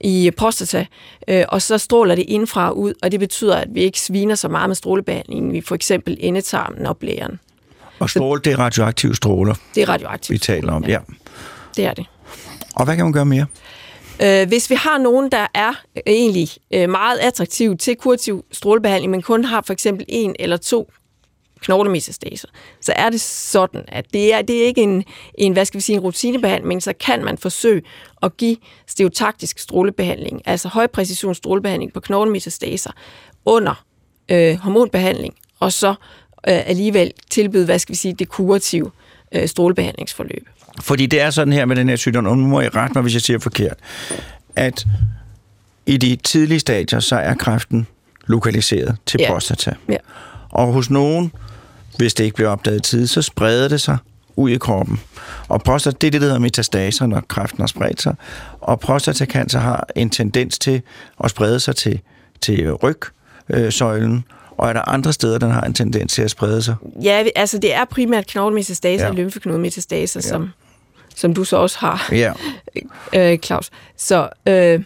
i 0.01 0.31
prostata, 0.37 0.87
øh, 1.29 1.45
og 1.49 1.63
så 1.63 1.79
stråler 1.79 2.15
det 2.15 2.25
indfra 2.29 2.71
ud, 2.71 2.95
og 3.03 3.13
det 3.13 3.21
betyder, 3.21 3.57
at 3.57 3.69
vi 3.71 3.81
ikke 3.81 4.01
sviner 4.01 4.35
så 4.35 4.49
meget 4.49 4.69
med 4.69 4.77
strålebehandlingen 4.77 5.55
i 5.57 5.61
for 5.61 5.75
eksempel 5.75 6.17
endetarmen 6.21 6.87
og 6.87 6.97
blæren. 6.97 7.41
Og 7.99 8.11
stråle, 8.11 8.41
det 8.45 8.53
er 8.53 8.59
radioaktive 8.59 9.15
stråler, 9.15 9.55
Det 9.75 9.83
er 9.83 9.87
vi 9.87 9.93
radioaktivt. 9.93 10.43
taler 10.43 10.73
om. 10.73 10.85
Ja. 10.85 10.99
Det 11.77 11.85
er 11.87 11.95
det. 11.95 12.07
Og 12.77 12.85
hvad 12.85 12.97
kan 12.97 13.05
man 13.05 13.13
gøre 13.13 13.25
mere? 13.25 13.47
Øh, 14.23 14.49
hvis 14.49 14.71
vi 14.71 14.75
har 14.75 14.99
nogen, 14.99 15.33
der 15.33 15.47
er 15.55 15.69
øh, 15.97 16.03
egentlig 16.07 16.49
øh, 16.75 16.89
meget 16.91 17.19
attraktiv 17.19 17.77
til 17.77 17.97
kurativ 17.97 18.45
strålebehandling, 18.53 19.11
men 19.11 19.23
kun 19.23 19.45
har 19.45 19.63
for 19.67 19.73
eksempel 19.73 20.07
en 20.09 20.37
eller 20.39 20.57
to 20.57 20.91
knoglemetastaser, 21.61 22.49
så 22.81 22.93
er 22.97 23.11
det 23.11 23.21
sådan, 23.21 23.85
at 23.89 24.13
det 24.13 24.35
er, 24.35 24.43
det 24.43 24.63
er 24.63 24.67
ikke 24.67 24.83
en, 24.83 25.05
en, 25.35 25.53
hvad 25.53 25.65
skal 25.65 25.79
vi 25.79 25.83
sige, 25.83 25.97
en 25.97 26.03
rutinebehandling, 26.03 26.83
så 26.83 26.93
kan 26.93 27.25
man 27.25 27.39
forsøge 27.39 27.83
at 28.23 28.37
give 28.37 28.57
stereotaktisk 28.87 29.59
strålebehandling, 29.59 30.43
altså 30.45 30.69
højpræcision 30.69 31.35
strålebehandling 31.35 31.93
på 31.93 32.01
knoglemetastaser 32.01 32.91
under 33.45 33.85
øh, 34.31 34.57
hormonbehandling, 34.57 35.35
og 35.61 35.73
så 35.73 35.89
øh, 36.49 36.69
alligevel 36.69 37.13
tilbyde, 37.31 37.65
hvad 37.65 37.79
skal 37.79 37.93
vi 37.93 37.97
sige, 37.97 38.15
det 38.15 38.29
kurative 38.29 38.91
øh, 39.33 39.49
strålebehandlingsforløb. 39.49 40.49
Fordi 40.81 41.07
det 41.07 41.21
er 41.21 41.31
sådan 41.31 41.53
her 41.53 41.65
med 41.65 41.77
den 41.77 41.89
her 41.89 41.97
sygdom, 41.97 42.27
og 42.27 42.39
nu 42.39 42.47
må 42.47 42.61
jeg 42.61 42.75
rette 42.77 42.95
mig, 42.95 43.03
hvis 43.03 43.15
jeg 43.15 43.23
siger 43.23 43.39
forkert, 43.39 43.77
at 44.57 44.87
i 45.87 45.97
de 45.97 46.17
tidlige 46.17 46.61
stadier, 46.61 47.01
så 47.01 47.17
er 47.17 47.35
kræften 47.35 47.87
lokaliseret 48.27 48.97
til 49.07 49.21
Ja. 49.21 49.33
prostata. 49.33 49.75
Ja. 49.89 49.97
Og 50.51 50.73
hos 50.73 50.91
nogen, 50.91 51.33
hvis 51.97 52.15
det 52.15 52.25
ikke 52.25 52.35
bliver 52.37 52.51
opdaget 52.51 52.77
i 52.79 52.91
tide, 52.91 53.07
så 53.07 53.23
spreder 53.23 53.69
det 53.69 53.81
sig 53.81 53.97
ud 54.37 54.51
i 54.51 54.57
kroppen. 54.59 55.01
Og 55.49 55.63
prostata, 55.63 55.97
det 56.01 56.07
er 56.07 56.11
det, 56.11 56.21
der 56.21 56.27
hedder 56.27 56.41
metastaser, 56.41 57.07
når 57.07 57.21
kræften 57.29 57.61
har 57.61 57.67
spredt 57.67 58.03
sig. 58.03 58.15
Og 58.61 58.81
prostatacancer 58.81 59.59
har 59.59 59.87
en 59.97 60.11
tendens 60.11 60.59
til 60.59 60.83
at 61.25 61.31
sprede 61.31 61.61
sig 61.61 61.77
til, 61.77 62.01
til 62.41 62.73
rygsøjlen, 62.73 64.25
og 64.59 64.69
er 64.69 64.73
der 64.73 64.89
andre 64.89 65.13
steder, 65.13 65.39
den 65.39 65.51
har 65.51 65.61
en 65.61 65.75
tendens 65.75 66.13
til 66.13 66.23
at 66.23 66.31
sprede 66.31 66.63
sig? 66.63 66.75
Ja, 67.03 67.25
altså 67.37 67.59
det 67.59 67.75
er 67.75 67.85
primært 67.85 68.27
knoglemetastaser 68.27 69.05
ja. 69.05 69.11
og 69.11 69.17
lymfeknudemetastaser, 69.17 70.21
ja. 70.25 70.29
som, 70.29 70.51
som 71.21 71.35
du 71.35 71.45
så 71.45 71.57
også 71.57 71.79
har, 71.79 72.09
Ja. 72.13 72.33
øh, 73.17 73.39
Claus. 73.39 73.71
Så 73.97 74.29
øh, 74.49 74.83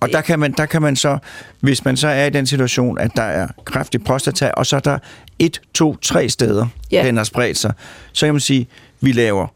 Og 0.00 0.08
der 0.12 0.20
kan, 0.20 0.38
man, 0.38 0.52
der 0.52 0.66
kan 0.66 0.82
man 0.82 0.96
så, 0.96 1.18
hvis 1.60 1.84
man 1.84 1.96
så 1.96 2.08
er 2.08 2.26
i 2.26 2.30
den 2.30 2.46
situation, 2.46 2.98
at 2.98 3.10
der 3.16 3.22
er 3.22 3.48
kræft 3.64 3.94
i 3.94 3.98
prostata, 3.98 4.50
og 4.50 4.66
så 4.66 4.76
er 4.76 4.80
der 4.80 4.98
et, 5.38 5.60
to, 5.74 5.96
tre 5.96 6.28
steder, 6.28 6.66
Ja. 6.92 7.02
den 7.06 7.16
har 7.16 7.24
spredt 7.24 7.58
sig, 7.58 7.72
så 8.12 8.26
kan 8.26 8.34
man 8.34 8.40
sige, 8.40 8.68
vi 9.00 9.12
laver 9.12 9.46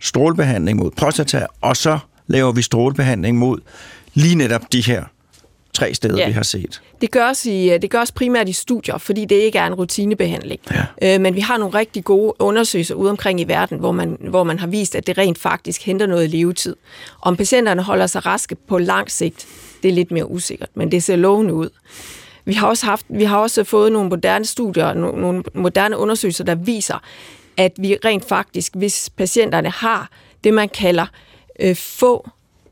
strålebehandling 0.00 0.78
mod 0.78 0.90
prostata, 0.90 1.46
og 1.60 1.76
så 1.76 1.98
laver 2.26 2.52
vi 2.52 2.62
strålebehandling 2.62 3.38
mod 3.38 3.58
lige 4.14 4.34
netop 4.34 4.62
de 4.72 4.80
her 4.80 5.04
tre 5.78 5.94
steder, 5.94 6.16
Ja. 6.18 6.26
vi 6.26 6.32
har 6.32 6.42
set. 6.42 6.80
det, 7.00 7.10
gøres 7.10 7.46
i, 7.46 7.78
det 7.82 7.90
gøres 7.90 8.12
primært 8.12 8.48
i 8.48 8.52
studier, 8.52 8.98
fordi 8.98 9.24
det 9.24 9.36
ikke 9.36 9.58
er 9.58 9.66
en 9.66 9.74
rutinebehandling. 9.74 10.60
Ja. 10.70 11.14
Øh, 11.14 11.20
men 11.20 11.34
vi 11.34 11.40
har 11.40 11.56
nogle 11.58 11.78
rigtig 11.78 12.04
gode 12.04 12.32
undersøgelser 12.38 12.94
ude 12.94 13.10
omkring 13.10 13.40
i 13.40 13.44
verden, 13.44 13.78
hvor 13.78 13.92
man, 13.92 14.16
hvor 14.20 14.44
man 14.44 14.58
har 14.58 14.66
vist, 14.66 14.94
at 14.94 15.06
det 15.06 15.18
rent 15.18 15.38
faktisk 15.38 15.82
henter 15.82 16.06
noget 16.06 16.30
levetid. 16.30 16.76
Om 17.22 17.36
patienterne 17.36 17.82
holder 17.82 18.06
sig 18.06 18.26
raske 18.26 18.54
på 18.68 18.78
lang 18.78 19.10
sigt, 19.10 19.46
det 19.82 19.88
er 19.88 19.92
lidt 19.92 20.10
mere 20.10 20.30
usikkert, 20.30 20.68
men 20.74 20.90
det 20.92 21.02
ser 21.02 21.16
lovende 21.16 21.54
ud. 21.54 21.68
Vi 22.44 22.52
har 22.52 22.66
også, 22.66 22.86
haft, 22.86 23.06
vi 23.08 23.24
har 23.24 23.38
også 23.38 23.64
fået 23.64 23.92
nogle 23.92 24.08
moderne 24.08 24.44
studier, 24.44 24.90
no- 24.92 25.16
nogle 25.20 25.42
moderne 25.54 25.96
undersøgelser, 25.98 26.44
der 26.44 26.54
viser, 26.54 27.02
at 27.56 27.72
vi 27.78 27.96
rent 28.04 28.24
faktisk, 28.28 28.74
hvis 28.76 29.10
patienterne 29.16 29.70
har 29.70 30.10
det, 30.44 30.54
man 30.54 30.68
kalder 30.68 31.06
øh, 31.60 31.76
få 31.76 32.28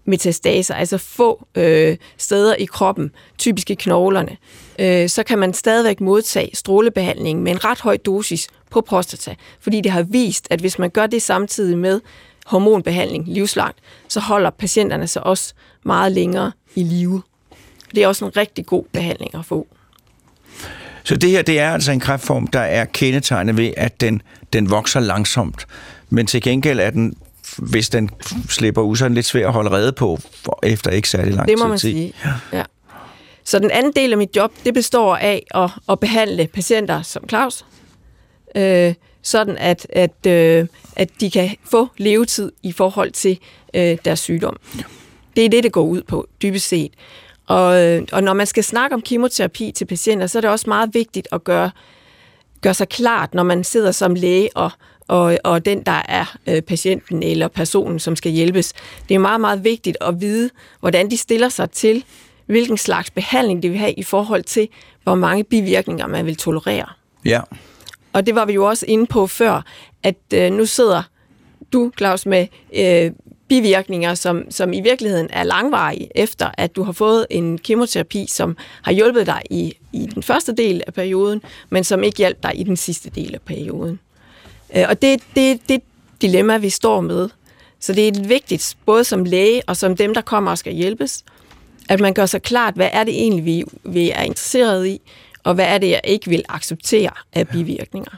metastaser, 0.07 0.75
altså 0.75 0.99
få 0.99 1.47
øh, 1.55 1.97
steder 2.19 2.55
i 2.55 2.65
kroppen, 2.65 3.11
typisk 3.39 3.71
i 3.71 3.75
knoglerne, 3.75 4.37
øh, 4.79 5.09
så 5.09 5.23
kan 5.23 5.39
man 5.39 5.55
stadigvæk 5.55 6.01
modtage 6.01 6.51
strålebehandling 6.55 7.43
med 7.43 7.53
en 7.53 7.65
ret 7.65 7.81
høj 7.81 7.97
dosis 7.97 8.49
på 8.71 8.81
prostata, 8.81 9.35
fordi 9.61 9.81
det 9.81 9.93
har 9.93 10.03
vist, 10.03 10.47
at 10.51 10.61
hvis 10.61 10.79
man 10.79 10.91
gør 10.91 11.07
det 11.07 11.23
samtidig 11.23 11.79
med 11.79 12.01
hormonbehandling 12.47 13.29
livslangt, 13.29 13.79
så 14.09 14.21
holder 14.21 14.51
patienterne 14.51 15.07
sig 15.07 15.25
også 15.25 15.55
meget 15.85 16.13
længere 16.13 16.53
i 16.75 16.83
live. 16.83 17.23
Det 17.95 18.03
er 18.03 18.09
også 18.09 18.25
en 18.25 18.37
rigtig 18.37 18.67
god 18.67 18.85
behandling 18.93 19.35
at 19.35 19.45
få. 19.45 19.67
Så 21.05 21.17
det 21.17 21.31
her, 21.31 21.43
det 21.43 21.59
er 21.59 21.71
altså 21.71 21.93
en 21.93 22.01
kræftform, 22.01 22.47
der 22.47 22.61
er 22.61 22.85
kendetegnet 22.85 23.57
ved, 23.57 23.71
at 23.77 24.01
den, 24.01 24.23
den 24.53 24.71
vokser 24.71 25.01
langsomt. 25.01 25.67
Men 26.11 26.27
til 26.27 26.43
gengæld 26.43 26.81
er 26.81 26.91
den, 26.91 27.15
hvis 27.59 27.89
den 27.89 28.11
slipper 28.49 28.83
ud, 28.83 28.97
så 28.97 29.05
er 29.05 29.09
den 29.09 29.15
lidt 29.15 29.27
svær 29.27 29.47
at 29.47 29.53
holde 29.53 29.71
rede 29.71 29.93
på 29.93 30.19
efter 30.63 30.91
ikke 30.91 31.09
særlig 31.09 31.35
lang 31.35 31.49
Det 31.49 31.59
må 31.59 31.65
tid. 31.65 31.69
man 31.69 31.79
sige. 31.79 32.13
Ja. 32.53 32.63
Så 33.45 33.59
den 33.59 33.71
anden 33.71 33.93
del 33.97 34.13
af 34.13 34.19
mit 34.19 34.37
job, 34.37 34.53
det 34.65 34.75
består 34.75 35.17
af 35.17 35.47
at, 35.55 35.71
at 35.89 36.01
behandle 36.01 36.47
patienter 36.47 37.03
som 37.03 37.29
Claus, 37.29 37.65
øh, 38.57 38.95
sådan 39.23 39.57
at, 39.59 39.87
at, 39.91 40.27
øh, 40.27 40.67
at 40.97 41.11
de 41.21 41.31
kan 41.31 41.51
få 41.71 41.89
levetid 41.97 42.53
i 42.63 42.73
forhold 42.73 43.11
til 43.11 43.39
øh, 43.75 43.99
deres 44.05 44.21
sygdom. 44.21 44.57
Det 45.37 45.45
er 45.45 45.49
det, 45.49 45.65
det 45.65 45.73
går 45.73 45.83
ud 45.83 46.03
på, 46.03 46.27
dybest 46.43 46.69
set. 46.69 46.93
Og, 47.47 47.83
øh, 47.85 48.03
og 48.13 48.23
når 48.23 48.33
man 48.33 48.47
skal 48.47 48.65
snakke 48.65 48.95
om 48.95 49.03
kemoterapi 49.03 49.73
til 49.73 49.85
patienter, 49.85 50.27
så 50.27 50.39
er 50.39 50.41
det 50.41 50.51
også 50.51 50.65
meget 50.69 50.91
vigtigt 50.95 51.29
at 51.33 51.45
gøre, 51.45 51.71
gøre 52.63 52.75
sig 52.75 52.89
klart, 52.89 53.35
når 53.35 53.43
man 53.43 53.65
sidder 53.65 53.93
som 53.93 54.15
læge 54.15 54.57
og, 54.57 54.71
og, 55.09 55.39
og 55.45 55.65
den, 55.65 55.83
der 55.83 56.03
er 56.09 56.37
øh, 56.47 56.63
patienten 56.63 57.23
eller 57.23 57.49
personen, 57.49 57.99
som 57.99 58.17
skal 58.17 58.33
hjælpes. 58.33 58.73
Det 59.09 59.15
er 59.15 59.19
meget, 59.19 59.41
meget 59.41 59.65
vigtigt 59.65 59.97
at 60.01 60.21
vide, 60.21 60.51
hvordan 60.81 61.11
de 61.11 61.17
stiller 61.17 61.49
sig 61.49 61.71
til, 61.71 62.05
hvilken 62.47 62.77
slags 62.77 63.11
behandling 63.11 63.63
de 63.63 63.69
vil 63.69 63.79
have 63.79 63.93
i 63.93 64.03
forhold 64.03 64.43
til, 64.43 64.69
hvor 65.03 65.15
mange 65.15 65.45
bivirkninger 65.45 66.07
man 66.07 66.27
vil 66.27 66.37
tolerere. 66.37 66.89
Ja. 67.25 67.41
Og 68.13 68.27
det 68.27 68.35
var 68.35 68.45
vi 68.45 68.53
jo 68.53 68.67
også 68.67 68.87
inde 68.89 69.07
på 69.07 69.27
før, 69.27 69.63
at 70.03 70.17
øh, 70.35 70.53
nu 70.53 70.67
sidder 70.67 71.03
du, 71.73 71.93
Claus, 71.99 72.27
med 72.27 72.47
øh, 72.75 73.13
bivirkninger, 73.49 74.15
som, 74.15 74.51
som 74.51 74.73
i 74.73 74.81
virkeligheden 74.81 75.29
er 75.31 75.43
langvarige, 75.43 76.09
efter 76.15 76.51
at 76.59 76.77
du 76.77 76.83
har 76.83 76.93
fået 76.93 77.27
en 77.31 77.59
kemoterapi, 77.59 78.27
som 78.29 78.57
har 78.83 78.93
hjulpet 78.93 79.27
dig 79.27 79.43
i, 79.51 79.75
i 79.93 80.07
den 80.15 80.23
første 80.23 80.55
del 80.55 80.83
af 80.87 80.95
perioden, 80.95 81.43
men 81.71 81.85
som 81.85 82.03
ikke 82.03 82.19
hjalp 82.19 82.43
dig 82.43 82.53
i 82.55 82.63
den 82.63 82.77
sidste 82.77 83.11
del 83.11 83.35
af 83.35 83.41
perioden. 83.41 84.01
Øh, 84.77 84.85
og 84.89 85.03
det 85.03 85.13
er 85.13 85.19
det, 85.35 85.61
det 85.69 85.81
dilemma, 86.23 86.57
vi 86.57 86.71
står 86.71 87.01
med. 87.01 87.29
Så 87.81 87.93
det 87.93 88.09
er 88.09 88.29
vigtigt, 88.29 88.77
både 88.87 89.05
som 89.05 89.25
læge 89.25 89.63
og 89.67 89.77
som 89.77 89.97
dem, 89.97 90.15
der 90.15 90.21
kommer 90.21 90.51
og 90.51 90.59
skal 90.59 90.73
hjælpes, 90.73 91.25
at 91.89 92.01
man 92.01 92.15
gør 92.15 92.27
sig 92.27 92.43
klart, 92.43 92.75
hvad 92.75 92.89
er 92.93 93.05
det 93.05 93.15
egentlig, 93.15 93.45
vi, 93.45 93.65
vi 93.85 94.11
er 94.11 94.23
interesseret 94.23 94.87
i, 94.87 95.01
og 95.45 95.55
hvad 95.55 95.65
er 95.65 95.79
det, 95.79 95.91
jeg 95.91 96.01
ikke 96.05 96.31
vil 96.31 96.43
acceptere 96.49 97.11
af 97.33 97.49
bivirkninger. 97.49 98.11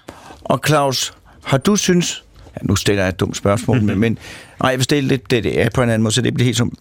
Og 0.44 0.60
Claus, 0.66 1.14
har 1.44 1.58
du 1.58 1.76
synes... 1.76 2.24
Ja, 2.56 2.66
nu 2.66 2.76
stiller 2.76 3.02
jeg 3.02 3.08
et 3.08 3.20
dumt 3.20 3.36
spørgsmål, 3.36 3.82
men, 3.86 3.98
men 3.98 4.18
nej, 4.60 4.70
jeg 4.70 4.78
vil 4.78 4.84
stille 4.84 5.10
det, 5.10 5.30
det, 5.30 5.44
det 5.44 5.60
er 5.60 5.70
på 5.74 5.82
en 5.82 5.88
anden 5.88 6.02
måde, 6.02 6.14
så 6.14 6.22
det 6.22 6.34
bliver 6.34 6.44
helt 6.44 6.56
som... 6.56 6.72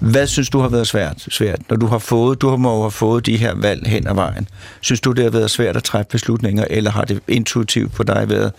Hvad 0.00 0.26
synes 0.26 0.50
du 0.50 0.58
har 0.58 0.68
været 0.68 0.86
svært, 0.86 1.26
svært, 1.30 1.60
når 1.70 1.76
du 1.76 1.86
har 1.86 1.98
fået, 1.98 2.40
du 2.40 2.48
har 2.48 2.56
må 2.56 2.80
have 2.80 2.90
fået 2.90 3.26
de 3.26 3.36
her 3.36 3.54
valg 3.54 3.86
hen 3.86 4.06
ad 4.06 4.14
vejen? 4.14 4.48
Synes 4.80 5.00
du, 5.00 5.12
det 5.12 5.24
har 5.24 5.30
været 5.30 5.50
svært 5.50 5.76
at 5.76 5.84
træffe 5.84 6.10
beslutninger, 6.10 6.64
eller 6.70 6.90
har 6.90 7.04
det 7.04 7.20
intuitivt 7.28 7.92
på 7.92 8.02
dig 8.02 8.28
været, 8.28 8.52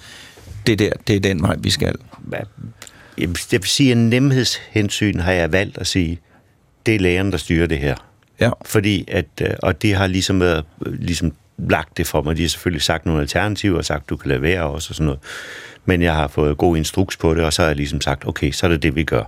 det 0.67 0.79
der, 0.79 0.89
det 1.07 1.15
er 1.15 1.19
den 1.19 1.41
vej, 1.41 1.55
vi 1.59 1.69
skal? 1.69 1.95
Jeg 3.17 3.29
vil 3.51 3.63
sige, 3.63 3.91
at 3.91 3.97
nemhedshensyn 3.97 5.19
har 5.19 5.31
jeg 5.31 5.51
valgt 5.51 5.77
at 5.77 5.87
sige, 5.87 6.19
det 6.85 6.95
er 6.95 6.99
lægerne, 6.99 7.31
der 7.31 7.37
styrer 7.37 7.67
det 7.67 7.79
her. 7.79 7.95
Ja. 8.39 8.49
Fordi 8.65 9.05
at, 9.07 9.25
øh, 9.41 9.49
og 9.63 9.81
det 9.81 9.95
har 9.95 10.07
ligesom 10.07 10.39
været, 10.39 10.65
ligesom 10.81 11.31
lagt 11.57 11.97
det 11.97 12.07
for 12.07 12.21
mig. 12.21 12.37
De 12.37 12.41
har 12.41 12.49
selvfølgelig 12.49 12.81
sagt 12.81 13.05
nogle 13.05 13.21
alternativer 13.21 13.77
og 13.77 13.85
sagt, 13.85 14.09
du 14.09 14.17
kan 14.17 14.29
lade 14.29 14.41
være 14.41 14.63
også 14.63 14.91
og 14.91 14.95
sådan 14.95 15.05
noget. 15.05 15.19
Men 15.85 16.01
jeg 16.01 16.13
har 16.13 16.27
fået 16.27 16.57
god 16.57 16.77
instruks 16.77 17.17
på 17.17 17.33
det, 17.33 17.43
og 17.43 17.53
så 17.53 17.61
har 17.61 17.69
jeg 17.69 17.75
ligesom 17.75 18.01
sagt, 18.01 18.27
okay, 18.27 18.51
så 18.51 18.65
er 18.65 18.69
det 18.69 18.83
det, 18.83 18.95
vi 18.95 19.03
gør. 19.03 19.23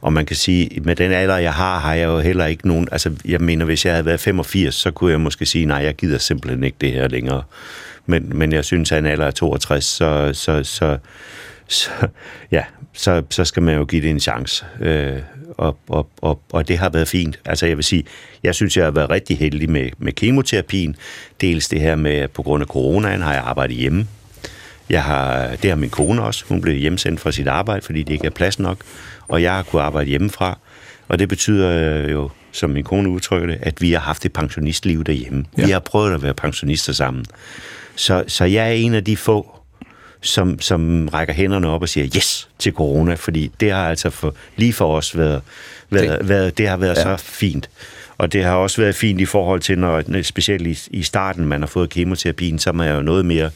Og 0.00 0.12
man 0.12 0.26
kan 0.26 0.36
sige, 0.36 0.80
med 0.80 0.96
den 0.96 1.12
alder, 1.12 1.36
jeg 1.36 1.54
har, 1.54 1.78
har 1.78 1.94
jeg 1.94 2.06
jo 2.06 2.20
heller 2.20 2.46
ikke 2.46 2.68
nogen... 2.68 2.88
Altså, 2.92 3.12
jeg 3.24 3.40
mener, 3.40 3.64
hvis 3.64 3.84
jeg 3.84 3.92
havde 3.92 4.06
været 4.06 4.20
85, 4.20 4.74
så 4.74 4.90
kunne 4.90 5.10
jeg 5.10 5.20
måske 5.20 5.46
sige, 5.46 5.66
nej, 5.66 5.76
jeg 5.76 5.94
gider 5.94 6.18
simpelthen 6.18 6.64
ikke 6.64 6.76
det 6.80 6.92
her 6.92 7.08
længere. 7.08 7.42
Men, 8.06 8.38
men 8.38 8.52
jeg 8.52 8.64
synes, 8.64 8.92
at 8.92 8.98
en 8.98 9.06
alder 9.06 9.26
af 9.26 9.34
62, 9.34 9.84
så, 9.84 10.30
så, 10.32 10.64
så, 10.64 10.98
så, 11.68 11.90
ja, 12.50 12.64
så, 12.92 13.22
så 13.30 13.44
skal 13.44 13.62
man 13.62 13.74
jo 13.74 13.84
give 13.84 14.02
det 14.02 14.10
en 14.10 14.20
chance. 14.20 14.64
Øh, 14.80 15.18
og, 15.58 15.76
og, 15.88 16.08
og, 16.22 16.40
og 16.52 16.68
det 16.68 16.78
har 16.78 16.88
været 16.88 17.08
fint. 17.08 17.38
Altså 17.44 17.66
jeg 17.66 17.76
vil 17.76 17.84
sige, 17.84 18.04
jeg 18.42 18.54
synes, 18.54 18.76
jeg 18.76 18.84
har 18.84 18.90
været 18.90 19.10
rigtig 19.10 19.38
heldig 19.38 19.70
med, 19.70 19.90
med 19.98 20.12
kemoterapien. 20.12 20.96
Dels 21.40 21.68
det 21.68 21.80
her 21.80 21.96
med, 21.96 22.14
at 22.14 22.30
på 22.30 22.42
grund 22.42 22.62
af 22.62 22.66
coronaen 22.66 23.22
har 23.22 23.32
jeg 23.32 23.42
arbejdet 23.42 23.76
hjemme. 23.76 24.06
Jeg 24.90 25.02
har, 25.02 25.56
det 25.62 25.70
har 25.70 25.76
min 25.76 25.90
kone 25.90 26.22
også. 26.22 26.44
Hun 26.48 26.60
blev 26.60 26.74
hjemsendt 26.74 27.20
fra 27.20 27.32
sit 27.32 27.48
arbejde, 27.48 27.82
fordi 27.82 28.02
det 28.02 28.12
ikke 28.12 28.26
er 28.26 28.30
plads 28.30 28.58
nok. 28.58 28.78
Og 29.30 29.42
jeg 29.42 29.52
har 29.52 29.62
kunnet 29.62 29.82
arbejde 29.84 30.08
hjemmefra. 30.10 30.58
Og 31.08 31.18
det 31.18 31.28
betyder 31.28 32.08
jo, 32.08 32.30
som 32.52 32.70
min 32.70 32.84
kone 32.84 33.08
udtrykker 33.08 33.46
det, 33.46 33.58
at 33.62 33.82
vi 33.82 33.92
har 33.92 34.00
haft 34.00 34.24
et 34.24 34.32
pensionistliv 34.32 35.04
derhjemme. 35.04 35.44
Ja. 35.58 35.64
Vi 35.64 35.70
har 35.70 35.78
prøvet 35.78 36.14
at 36.14 36.22
være 36.22 36.34
pensionister 36.34 36.92
sammen. 36.92 37.24
Så, 37.96 38.24
så 38.26 38.44
jeg 38.44 38.68
er 38.68 38.72
en 38.72 38.94
af 38.94 39.04
de 39.04 39.16
få, 39.16 39.60
som, 40.20 40.60
som 40.60 41.08
rækker 41.08 41.34
hænderne 41.34 41.68
op 41.68 41.82
og 41.82 41.88
siger 41.88 42.06
yes 42.16 42.48
til 42.58 42.72
corona, 42.72 43.14
fordi 43.14 43.50
det 43.60 43.72
har 43.72 43.88
altså 43.88 44.10
for, 44.10 44.34
lige 44.56 44.72
for 44.72 44.96
os 44.96 45.16
været, 45.16 45.42
været, 45.90 46.28
været 46.28 46.58
det 46.58 46.68
har 46.68 46.76
været 46.76 46.96
ja. 46.96 47.02
så 47.02 47.16
fint. 47.16 47.70
Og 48.18 48.32
det 48.32 48.44
har 48.44 48.54
også 48.54 48.82
været 48.82 48.94
fint 48.94 49.20
i 49.20 49.24
forhold 49.24 49.60
til, 49.60 49.78
når 49.78 50.22
specielt 50.22 50.66
i, 50.66 50.78
i 50.90 51.02
starten 51.02 51.46
man 51.46 51.60
har 51.60 51.66
fået 51.66 51.90
kemoterapien, 51.90 52.58
så 52.58 52.70
er 52.70 52.74
man 52.74 52.94
jo 52.94 53.02
noget 53.02 53.24
mere 53.24 53.50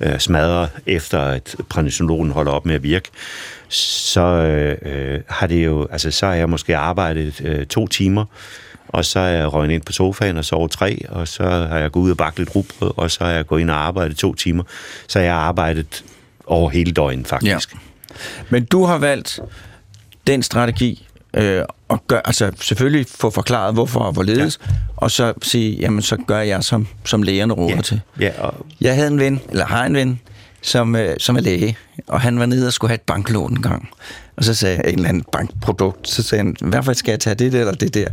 øh, 0.00 0.18
smadret, 0.18 0.68
efter 0.86 1.20
at 1.20 1.56
prednisologen 1.68 2.30
holder 2.30 2.52
op 2.52 2.66
med 2.66 2.74
at 2.74 2.82
virke. 2.82 3.08
Så 3.68 4.20
øh, 4.20 5.20
har 5.28 5.46
det 5.46 5.64
jo, 5.64 5.86
altså 5.90 6.10
så 6.10 6.26
har 6.26 6.34
jeg 6.34 6.48
måske 6.48 6.76
arbejdet 6.76 7.40
øh, 7.44 7.66
to 7.66 7.86
timer, 7.86 8.24
og 8.88 9.04
så 9.04 9.18
er 9.20 9.28
jeg 9.28 9.52
røgnet 9.52 9.74
ind 9.74 9.82
på 9.82 9.92
sofaen 9.92 10.36
og 10.36 10.44
sovet 10.44 10.70
tre, 10.70 11.02
og 11.08 11.28
så 11.28 11.42
har 11.42 11.78
jeg 11.78 11.90
gået 11.90 12.04
ud 12.04 12.10
og 12.10 12.16
bagt 12.16 12.38
lidt 12.38 12.56
rugbrød, 12.56 12.92
og 12.96 13.10
så 13.10 13.24
har 13.24 13.30
jeg 13.30 13.46
gået 13.46 13.60
ind 13.60 13.70
og 13.70 13.86
arbejdet 13.86 14.16
to 14.16 14.34
timer. 14.34 14.62
Så 15.08 15.18
jeg 15.18 15.32
har 15.32 15.40
arbejdet 15.40 16.04
over 16.46 16.70
hele 16.70 16.92
døgnet, 16.92 17.26
faktisk. 17.26 17.72
Ja. 17.74 17.78
Men 18.48 18.64
du 18.64 18.84
har 18.84 18.98
valgt 18.98 19.40
den 20.26 20.42
strategi, 20.42 21.08
øh, 21.34 21.62
og 21.88 22.06
gør, 22.08 22.20
altså 22.24 22.52
selvfølgelig 22.60 23.06
få 23.08 23.30
forklaret, 23.30 23.74
hvorfor 23.74 24.00
og 24.00 24.12
hvorledes, 24.12 24.60
ja. 24.66 24.74
og 24.96 25.10
så 25.10 25.32
sige, 25.42 25.76
jamen 25.76 26.02
så 26.02 26.16
gør 26.26 26.40
jeg, 26.40 26.64
som, 26.64 26.86
som 27.04 27.22
lægerne 27.22 27.54
råder 27.54 27.76
ja. 27.76 27.80
til. 27.80 28.00
Ja, 28.20 28.30
og... 28.38 28.66
Jeg 28.80 28.94
havde 28.94 29.08
en 29.08 29.18
ven, 29.18 29.40
eller 29.50 29.66
har 29.66 29.84
en 29.84 29.94
ven, 29.94 30.20
som, 30.66 30.96
øh, 30.96 31.16
som 31.18 31.36
er 31.36 31.40
læge, 31.40 31.76
og 32.06 32.20
han 32.20 32.38
var 32.38 32.46
nede 32.46 32.66
og 32.66 32.72
skulle 32.72 32.88
have 32.88 32.94
et 32.94 33.00
banklån 33.00 33.52
en 33.52 33.62
gang. 33.62 33.88
Og 34.36 34.44
så 34.44 34.54
sagde 34.54 34.76
jeg 34.76 34.92
en 34.92 34.94
eller 34.94 35.08
anden 35.08 35.24
bankprodukt, 35.32 36.08
så 36.08 36.22
sagde 36.22 36.44
han, 36.44 36.56
hvorfor 36.60 36.92
skal 36.92 37.12
jeg 37.12 37.20
tage 37.20 37.34
det 37.34 37.52
der 37.52 37.60
eller 37.60 37.72
det 37.72 37.94
der? 37.94 38.08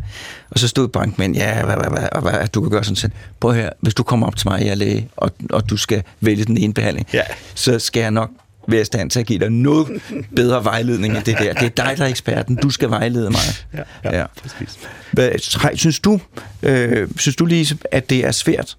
Og 0.49 0.59
så 0.59 0.67
stod 0.67 0.87
bankmænd, 0.87 1.35
ja, 1.35 1.65
hvad, 1.65 1.75
hvad, 1.75 1.89
hvad, 1.89 2.21
hvad, 2.21 2.31
hvad, 2.31 2.47
du 2.47 2.61
kan 2.61 2.69
gøre 2.69 2.83
sådan 2.83 2.95
sådan. 2.95 3.15
Prøv 3.39 3.53
her, 3.53 3.69
hvis 3.79 3.93
du 3.93 4.03
kommer 4.03 4.27
op 4.27 4.35
til 4.35 4.49
mig, 4.49 4.61
jeg 4.61 4.69
er 4.69 4.75
læge, 4.75 5.07
og, 5.17 5.31
og 5.49 5.69
du 5.69 5.77
skal 5.77 6.03
vælge 6.21 6.45
den 6.45 6.57
ene 6.57 6.73
behandling, 6.73 7.07
ja. 7.13 7.21
så 7.55 7.79
skal 7.79 8.01
jeg 8.01 8.11
nok 8.11 8.29
være 8.67 8.81
i 8.81 8.85
stand 8.85 9.09
til 9.09 9.19
at 9.19 9.25
give 9.25 9.39
dig 9.39 9.49
noget 9.49 10.01
bedre 10.35 10.63
vejledning 10.63 11.17
end 11.17 11.23
det 11.23 11.37
der. 11.39 11.53
Det 11.53 11.65
er 11.65 11.85
dig, 11.85 11.97
der 11.97 12.03
er 12.03 12.07
eksperten. 12.07 12.55
Du 12.55 12.69
skal 12.69 12.89
vejlede 12.89 13.29
mig. 13.29 13.39
Ja, 13.73 13.83
ja, 14.03 14.19
ja. 14.19 14.25
præcis. 14.41 14.79
Hvad, 15.11 15.77
synes, 15.77 15.99
du, 15.99 16.19
øh, 16.63 17.07
synes 17.17 17.35
du 17.35 17.45
lige, 17.45 17.77
at 17.91 18.09
det 18.09 18.25
er 18.25 18.31
svært 18.31 18.77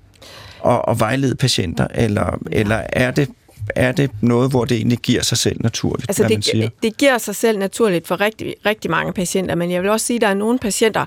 at, 0.66 0.80
at 0.88 1.00
vejlede 1.00 1.34
patienter, 1.34 1.86
eller, 1.94 2.38
eller 2.52 2.82
er 2.92 3.10
det 3.10 3.28
er 3.68 3.92
det 3.92 4.10
noget, 4.20 4.50
hvor 4.50 4.64
det 4.64 4.76
egentlig 4.76 4.98
giver 4.98 5.22
sig 5.22 5.38
selv 5.38 5.56
naturligt, 5.60 6.10
altså, 6.10 6.22
det, 6.22 6.30
man 6.30 6.42
siger? 6.42 6.68
det 6.82 6.96
giver 6.96 7.18
sig 7.18 7.36
selv 7.36 7.58
naturligt 7.58 8.06
for 8.06 8.20
rigtig, 8.20 8.54
rigtig 8.66 8.90
mange 8.90 9.12
patienter, 9.12 9.54
men 9.54 9.70
jeg 9.70 9.82
vil 9.82 9.90
også 9.90 10.06
sige, 10.06 10.16
at 10.16 10.20
der 10.20 10.28
er 10.28 10.34
nogle 10.34 10.58
patienter, 10.58 11.06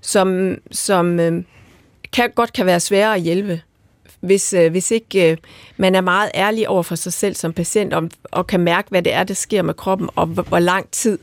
som, 0.00 0.56
som 0.70 1.20
øh, 1.20 1.42
kan, 2.12 2.30
godt 2.34 2.52
kan 2.52 2.66
være 2.66 2.80
svære 2.80 3.14
at 3.14 3.20
hjælpe, 3.20 3.60
hvis, 4.20 4.52
øh, 4.52 4.70
hvis 4.70 4.90
ikke 4.90 5.30
øh, 5.30 5.36
man 5.76 5.94
er 5.94 6.00
meget 6.00 6.30
ærlig 6.34 6.68
over 6.68 6.82
for 6.82 6.94
sig 6.94 7.12
selv 7.12 7.34
som 7.34 7.52
patient, 7.52 7.94
og, 7.94 8.10
og 8.24 8.46
kan 8.46 8.60
mærke, 8.60 8.88
hvad 8.90 9.02
det 9.02 9.12
er, 9.12 9.24
der 9.24 9.34
sker 9.34 9.62
med 9.62 9.74
kroppen, 9.74 10.08
og 10.14 10.26
hvor, 10.26 10.42
hvor 10.42 10.58
lang 10.58 10.90
tid 10.90 11.18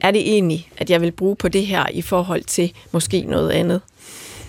er 0.00 0.10
det 0.10 0.20
egentlig, 0.20 0.70
at 0.76 0.90
jeg 0.90 1.00
vil 1.00 1.12
bruge 1.12 1.36
på 1.36 1.48
det 1.48 1.66
her 1.66 1.86
i 1.92 2.02
forhold 2.02 2.44
til 2.44 2.72
måske 2.92 3.20
noget 3.20 3.50
andet. 3.50 3.80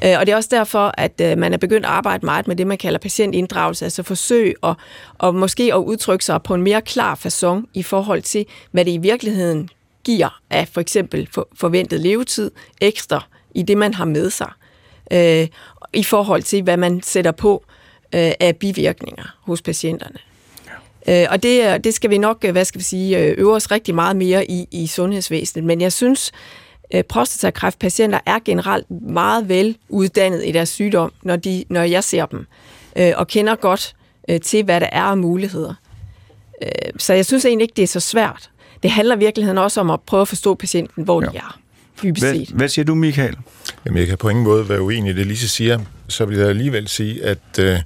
Øh, 0.05 0.19
og 0.19 0.25
det 0.25 0.31
er 0.31 0.35
også 0.35 0.49
derfor, 0.51 0.91
at 0.97 1.21
øh, 1.21 1.37
man 1.37 1.53
er 1.53 1.57
begyndt 1.57 1.85
at 1.85 1.91
arbejde 1.91 2.25
meget 2.25 2.47
med 2.47 2.55
det, 2.55 2.67
man 2.67 2.77
kalder 2.77 2.99
patientinddragelse, 2.99 3.85
altså 3.85 4.03
forsøg 4.03 4.55
og, 4.61 4.75
og 5.17 5.35
måske 5.35 5.73
at 5.73 5.77
udtrykke 5.77 6.25
sig 6.25 6.43
på 6.43 6.53
en 6.53 6.61
mere 6.61 6.81
klar 6.81 7.15
façon 7.15 7.65
i 7.73 7.83
forhold 7.83 8.21
til, 8.21 8.45
hvad 8.71 8.85
det 8.85 8.91
i 8.91 8.97
virkeligheden 8.97 9.69
giver 10.03 10.39
af 10.49 10.67
for 10.67 10.81
eksempel 10.81 11.29
forventet 11.55 11.99
levetid 11.99 12.51
ekstra 12.81 13.25
i 13.55 13.61
det, 13.61 13.77
man 13.77 13.93
har 13.93 14.05
med 14.05 14.29
sig, 14.29 14.51
øh, 15.11 15.47
i 15.93 16.03
forhold 16.03 16.43
til, 16.43 16.63
hvad 16.63 16.77
man 16.77 17.01
sætter 17.01 17.31
på 17.31 17.63
øh, 18.15 18.31
af 18.39 18.55
bivirkninger 18.59 19.35
hos 19.41 19.61
patienterne. 19.61 20.17
Øh, 21.09 21.25
og 21.29 21.43
det, 21.43 21.83
det 21.83 21.93
skal 21.93 22.09
vi 22.09 22.17
nok, 22.17 22.45
hvad 22.45 22.65
skal 22.65 22.79
vi 22.79 22.83
sige, 22.83 23.17
øve 23.17 23.55
os 23.55 23.71
rigtig 23.71 23.95
meget 23.95 24.15
mere 24.15 24.51
i, 24.51 24.67
i 24.71 24.87
sundhedsvæsenet. 24.87 25.65
Men 25.65 25.81
jeg 25.81 25.93
synes, 25.93 26.31
øh, 26.31 26.66
prostatakræftpatienter 27.09 28.19
er 28.25 28.39
generelt 28.45 28.91
meget 28.91 29.49
vel 29.49 29.77
uddannet 29.89 30.45
i 30.45 30.51
deres 30.51 30.69
sygdom, 30.69 31.11
når, 31.23 31.35
de, 31.35 31.63
når 31.69 31.81
jeg 31.81 32.03
ser 32.03 32.25
dem, 32.25 32.47
øh, 32.95 33.13
og 33.15 33.27
kender 33.27 33.55
godt 33.55 33.95
øh, 34.29 34.41
til, 34.41 34.63
hvad 34.63 34.79
der 34.79 34.89
er 34.91 35.03
af 35.03 35.17
muligheder. 35.17 35.73
Øh, 36.61 36.69
så 36.97 37.13
jeg 37.13 37.25
synes 37.25 37.45
egentlig 37.45 37.63
ikke, 37.63 37.73
det 37.75 37.83
er 37.83 37.87
så 37.87 37.99
svært. 37.99 38.49
Det 38.83 38.91
handler 38.91 39.15
i 39.15 39.19
virkeligheden 39.19 39.57
også 39.57 39.79
om 39.79 39.89
at 39.89 40.01
prøve 40.01 40.21
at 40.21 40.27
forstå 40.27 40.55
patienten, 40.55 41.03
hvor 41.03 41.21
ja. 41.21 41.29
de 41.29 41.37
er. 41.37 41.59
Hvad, 42.01 42.55
hvad 42.55 42.69
siger 42.69 42.85
du, 42.85 42.95
Michael? 42.95 43.35
Jamen, 43.85 43.99
jeg 43.99 44.07
kan 44.07 44.17
på 44.17 44.29
ingen 44.29 44.43
måde 44.43 44.69
være 44.69 44.81
uenig 44.81 45.11
i 45.11 45.15
det, 45.15 45.27
Lise 45.27 45.47
siger. 45.47 45.79
Så 46.07 46.25
vil 46.25 46.37
jeg 46.37 46.49
alligevel 46.49 46.87
sige, 46.87 47.23
at 47.23 47.59
øh, 47.59 47.79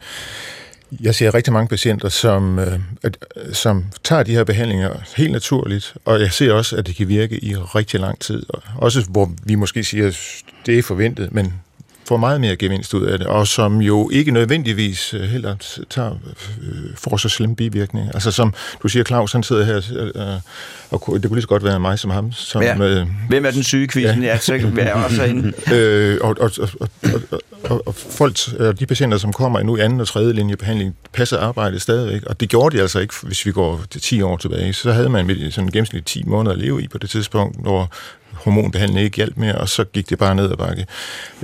jeg 0.99 1.15
ser 1.15 1.33
rigtig 1.33 1.53
mange 1.53 1.67
patienter, 1.67 2.09
som, 2.09 2.59
øh, 2.59 2.79
øh, 3.03 3.11
som 3.53 3.85
tager 4.03 4.23
de 4.23 4.31
her 4.31 4.43
behandlinger 4.43 4.93
helt 5.17 5.31
naturligt, 5.31 5.93
og 6.05 6.21
jeg 6.21 6.31
ser 6.31 6.53
også, 6.53 6.75
at 6.75 6.87
det 6.87 6.95
kan 6.95 7.07
virke 7.07 7.43
i 7.43 7.55
rigtig 7.55 7.99
lang 7.99 8.19
tid. 8.19 8.43
Også 8.77 9.05
hvor 9.09 9.31
vi 9.43 9.55
måske 9.55 9.83
siger, 9.83 10.07
at 10.07 10.19
det 10.65 10.79
er 10.79 10.83
forventet, 10.83 11.31
men 11.31 11.53
får 12.11 12.17
meget 12.17 12.41
mere 12.41 12.55
gevinst 12.55 12.93
ud 12.93 13.05
af 13.05 13.17
det, 13.17 13.27
og 13.27 13.47
som 13.47 13.81
jo 13.81 14.09
ikke 14.09 14.31
nødvendigvis 14.31 15.13
øh, 15.13 15.21
heller 15.21 15.55
tager, 15.89 16.11
øh, 16.61 16.95
får 16.95 17.17
så 17.17 17.29
slemme 17.29 17.55
bivirkninger. 17.55 18.11
Altså 18.11 18.31
som 18.31 18.53
du 18.83 18.87
siger, 18.87 19.03
Claus, 19.03 19.31
han 19.31 19.43
sidder 19.43 19.65
her, 19.65 19.77
øh, 20.15 20.39
og 20.89 21.13
det 21.13 21.23
kunne 21.23 21.35
lige 21.35 21.41
så 21.41 21.47
godt 21.47 21.63
være 21.63 21.79
mig 21.79 21.99
som 21.99 22.11
ham. 22.11 22.31
Som, 22.31 22.61
ja. 22.61 22.77
øh, 22.77 23.07
Hvem 23.29 23.45
er 23.45 23.51
den 23.51 23.63
syge 23.63 23.87
kvisen? 23.87 24.23
Ja. 24.23 24.27
ja, 24.27 24.37
så 24.37 24.53
er 24.53 24.83
jeg 24.83 24.93
også 24.93 25.23
inde. 25.23 25.53
øh, 25.75 26.17
og, 26.21 26.35
og, 26.39 26.51
og, 26.59 26.69
og, 27.03 27.41
og, 27.63 27.87
og 27.87 27.95
folk, 27.95 28.37
de 28.79 28.85
patienter, 28.85 29.17
som 29.17 29.33
kommer 29.33 29.63
nu 29.63 29.77
i 29.77 29.79
anden 29.79 29.99
og 29.99 30.07
tredje 30.07 30.33
linje 30.33 30.55
behandling, 30.55 30.95
passer 31.13 31.37
arbejdet 31.37 31.81
stadigvæk, 31.81 32.23
og 32.23 32.39
det 32.39 32.49
gjorde 32.49 32.77
de 32.77 32.81
altså 32.81 32.99
ikke, 32.99 33.13
hvis 33.23 33.45
vi 33.45 33.51
går 33.51 33.81
til 33.89 34.01
10 34.01 34.21
år 34.21 34.37
tilbage. 34.37 34.73
Så 34.73 34.91
havde 34.91 35.09
man 35.09 35.51
sådan 35.51 35.69
gennemsnitligt 35.69 36.07
10 36.07 36.23
måneder 36.23 36.55
at 36.55 36.61
leve 36.61 36.83
i 36.83 36.87
på 36.87 36.97
det 36.97 37.09
tidspunkt, 37.09 37.61
hvor 37.61 37.91
hormonbehandling 38.33 39.05
ikke 39.05 39.17
hjalp 39.17 39.37
mere, 39.37 39.55
og 39.55 39.69
så 39.69 39.83
gik 39.83 40.09
det 40.09 40.17
bare 40.17 40.35
ned 40.35 40.51
ad 40.51 40.57
bakke. 40.57 40.85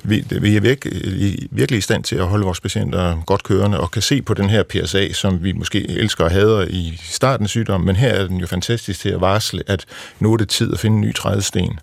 Vi, 0.03 0.25
vi 0.41 0.55
er 0.55 0.61
virkelig, 0.61 1.47
virkelig 1.51 1.77
i 1.77 1.81
stand 1.81 2.03
til 2.03 2.15
at 2.15 2.27
holde 2.27 2.45
vores 2.45 2.59
patienter 2.59 3.23
godt 3.25 3.43
kørende, 3.43 3.79
og 3.79 3.91
kan 3.91 4.01
se 4.01 4.21
på 4.21 4.33
den 4.33 4.49
her 4.49 4.63
PSA, 4.63 5.13
som 5.13 5.43
vi 5.43 5.51
måske 5.51 5.89
elsker 5.89 6.23
og 6.23 6.31
hader 6.31 6.65
i 6.69 6.99
starten 7.03 7.45
af 7.45 7.49
sygdommen, 7.49 7.85
men 7.85 7.95
her 7.95 8.09
er 8.09 8.27
den 8.27 8.37
jo 8.37 8.47
fantastisk 8.47 8.99
til 8.99 9.09
at 9.09 9.21
varsle, 9.21 9.63
at 9.67 9.85
nu 10.19 10.33
er 10.33 10.37
det 10.37 10.49
tid 10.49 10.73
at 10.73 10.79
finde 10.79 10.95
en 10.95 11.01
ny 11.01 11.15
trædesten. 11.15 11.79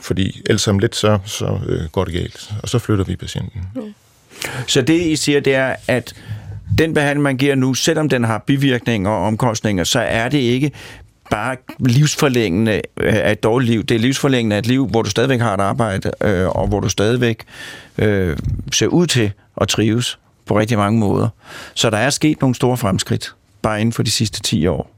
Fordi 0.00 0.42
ellers 0.46 0.68
om 0.68 0.78
lidt, 0.78 0.96
så, 0.96 1.18
så 1.24 1.58
øh, 1.66 1.84
går 1.92 2.04
det 2.04 2.14
galt, 2.14 2.52
og 2.62 2.68
så 2.68 2.78
flytter 2.78 3.04
vi 3.04 3.16
patienten. 3.16 3.60
Mm. 3.74 3.94
Så 4.66 4.82
det, 4.82 5.00
I 5.00 5.16
siger, 5.16 5.40
det 5.40 5.54
er, 5.54 5.76
at 5.88 6.14
den 6.78 6.94
behandling, 6.94 7.22
man 7.22 7.36
giver 7.36 7.54
nu, 7.54 7.74
selvom 7.74 8.08
den 8.08 8.24
har 8.24 8.38
bivirkninger 8.46 9.10
og 9.10 9.26
omkostninger, 9.26 9.84
så 9.84 10.00
er 10.00 10.28
det 10.28 10.38
ikke 10.38 10.72
bare 11.32 11.56
livsforlængende 11.78 12.72
af 12.72 12.82
øh, 13.26 13.32
et 13.32 13.42
dårligt 13.42 13.70
liv. 13.70 13.82
Det 13.82 13.94
er 13.94 13.98
livsforlængende 13.98 14.56
af 14.56 14.58
et 14.58 14.66
liv, 14.66 14.86
hvor 14.86 15.02
du 15.02 15.10
stadigvæk 15.10 15.40
har 15.40 15.54
et 15.54 15.60
arbejde, 15.60 16.10
øh, 16.24 16.48
og 16.48 16.68
hvor 16.68 16.80
du 16.80 16.88
stadigvæk 16.88 17.44
øh, 17.98 18.36
ser 18.72 18.86
ud 18.86 19.06
til 19.06 19.32
at 19.60 19.68
trives 19.68 20.18
på 20.46 20.58
rigtig 20.58 20.78
mange 20.78 20.98
måder. 20.98 21.28
Så 21.74 21.90
der 21.90 21.96
er 21.96 22.10
sket 22.10 22.40
nogle 22.40 22.54
store 22.54 22.76
fremskridt, 22.76 23.34
bare 23.62 23.80
inden 23.80 23.92
for 23.92 24.02
de 24.02 24.10
sidste 24.10 24.42
10 24.42 24.66
år. 24.66 24.90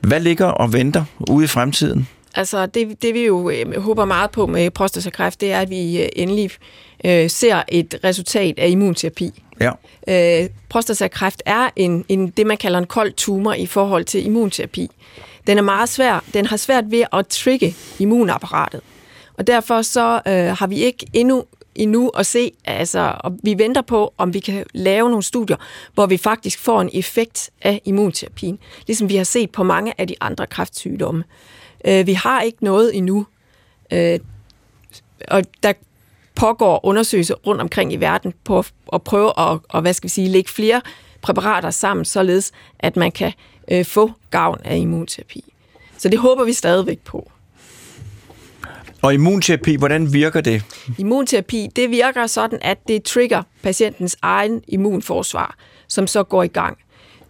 Hvad 0.00 0.20
ligger 0.20 0.46
og 0.46 0.72
venter 0.72 1.04
ude 1.30 1.44
i 1.44 1.48
fremtiden? 1.48 2.08
Altså, 2.34 2.66
det, 2.66 3.02
det 3.02 3.14
vi 3.14 3.26
jo 3.26 3.50
øh, 3.50 3.82
håber 3.82 4.04
meget 4.04 4.30
på 4.30 4.46
med 4.46 4.70
prostatakræft, 4.70 5.40
det 5.40 5.52
er, 5.52 5.60
at 5.60 5.70
vi 5.70 6.02
øh, 6.02 6.08
endelig 6.16 6.50
øh, 7.04 7.30
ser 7.30 7.62
et 7.68 7.94
resultat 8.04 8.58
af 8.58 8.68
immunterapi. 8.68 9.42
Ja. 9.60 9.70
Øh, 10.08 10.50
prostatakræft 10.68 11.42
er 11.46 11.70
en, 11.76 12.04
en, 12.08 12.30
det, 12.30 12.46
man 12.46 12.56
kalder 12.56 12.78
en 12.78 12.86
kold 12.86 13.12
tumor 13.12 13.52
i 13.52 13.66
forhold 13.66 14.04
til 14.04 14.26
immunterapi. 14.26 14.90
Den 15.46 15.58
er 15.58 15.62
meget 15.62 15.88
svær. 15.88 16.24
Den 16.34 16.46
har 16.46 16.56
svært 16.56 16.84
ved 16.90 17.04
at 17.12 17.26
trigge 17.26 17.74
immunapparatet. 17.98 18.80
Og 19.34 19.46
derfor 19.46 19.82
så 19.82 20.20
øh, 20.26 20.56
har 20.58 20.66
vi 20.66 20.76
ikke 20.76 21.06
endnu 21.12 21.44
endnu 21.76 22.08
at 22.08 22.26
se, 22.26 22.52
altså, 22.64 23.16
og 23.20 23.38
vi 23.42 23.58
venter 23.58 23.82
på, 23.82 24.14
om 24.18 24.34
vi 24.34 24.40
kan 24.40 24.64
lave 24.74 25.08
nogle 25.08 25.22
studier, 25.22 25.56
hvor 25.94 26.06
vi 26.06 26.16
faktisk 26.16 26.58
får 26.58 26.80
en 26.80 26.90
effekt 26.92 27.50
af 27.62 27.80
immunterapien, 27.84 28.58
ligesom 28.86 29.08
vi 29.08 29.16
har 29.16 29.24
set 29.24 29.50
på 29.50 29.62
mange 29.62 30.00
af 30.00 30.08
de 30.08 30.14
andre 30.20 30.46
kræftsygdomme. 30.46 31.24
Øh, 31.84 32.06
vi 32.06 32.12
har 32.12 32.42
ikke 32.42 32.64
noget 32.64 32.96
endnu, 32.96 33.26
øh, 33.92 34.18
og 35.28 35.42
der 35.62 35.72
pågår 36.36 36.80
undersøgelser 36.86 37.34
rundt 37.34 37.60
omkring 37.60 37.92
i 37.92 37.96
verden 37.96 38.34
på 38.44 38.64
at 38.92 39.02
prøve 39.02 39.28
at, 39.28 39.58
og, 39.68 39.80
hvad 39.80 39.92
skal 39.92 40.08
vi 40.08 40.12
sige, 40.12 40.28
lægge 40.28 40.50
flere 40.50 40.80
præparater 41.22 41.70
sammen, 41.70 42.04
således 42.04 42.52
at 42.78 42.96
man 42.96 43.12
kan 43.12 43.32
øh, 43.70 43.84
få 43.84 44.10
gavn 44.30 44.58
af 44.64 44.76
immunterapi. 44.76 45.44
Så 45.98 46.08
det 46.08 46.18
håber 46.18 46.44
vi 46.44 46.52
stadigvæk 46.52 46.98
på. 46.98 47.30
Og 49.02 49.14
immunterapi, 49.14 49.76
hvordan 49.76 50.12
virker 50.12 50.40
det? 50.40 50.62
Immunterapi, 50.98 51.68
det 51.76 51.90
virker 51.90 52.26
sådan, 52.26 52.58
at 52.62 52.78
det 52.88 53.02
trigger 53.02 53.42
patientens 53.62 54.16
egen 54.22 54.62
immunforsvar, 54.68 55.56
som 55.88 56.06
så 56.06 56.22
går 56.22 56.42
i 56.42 56.48
gang. 56.48 56.78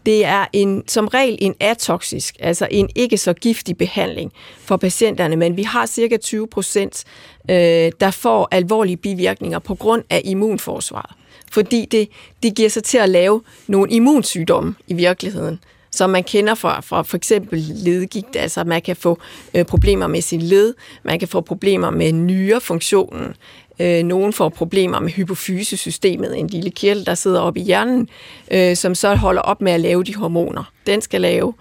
Det 0.07 0.25
er 0.25 0.47
en, 0.53 0.89
som 0.89 1.09
regel 1.09 1.39
en 1.41 1.55
atoksisk, 1.61 2.37
altså 2.41 2.69
en 2.71 2.89
ikke 2.95 3.19
så 3.19 3.33
giftig 3.33 3.77
behandling 3.77 4.33
for 4.59 4.77
patienterne, 4.77 5.37
men 5.37 5.57
vi 5.57 5.63
har 5.63 5.87
cirka 5.87 6.17
20 6.17 6.47
procent, 6.47 7.05
øh, 7.51 7.93
der 8.01 8.11
får 8.11 8.49
alvorlige 8.51 8.97
bivirkninger 8.97 9.59
på 9.59 9.75
grund 9.75 10.03
af 10.11 10.23
immunforsvaret. 10.25 11.11
Fordi 11.53 11.85
det, 11.91 12.09
det 12.43 12.55
giver 12.55 12.69
sig 12.69 12.85
til 12.85 12.99
at 12.99 13.09
lave 13.09 13.43
nogle 13.67 13.91
immunsygdomme 13.91 14.75
i 14.87 14.95
virkeligheden, 14.95 15.61
som 15.91 16.11
man 16.11 16.25
kender 16.25 16.55
fra, 16.55 16.81
fra 16.81 17.03
for 17.03 17.17
eksempel 17.17 17.59
ledgigt, 17.59 18.37
altså 18.37 18.65
man 18.65 18.83
kan 18.83 18.97
få 18.97 19.19
øh, 19.55 19.65
problemer 19.65 20.07
med 20.07 20.21
sin 20.21 20.43
led, 20.43 20.75
man 21.03 21.19
kan 21.19 21.29
få 21.29 21.41
problemer 21.41 21.91
med 21.91 22.13
nyrefunktionen, 22.13 23.35
øh, 23.79 24.03
nogen 24.05 24.33
får 24.33 24.49
problemer 24.49 25.01
med 25.01 25.11
hypofysesystemet, 25.11 26.39
en 26.39 26.47
lille 26.47 26.71
kirtel, 26.71 27.07
der 27.07 27.15
sidder 27.15 27.41
oppe 27.41 27.61
i 27.61 27.63
hjernen, 27.63 28.09
øh, 28.51 28.77
som 28.77 28.95
så 28.95 29.15
holder 29.15 29.43
op 29.43 29.61
med 29.61 29.73
at 29.73 29.81
lave 29.81 30.05
de 30.05 30.15
hormoner, 30.15 30.73
den 30.87 31.01
skal 31.01 31.21
lave. 31.21 31.55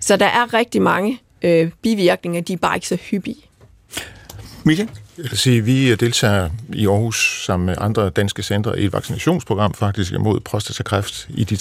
Så 0.00 0.16
der 0.16 0.26
er 0.26 0.54
rigtig 0.54 0.82
mange 0.82 1.20
øh, 1.42 1.70
bivirkninger, 1.82 2.40
de 2.40 2.52
er 2.52 2.56
bare 2.56 2.76
ikke 2.76 2.88
så 2.88 2.96
hyppige. 2.96 3.36
Michael? 4.64 4.88
Jeg 5.22 5.30
vil 5.30 5.38
sige, 5.38 5.64
vi 5.64 5.90
øh, 5.90 6.00
deltager 6.00 6.50
i 6.72 6.86
Aarhus 6.86 7.44
sammen 7.46 7.66
med 7.66 7.74
andre 7.78 8.10
danske 8.10 8.42
centre 8.42 8.80
i 8.80 8.84
et 8.84 8.92
vaccinationsprogram 8.92 9.74
faktisk 9.74 10.12
mod 10.18 10.40
prostatakræft 10.40 11.28
i 11.28 11.44
de 11.44 11.56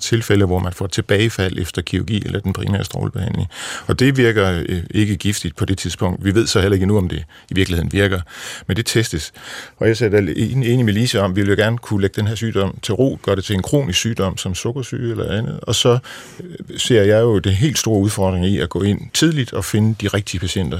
tilfælde, 0.00 0.46
hvor 0.46 0.58
man 0.58 0.72
får 0.72 0.86
tilbagefald 0.86 1.58
efter 1.58 1.82
kirurgi 1.82 2.22
eller 2.26 2.40
den 2.40 2.52
primære 2.52 2.84
strålebehandling. 2.84 3.48
Og 3.86 3.98
det 3.98 4.16
virker 4.16 4.62
øh, 4.68 4.82
ikke 4.90 5.16
giftigt 5.16 5.56
på 5.56 5.64
det 5.64 5.78
tidspunkt. 5.78 6.24
Vi 6.24 6.34
ved 6.34 6.46
så 6.46 6.60
heller 6.60 6.74
ikke 6.74 6.86
nu, 6.86 6.98
om 6.98 7.08
det 7.08 7.24
i 7.50 7.54
virkeligheden 7.54 7.92
virker, 7.92 8.20
men 8.66 8.76
det 8.76 8.86
testes. 8.86 9.32
Og 9.76 9.88
jeg 9.88 9.96
er 10.00 10.18
enig 10.64 10.84
med 10.84 10.92
Lise 10.92 11.20
om, 11.20 11.30
at 11.30 11.36
vi 11.36 11.40
vil 11.40 11.50
jo 11.50 11.56
gerne 11.56 11.78
kunne 11.78 12.00
lægge 12.00 12.20
den 12.20 12.26
her 12.26 12.34
sygdom 12.34 12.78
til 12.82 12.94
ro, 12.94 13.18
gøre 13.22 13.36
det 13.36 13.44
til 13.44 13.54
en 13.54 13.62
kronisk 13.62 13.98
sygdom 13.98 14.36
som 14.36 14.54
sukkersyge 14.54 15.10
eller 15.10 15.38
andet. 15.38 15.60
Og 15.62 15.74
så 15.74 15.98
øh, 16.40 16.78
ser 16.78 17.02
jeg 17.02 17.20
jo 17.20 17.38
det 17.38 17.54
helt 17.54 17.78
store 17.78 18.00
udfordring 18.00 18.46
i 18.46 18.58
at 18.58 18.68
gå 18.68 18.82
ind 18.82 19.00
tidligt 19.14 19.52
og 19.52 19.64
finde 19.64 19.94
de 20.00 20.08
rigtige 20.08 20.40
patienter 20.40 20.78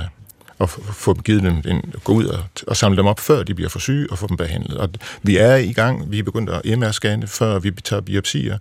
og 0.63 0.71
få 0.71 1.15
givet 1.15 1.43
dem 1.43 1.63
en, 1.69 1.95
gå 2.05 2.13
ud 2.13 2.25
og, 2.25 2.39
og 2.67 2.77
samle 2.77 2.97
dem 2.97 3.07
op, 3.07 3.21
før 3.21 3.43
de 3.43 3.55
bliver 3.55 3.69
for 3.69 3.79
syge, 3.79 4.07
og 4.11 4.19
få 4.19 4.27
dem 4.27 4.37
behandlet. 4.37 4.79
Og 4.79 4.89
vi 5.23 5.37
er 5.37 5.57
i 5.57 5.73
gang, 5.73 6.11
vi 6.11 6.19
er 6.19 6.23
begyndt 6.23 6.51
at 6.51 6.61
MR-scanne, 6.65 7.27
før 7.27 7.59
vi 7.59 7.71
tager 7.71 8.01
biopsier, 8.01 8.59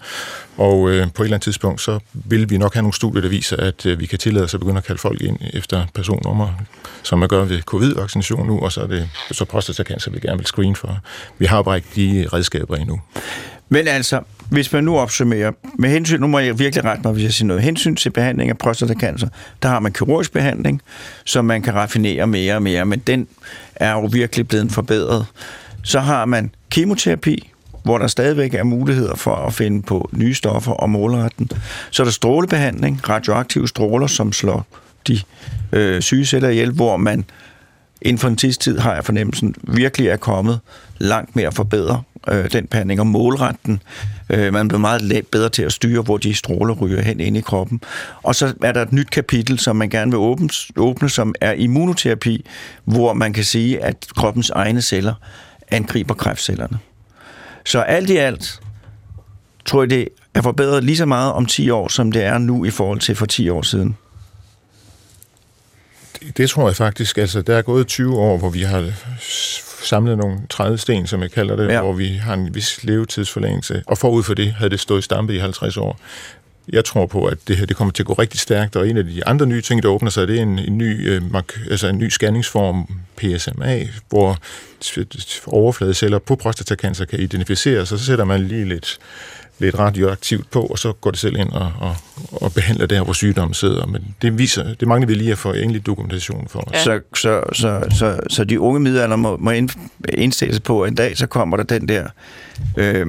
og 0.57 0.89
øh, 0.89 1.07
på 1.13 1.23
et 1.23 1.25
eller 1.25 1.35
andet 1.35 1.41
tidspunkt, 1.41 1.81
så 1.81 1.99
vil 2.13 2.49
vi 2.49 2.57
nok 2.57 2.73
have 2.73 2.81
nogle 2.81 2.93
studier, 2.93 3.21
der 3.21 3.29
viser, 3.29 3.57
at 3.57 3.85
øh, 3.85 3.99
vi 3.99 4.05
kan 4.05 4.19
tillade 4.19 4.43
os 4.45 4.53
at 4.53 4.59
begynde 4.59 4.77
at 4.77 4.83
kalde 4.83 4.99
folk 4.99 5.21
ind 5.21 5.37
efter 5.53 5.85
personnummer, 5.93 6.47
som 7.03 7.19
man 7.19 7.29
gør 7.29 7.43
ved 7.43 7.61
covid-vaccination 7.61 8.47
nu, 8.47 8.59
og 8.59 8.71
så 8.71 8.81
er 8.81 8.87
det 8.87 9.09
så 9.31 9.45
prostatacancer, 9.45 10.11
vi 10.11 10.19
gerne 10.19 10.37
vil 10.37 10.45
screen 10.45 10.75
for. 10.75 10.99
Vi 11.37 11.45
har 11.45 11.61
bare 11.61 11.75
ikke 11.75 11.89
de 11.95 12.27
redskaber 12.33 12.75
endnu. 12.75 13.01
Men 13.73 13.87
altså, 13.87 14.21
hvis 14.49 14.73
man 14.73 14.83
nu 14.83 14.97
opsummerer, 14.97 15.51
med 15.79 15.89
hensyn, 15.89 16.19
nu 16.19 16.27
må 16.27 16.39
jeg 16.39 16.59
virkelig 16.59 16.85
rette 16.85 17.01
mig, 17.03 17.13
hvis 17.13 17.23
jeg 17.23 17.33
siger 17.33 17.47
noget, 17.47 17.63
hensyn 17.63 17.95
til 17.95 18.09
behandling 18.09 18.49
af 18.49 18.57
prostatacancer, 18.57 19.27
der 19.61 19.69
har 19.69 19.79
man 19.79 19.93
kirurgisk 19.93 20.33
behandling, 20.33 20.81
som 21.25 21.45
man 21.45 21.61
kan 21.61 21.75
raffinere 21.75 22.27
mere 22.27 22.55
og 22.55 22.61
mere, 22.61 22.85
men 22.85 22.99
den 22.99 23.27
er 23.75 23.91
jo 23.91 24.09
virkelig 24.11 24.47
blevet 24.47 24.71
forbedret. 24.71 25.25
Så 25.83 25.99
har 25.99 26.25
man 26.25 26.51
kemoterapi, 26.69 27.51
hvor 27.83 27.97
der 27.97 28.07
stadigvæk 28.07 28.53
er 28.53 28.63
muligheder 28.63 29.15
for 29.15 29.35
at 29.35 29.53
finde 29.53 29.81
på 29.81 30.09
nye 30.13 30.33
stoffer 30.33 30.71
og 30.71 30.89
målretten. 30.89 31.49
Så 31.91 32.03
er 32.03 32.05
der 32.05 32.11
strålebehandling, 32.11 33.09
radioaktive 33.09 33.67
stråler, 33.67 34.07
som 34.07 34.33
slår 34.33 34.65
de 35.07 35.19
øh, 35.71 36.01
syge 36.01 36.25
celler 36.25 36.49
ihjel, 36.49 36.71
hvor 36.71 36.97
man 36.97 37.25
inden 38.01 38.17
for 38.17 38.27
en 38.27 38.35
tidstid 38.35 38.77
har 38.77 38.93
jeg 38.93 39.05
fornemmelsen, 39.05 39.55
virkelig 39.63 40.07
er 40.07 40.17
kommet 40.17 40.59
langt 40.97 41.35
mere 41.35 41.51
forbedret 41.51 41.99
øh, 42.27 42.51
den 42.51 42.67
behandling 42.67 42.99
og 42.99 43.07
målretten. 43.07 43.81
Øh, 44.29 44.53
man 44.53 44.67
bliver 44.67 44.79
meget 44.79 45.27
bedre 45.31 45.49
til 45.49 45.63
at 45.63 45.71
styre, 45.71 46.01
hvor 46.01 46.17
de 46.17 46.33
stråler 46.33 46.73
ryger 46.73 47.01
hen 47.01 47.19
ind 47.19 47.37
i 47.37 47.41
kroppen. 47.41 47.81
Og 48.23 48.35
så 48.35 48.53
er 48.63 48.71
der 48.71 48.81
et 48.81 48.93
nyt 48.93 49.09
kapitel, 49.09 49.59
som 49.59 49.75
man 49.75 49.89
gerne 49.89 50.11
vil 50.11 50.17
åbne, 50.17 50.49
åbne 50.77 51.09
som 51.09 51.35
er 51.41 51.51
immunoterapi, 51.51 52.45
hvor 52.85 53.13
man 53.13 53.33
kan 53.33 53.43
sige, 53.43 53.83
at 53.83 54.07
kroppens 54.15 54.49
egne 54.49 54.81
celler 54.81 55.13
angriber 55.71 56.13
kræftcellerne. 56.13 56.79
Så 57.65 57.79
alt 57.79 58.09
i 58.09 58.17
alt 58.17 58.61
tror 59.65 59.81
jeg, 59.81 59.89
det 59.89 60.07
er 60.33 60.41
forbedret 60.41 60.83
lige 60.83 60.97
så 60.97 61.05
meget 61.05 61.33
om 61.33 61.45
10 61.45 61.69
år, 61.69 61.87
som 61.87 62.11
det 62.11 62.23
er 62.23 62.37
nu 62.37 62.65
i 62.65 62.69
forhold 62.69 62.99
til 62.99 63.15
for 63.15 63.25
10 63.25 63.49
år 63.49 63.61
siden. 63.61 63.97
Det, 66.19 66.37
det 66.37 66.49
tror 66.49 66.67
jeg 66.67 66.75
faktisk. 66.75 67.17
Altså, 67.17 67.41
der 67.41 67.57
er 67.57 67.61
gået 67.61 67.87
20 67.87 68.17
år, 68.17 68.37
hvor 68.37 68.49
vi 68.49 68.61
har 68.61 68.91
samlet 69.83 70.17
nogle 70.17 70.77
sten, 70.77 71.07
som 71.07 71.21
jeg 71.21 71.31
kalder 71.31 71.55
det, 71.55 71.67
ja. 71.67 71.81
hvor 71.81 71.93
vi 71.93 72.07
har 72.07 72.33
en 72.33 72.55
vis 72.55 72.83
levetidsforlængelse. 72.83 73.83
Og 73.87 73.97
forud 73.97 74.23
for 74.23 74.33
det 74.33 74.51
havde 74.53 74.69
det 74.69 74.79
stået 74.79 75.03
stampe 75.03 75.35
i 75.35 75.37
50 75.37 75.77
år. 75.77 75.99
Jeg 76.69 76.85
tror 76.85 77.05
på, 77.05 77.25
at 77.25 77.37
det 77.47 77.57
her 77.57 77.65
det 77.65 77.75
kommer 77.75 77.91
til 77.91 78.03
at 78.03 78.07
gå 78.07 78.13
rigtig 78.13 78.39
stærkt, 78.39 78.75
og 78.75 78.89
en 78.89 78.97
af 78.97 79.03
de 79.03 79.27
andre 79.27 79.45
nye 79.45 79.61
ting, 79.61 79.83
der 79.83 79.89
åbner 79.89 80.09
sig, 80.09 80.27
det 80.27 80.37
er 80.37 80.41
en, 80.41 80.59
en, 80.59 80.77
ny, 80.77 81.09
øh, 81.09 81.21
altså 81.69 81.87
en 81.87 81.97
ny 81.97 82.09
scanningsform, 82.09 82.87
PSMA, 83.15 83.87
hvor 84.09 84.37
overfladeceller 85.47 86.19
på 86.19 86.35
prostatacancer 86.35 87.05
kan 87.05 87.19
identificeres, 87.19 87.91
og 87.91 87.99
så 87.99 88.05
sætter 88.05 88.25
man 88.25 88.47
lige 88.47 88.65
lidt 88.65 88.99
lidt 89.61 89.79
radioaktivt 89.79 90.51
på, 90.51 90.61
og 90.61 90.79
så 90.79 90.93
går 90.93 91.11
det 91.11 91.19
selv 91.19 91.35
ind 91.39 91.49
og, 91.49 91.71
og, 91.79 91.95
og 92.31 92.53
behandler 92.53 92.85
der, 92.85 93.03
hvor 93.03 93.13
sygdommen 93.13 93.53
sidder. 93.53 93.85
Men 93.85 94.15
det 94.21 94.37
viser, 94.37 94.73
det 94.73 94.87
mangler 94.87 95.07
vi 95.07 95.13
lige 95.13 95.31
at 95.31 95.37
få 95.37 95.53
endelig 95.53 95.85
dokumentation 95.85 96.47
for. 96.47 96.69
Ja. 96.73 96.83
Så, 96.83 96.99
så, 97.15 97.43
så, 97.53 97.83
så, 97.91 98.19
så 98.29 98.43
de 98.43 98.59
unge 98.59 98.79
middelalder 98.79 99.15
må, 99.15 99.37
må 99.37 99.51
indstille 100.13 100.53
sig 100.53 100.63
på, 100.63 100.81
at 100.81 100.87
en 100.87 100.95
dag 100.95 101.17
så 101.17 101.27
kommer 101.27 101.57
der 101.57 101.63
den 101.63 101.87
der... 101.87 102.07
Øh, 102.77 103.07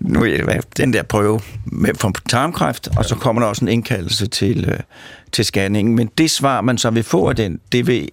nu 0.00 0.24
er 0.24 0.60
den 0.76 0.92
der 0.92 1.02
prøve 1.02 1.40
med, 1.64 1.90
for 1.94 2.12
tarmkræft, 2.28 2.88
og 2.96 3.04
så 3.04 3.14
kommer 3.14 3.42
der 3.42 3.48
også 3.48 3.64
en 3.64 3.68
indkaldelse 3.68 4.26
til, 4.26 4.64
øh, 4.68 4.78
til 5.32 5.44
scanningen. 5.44 5.94
Men 5.94 6.10
det 6.18 6.30
svar, 6.30 6.60
man 6.60 6.78
så 6.78 6.90
vil 6.90 7.02
få 7.02 7.28
af 7.28 7.36
den, 7.36 7.60
det 7.72 7.86
vil, 7.86 8.08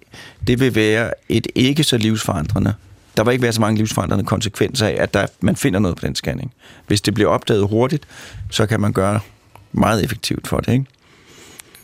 det 0.47 0.59
vil 0.59 0.75
være 0.75 1.11
et 1.29 1.47
ikke 1.55 1.83
så 1.83 1.97
livsforandrende 1.97 2.73
der 3.17 3.23
vil 3.23 3.31
ikke 3.31 3.43
være 3.43 3.53
så 3.53 3.61
mange 3.61 3.77
livsforandrende 3.77 4.25
konsekvenser 4.25 4.87
af, 4.87 4.95
at 4.99 5.13
der, 5.13 5.25
man 5.39 5.55
finder 5.55 5.79
noget 5.79 5.97
på 5.97 6.05
den 6.05 6.15
scanning. 6.15 6.53
Hvis 6.87 7.01
det 7.01 7.13
bliver 7.13 7.29
opdaget 7.29 7.67
hurtigt, 7.67 8.07
så 8.49 8.65
kan 8.65 8.81
man 8.81 8.93
gøre 8.93 9.19
meget 9.71 10.03
effektivt 10.03 10.47
for 10.47 10.57
det, 10.57 10.73
ikke? 10.73 10.85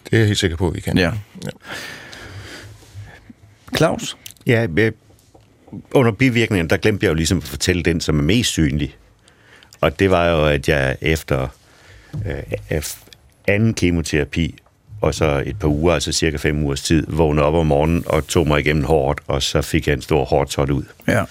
Det 0.05 0.13
er 0.13 0.17
jeg 0.17 0.27
helt 0.27 0.39
sikker 0.39 0.57
på, 0.57 0.67
at 0.67 0.75
vi 0.75 0.79
kan. 0.79 0.97
Ja. 0.97 1.11
ja. 1.45 1.49
Claus? 3.77 4.17
Ja, 4.45 4.67
øh, 4.77 4.91
under 5.91 6.11
bivirkningen, 6.11 6.69
der 6.69 6.77
glemte 6.77 7.03
jeg 7.05 7.09
jo 7.09 7.15
ligesom 7.15 7.37
at 7.37 7.43
fortælle 7.43 7.83
den, 7.83 8.01
som 8.01 8.19
er 8.19 8.23
mest 8.23 8.49
synlig. 8.49 8.95
Og 9.81 9.99
det 9.99 10.11
var 10.11 10.29
jo, 10.29 10.45
at 10.45 10.69
jeg 10.69 10.97
efter 11.01 11.47
øh, 12.25 12.81
anden 13.47 13.73
kemoterapi, 13.73 14.55
og 15.01 15.13
så 15.15 15.43
et 15.45 15.59
par 15.59 15.67
uger, 15.67 15.93
altså 15.93 16.11
cirka 16.11 16.37
fem 16.37 16.63
ugers 16.63 16.81
tid, 16.81 17.05
vågnede 17.07 17.45
op 17.45 17.53
om 17.53 17.65
morgenen 17.67 18.03
og 18.07 18.27
tog 18.27 18.47
mig 18.47 18.59
igennem 18.59 18.83
hårdt, 18.83 19.19
og 19.27 19.43
så 19.43 19.61
fik 19.61 19.87
jeg 19.87 19.93
en 19.93 20.01
stor 20.01 20.25
hårdtot 20.25 20.69
ud. 20.69 20.83
Ja. 21.07 21.23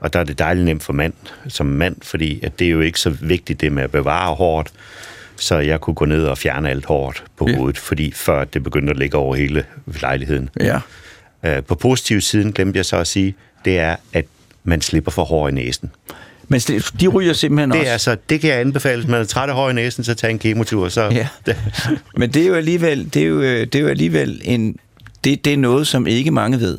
Og 0.00 0.12
der 0.12 0.20
er 0.20 0.24
det 0.24 0.38
dejligt 0.38 0.64
nemt 0.64 0.82
for 0.82 0.92
mand, 0.92 1.12
som 1.48 1.66
mand, 1.66 1.96
fordi 2.02 2.40
at 2.44 2.58
det 2.58 2.66
er 2.66 2.70
jo 2.70 2.80
ikke 2.80 3.00
så 3.00 3.10
vigtigt 3.10 3.60
det 3.60 3.72
med 3.72 3.82
at 3.82 3.90
bevare 3.90 4.34
hårdt, 4.34 4.72
så 5.36 5.56
jeg 5.58 5.80
kunne 5.80 5.94
gå 5.94 6.04
ned 6.04 6.24
og 6.24 6.38
fjerne 6.38 6.70
alt 6.70 6.84
hårdt 6.84 7.24
på 7.36 7.48
Ja. 7.48 7.56
hovedet, 7.56 7.78
fordi 7.78 8.12
før 8.12 8.44
det 8.44 8.62
begyndte 8.62 8.90
at 8.90 8.98
ligge 8.98 9.16
over 9.16 9.34
hele 9.36 9.64
lejligheden. 10.02 10.48
Ja. 10.60 10.80
Øh, 11.42 11.62
På 11.62 11.74
positiv 11.74 12.20
siden 12.20 12.52
glemte 12.52 12.76
jeg 12.76 12.84
så 12.84 12.96
at 12.96 13.06
sige, 13.06 13.34
det 13.64 13.78
er, 13.78 13.96
at 14.12 14.24
man 14.64 14.80
slipper 14.80 15.10
for 15.10 15.24
hår 15.24 15.48
i 15.48 15.50
næsen. 15.52 15.90
Men 16.48 16.60
det- 16.60 16.92
de 17.00 17.06
ryger 17.08 17.32
simpelthen 17.32 17.72
også. 17.72 17.80
Det, 17.82 17.90
er 17.92 17.96
så, 17.96 18.16
det 18.28 18.40
kan 18.40 18.50
jeg 18.50 18.60
anbefale, 18.60 18.96
hvis 19.00 19.10
man 19.10 19.20
er 19.20 19.24
træt 19.24 19.50
af 19.50 19.70
i 19.70 19.72
næsen, 19.74 20.04
så 20.04 20.14
tag 20.14 20.30
en 20.30 20.38
kemotur. 20.38 20.88
Så, 20.88 21.02
Ja. 21.02 21.28
Men 22.16 22.30
det 22.30 22.42
er 22.42 22.46
jo 22.46 22.54
alligevel, 22.54 23.04
det 23.14 23.22
er 23.22 23.26
jo, 23.26 23.40
øh, 23.40 23.60
det 23.60 23.74
er 23.74 23.80
jo 23.80 23.88
alligevel 23.88 24.40
en, 24.44 24.76
det, 25.24 25.44
det 25.44 25.52
er 25.52 25.56
noget, 25.56 25.86
som 25.86 26.06
ikke 26.06 26.30
mange 26.30 26.60
ved. 26.60 26.78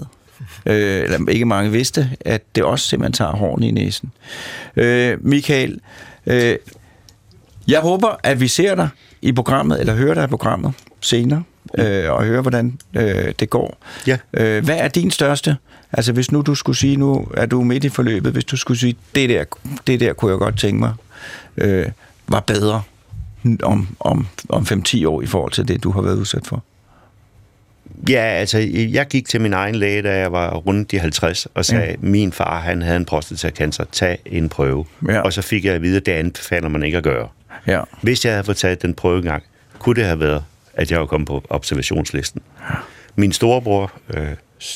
Øh, 0.65 1.03
eller 1.03 1.29
ikke 1.29 1.45
mange 1.45 1.71
vidste, 1.71 2.09
at 2.21 2.43
det 2.55 2.63
også 2.63 2.85
simpelthen 2.89 3.13
tager 3.13 3.31
hårene 3.31 3.67
i 3.67 3.71
næsen. 3.71 4.11
Øh, 4.75 5.17
Michael, 5.25 5.79
øh, 6.25 6.55
jeg 7.67 7.79
håber, 7.79 8.19
at 8.23 8.39
vi 8.41 8.47
ser 8.47 8.75
dig 8.75 8.89
i 9.21 9.31
programmet, 9.31 9.79
eller 9.79 9.95
hører 9.95 10.13
dig 10.13 10.23
i 10.23 10.27
programmet 10.27 10.73
senere, 11.01 11.43
øh, 11.77 12.11
og 12.11 12.23
hører, 12.23 12.41
hvordan 12.41 12.79
øh, 12.93 13.33
det 13.39 13.49
går. 13.49 13.77
Ja. 14.07 14.17
Øh, 14.33 14.65
hvad 14.65 14.77
er 14.77 14.87
din 14.87 15.11
største? 15.11 15.57
Altså, 15.93 16.13
hvis 16.13 16.31
nu 16.31 16.41
du 16.41 16.55
skulle 16.55 16.77
sige, 16.77 16.97
nu 16.97 17.27
er 17.33 17.45
du 17.45 17.63
midt 17.63 17.83
i 17.83 17.89
forløbet, 17.89 18.31
hvis 18.31 18.45
du 18.45 18.57
skulle 18.57 18.79
sige, 18.79 18.95
det 19.15 19.29
der, 19.29 19.43
det 19.87 19.99
der 19.99 20.13
kunne 20.13 20.31
jeg 20.31 20.39
godt 20.39 20.59
tænke 20.59 20.79
mig, 20.79 20.93
øh, 21.57 21.85
var 22.27 22.39
bedre 22.39 22.81
om, 23.63 23.87
om, 23.99 24.27
om 24.49 24.63
5-10 24.63 25.07
år 25.07 25.21
i 25.21 25.25
forhold 25.25 25.51
til 25.51 25.67
det, 25.67 25.83
du 25.83 25.91
har 25.91 26.01
været 26.01 26.15
udsat 26.15 26.47
for? 26.47 26.63
Ja, 28.09 28.21
altså, 28.21 28.57
jeg 28.73 29.07
gik 29.07 29.27
til 29.27 29.41
min 29.41 29.53
egen 29.53 29.75
læge, 29.75 30.01
da 30.01 30.17
jeg 30.17 30.31
var 30.31 30.55
rundt 30.55 30.91
de 30.91 30.99
50, 30.99 31.47
og 31.53 31.65
sagde, 31.65 31.85
ja. 31.85 31.95
min 31.99 32.31
far, 32.31 32.59
han 32.59 32.81
havde 32.81 32.97
en 32.97 33.05
prostatacancer, 33.05 33.83
tag 33.91 34.17
en 34.25 34.49
prøve. 34.49 34.85
Ja. 35.07 35.19
Og 35.19 35.33
så 35.33 35.41
fik 35.41 35.65
jeg 35.65 35.73
at 35.73 35.81
vide, 35.81 35.97
at 35.97 36.05
det 36.05 36.11
anbefaler 36.11 36.69
man 36.69 36.83
ikke 36.83 36.97
at 36.97 37.03
gøre. 37.03 37.27
Ja. 37.67 37.81
Hvis 38.01 38.25
jeg 38.25 38.33
havde 38.33 38.43
fået 38.43 38.57
taget 38.57 38.81
den 38.81 38.93
prøve 38.93 39.17
engang, 39.17 39.43
kunne 39.79 39.95
det 39.95 40.05
have 40.05 40.19
været, 40.19 40.43
at 40.77 40.91
jeg 40.91 40.99
var 40.99 41.05
kommet 41.05 41.27
på 41.27 41.43
observationslisten. 41.49 42.41
Min 43.15 43.31
storebror 43.31 43.91
øh, 44.13 44.27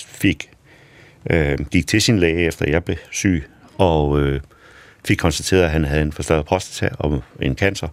fik, 0.05 0.49
øh, 1.29 1.57
gik 1.71 1.87
til 1.87 2.01
sin 2.01 2.19
læge, 2.19 2.47
efter 2.47 2.69
jeg 2.69 2.83
blev 2.83 2.97
syg, 3.11 3.43
og 3.77 4.19
øh, 4.19 4.41
fik 5.07 5.17
konstateret, 5.17 5.63
at 5.63 5.71
han 5.71 5.85
havde 5.85 6.01
en 6.01 6.11
forstørret 6.11 6.45
prostata 6.45 6.95
og 6.99 7.23
en 7.41 7.55
cancer. 7.55 7.87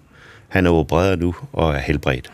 Han 0.49 0.67
er 0.67 0.71
opereret 0.71 1.19
nu 1.19 1.35
og 1.53 1.75
er 1.75 1.79
helbredt. 1.79 2.31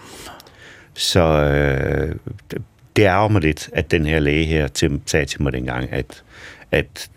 Så 0.94 1.20
øh, 1.20 2.14
det- 2.50 2.62
ærger 2.98 3.28
mig 3.28 3.42
lidt, 3.42 3.70
at 3.72 3.90
den 3.90 4.06
her 4.06 4.18
læge 4.18 4.44
her 4.44 4.66
til, 4.68 5.00
sagde 5.06 5.26
til 5.26 5.42
mig 5.42 5.52
dengang, 5.52 5.92
at, 5.92 6.22
at 6.72 7.10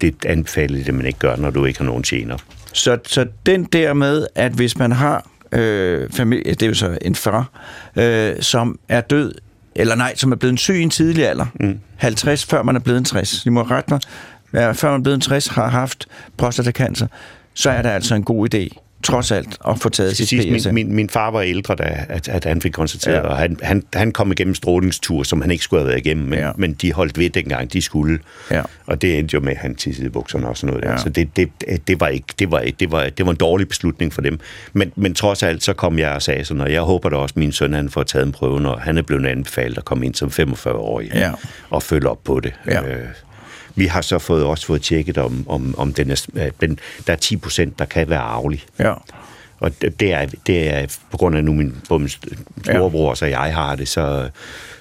det 0.00 0.24
anbefaler 0.24 0.84
det, 0.84 0.94
man 0.94 1.06
ikke 1.06 1.18
gør, 1.18 1.36
når 1.36 1.50
du 1.50 1.64
ikke 1.64 1.78
har 1.78 1.86
nogen 1.86 2.02
gener. 2.02 2.36
Så, 2.72 2.98
så 3.06 3.26
den 3.46 3.64
der 3.64 3.92
med, 3.92 4.26
at 4.34 4.52
hvis 4.52 4.78
man 4.78 4.92
har 4.92 5.26
øh, 5.52 6.10
familie, 6.10 6.54
det 6.54 6.62
er 6.62 6.66
jo 6.66 6.74
så 6.74 6.98
en 7.02 7.14
far, 7.14 7.50
øh, 7.96 8.34
som 8.40 8.78
er 8.88 9.00
død, 9.00 9.34
eller 9.74 9.94
nej, 9.94 10.16
som 10.16 10.32
er 10.32 10.36
blevet 10.36 10.60
syg 10.60 10.74
i 10.74 10.82
en 10.82 10.90
tidlig 10.90 11.28
alder, 11.28 11.46
mm. 11.60 11.78
50, 11.96 12.44
før 12.44 12.62
man 12.62 12.76
er 12.76 12.80
blevet 12.80 12.98
en 12.98 13.04
60, 13.04 13.46
I 13.46 13.48
må 13.48 13.62
rette 13.62 13.90
mig, 13.90 14.00
ja, 14.52 14.72
før 14.72 14.90
man 14.90 15.00
er 15.00 15.02
blevet 15.02 15.14
en 15.14 15.20
60, 15.20 15.46
har 15.46 15.68
haft 15.68 16.06
prostatacancer, 16.36 17.06
så 17.54 17.70
er 17.70 17.82
det 17.82 17.88
altså 17.88 18.14
en 18.14 18.24
god 18.24 18.54
idé, 18.54 18.81
trods 19.02 19.30
alt, 19.32 19.58
at 19.68 19.78
få 19.78 19.88
taget 19.88 20.16
sit 20.16 20.28
Sidst, 20.28 20.48
PSA. 20.62 20.72
min, 20.72 20.86
min, 20.86 20.94
min 20.96 21.08
far 21.08 21.30
var 21.30 21.40
ældre, 21.40 21.74
da 21.74 22.04
at, 22.08 22.28
at 22.28 22.44
han 22.44 22.60
fik 22.62 22.72
konstateret, 22.72 23.14
Ja. 23.16 23.20
og 23.20 23.36
han, 23.36 23.56
han, 23.62 23.82
han 23.94 24.12
kom 24.12 24.32
igennem 24.32 24.54
strålingstur, 24.54 25.22
som 25.22 25.40
han 25.42 25.50
ikke 25.50 25.64
skulle 25.64 25.80
have 25.80 25.88
været 25.88 25.98
igennem, 26.06 26.28
men, 26.28 26.38
Ja. 26.38 26.50
men 26.56 26.72
de 26.72 26.92
holdt 26.92 27.18
ved 27.18 27.30
dengang, 27.30 27.72
de 27.72 27.82
skulle. 27.82 28.18
Ja. 28.50 28.62
Og 28.86 29.02
det 29.02 29.18
endte 29.18 29.34
jo 29.34 29.40
med, 29.40 29.52
at 29.52 29.58
han 29.58 29.74
tissede 29.74 30.06
i 30.06 30.10
bukserne 30.10 30.48
og 30.48 30.56
sådan 30.56 30.74
noget. 30.74 30.90
Ja. 30.92 30.98
Så 30.98 31.08
det, 31.08 31.36
det, 31.36 31.50
det, 31.86 32.00
var 32.00 32.08
ikke, 32.08 32.26
det, 32.38 32.50
var 32.50 32.60
ikke, 32.60 32.76
det, 32.80 32.92
var, 32.92 33.08
det 33.08 33.26
var 33.26 33.30
en 33.32 33.36
dårlig 33.38 33.68
beslutning 33.68 34.12
for 34.12 34.20
dem. 34.22 34.40
Men, 34.72 34.92
men 34.96 35.14
trods 35.14 35.42
alt, 35.42 35.62
så 35.62 35.72
kom 35.72 35.98
jeg 35.98 36.10
og 36.10 36.22
sagde 36.22 36.44
sådan, 36.44 36.60
og 36.60 36.72
jeg 36.72 36.80
håber 36.82 37.08
da 37.08 37.16
også, 37.16 37.32
at 37.32 37.36
min 37.36 37.52
søn 37.52 37.72
han 37.72 37.90
får 37.90 38.02
taget 38.02 38.26
en 38.26 38.32
prøve, 38.32 38.60
når 38.60 38.76
han 38.76 38.98
er 38.98 39.02
blevet 39.02 39.26
anbefalet 39.26 39.78
at 39.78 39.84
komme 39.84 40.06
ind 40.06 40.14
som 40.14 40.28
45-årig 40.28 41.10
Ja. 41.14 41.30
og 41.70 41.82
følge 41.82 42.08
op 42.08 42.24
på 42.24 42.40
det. 42.40 42.52
Ja. 42.66 42.82
Øh, 42.88 42.98
vi 43.74 43.86
har 43.86 44.00
så 44.00 44.18
fået, 44.18 44.44
også 44.44 44.66
fået 44.66 44.82
tjekket, 44.82 45.18
om, 45.18 45.44
om, 45.48 45.74
om 45.78 45.92
den 45.94 46.10
er, 46.10 46.50
den, 46.60 46.78
der 47.06 47.12
er 47.12 47.16
10 47.16 47.36
procent, 47.36 47.78
der 47.78 47.84
kan 47.84 48.10
være 48.10 48.20
arvelig. 48.20 48.64
Ja. 48.78 48.92
Og 49.60 49.72
det 49.82 50.12
er, 50.12 50.26
det 50.46 50.74
er 50.74 50.86
på 51.10 51.16
grund 51.16 51.36
af 51.36 51.44
nu 51.44 51.52
min, 51.52 51.74
både 51.88 52.00
min 52.00 52.08
storebror 52.64 53.10
og 53.22 53.30
jeg 53.30 53.54
har 53.54 53.76
det, 53.76 53.88
så, 53.88 54.28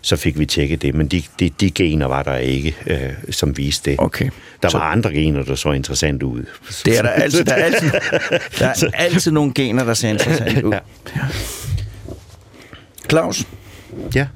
så 0.02 0.16
fik 0.16 0.39
vi 0.39 0.46
tjekket 0.46 0.82
det. 0.82 0.96
Men 0.96 1.08
de, 1.08 1.24
de, 1.39 1.50
de 1.50 1.72
gener 1.72 2.06
var 2.06 2.24
der 2.24 2.36
ikke, 2.38 2.76
øh, 2.88 3.10
som 3.30 3.58
viste 3.58 3.92
det. 3.92 4.00
Okay. 4.00 4.30
Der 4.64 4.70
Så- 4.70 4.78
var 4.78 4.86
andre 4.86 5.12
gener, 5.12 5.44
der 5.44 5.56
så 5.56 5.72
interessant 5.72 6.24
ud. 6.24 6.44
Det 6.86 6.98
er 6.98 7.02
der 7.02 7.10
altid. 7.10 7.44
Der 7.46 7.54
er 7.54 7.64
altid, 7.66 7.92
der 8.60 8.68
er 8.68 8.89
altid 9.06 9.32
nogle 9.32 9.54
gener, 9.54 9.84
der 9.84 9.94
ser 9.94 10.10
interessant 10.10 10.64
ud. 10.64 10.72
Ja. 10.74 10.80
Claus, 13.10 13.48
Ja, 14.16 14.28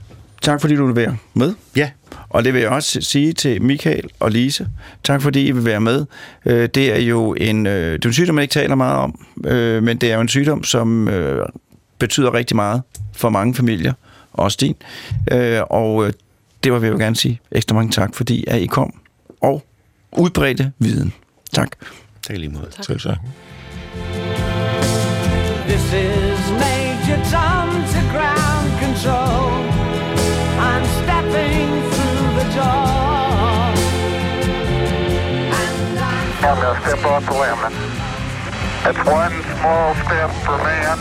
tak 0.42 0.62
fordi 0.62 0.76
du 0.76 0.86
vil 0.86 0.96
være 0.96 1.18
med. 1.34 1.54
ja. 1.76 1.90
Og 2.30 2.44
det 2.44 2.54
vil 2.54 2.62
jeg 2.62 2.70
også 2.70 3.02
sige 3.02 3.34
til 3.34 3.62
Michael 3.62 4.10
og 4.20 4.32
Lise. 4.32 4.68
Tak 5.04 5.22
fordi 5.22 5.48
I 5.48 5.52
vil 5.52 5.66
være 5.66 5.82
med. 5.82 6.06
Øh, 6.46 6.70
Det 6.76 6.94
er 6.96 7.00
jo 7.00 7.34
en, 7.34 7.68
øh, 7.68 7.94
det 7.94 8.06
er 8.06 8.10
en 8.10 8.14
sygdom, 8.14 8.36
man 8.36 8.42
ikke 8.42 8.52
taler 8.54 8.76
meget 8.76 8.98
om, 8.98 9.26
øh, 9.46 9.84
men 9.84 9.98
det 9.98 10.12
er 10.12 10.16
jo 10.16 10.22
en 10.22 10.28
sygdom, 10.28 10.64
som 10.64 11.10
betyder 12.00 12.34
rigtig 12.34 12.56
meget 12.56 12.82
for 13.14 13.30
mange 13.30 13.56
familier, 13.56 13.94
også 14.34 14.58
din. 14.62 14.76
Øh, 15.32 15.62
Og 15.70 16.14
det 16.64 16.72
var 16.72 16.80
vi 16.80 16.88
jo 16.88 16.98
gerne 16.98 17.16
sige 17.16 17.40
ekstra 17.52 17.76
mange 17.76 17.92
tak, 17.92 18.16
fordi 18.16 18.44
at 18.48 18.62
I 18.62 18.66
kom 18.66 18.94
og 19.42 19.66
udbredte 20.18 20.72
viden. 20.80 21.14
Tak. 21.54 21.70
Tak 22.28 22.38
lige 22.38 22.50
måde. 22.50 22.68
Selv 22.82 23.00
tak. 23.00 23.18
And 36.46 36.60
I'm 36.60 36.62
I'm 36.62 36.62
going 36.62 36.76
to 36.78 36.88
step 36.88 37.06
off 37.06 37.26
the 37.26 37.34
limb. 37.34 37.58
It's 38.86 39.02
one 39.10 39.34
small 39.58 39.96
step 40.06 40.30
for 40.46 40.58
man, 40.62 40.98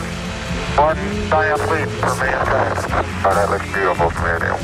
one 0.80 0.96
giant 1.28 1.60
leap 1.68 1.88
for 2.00 2.16
mankind. 2.16 2.78
Oh, 3.26 3.34
that 3.34 3.50
looks 3.50 3.68
beautiful 3.74 4.08
from 4.08 4.24
here, 4.24 4.38
Neil. 4.38 4.56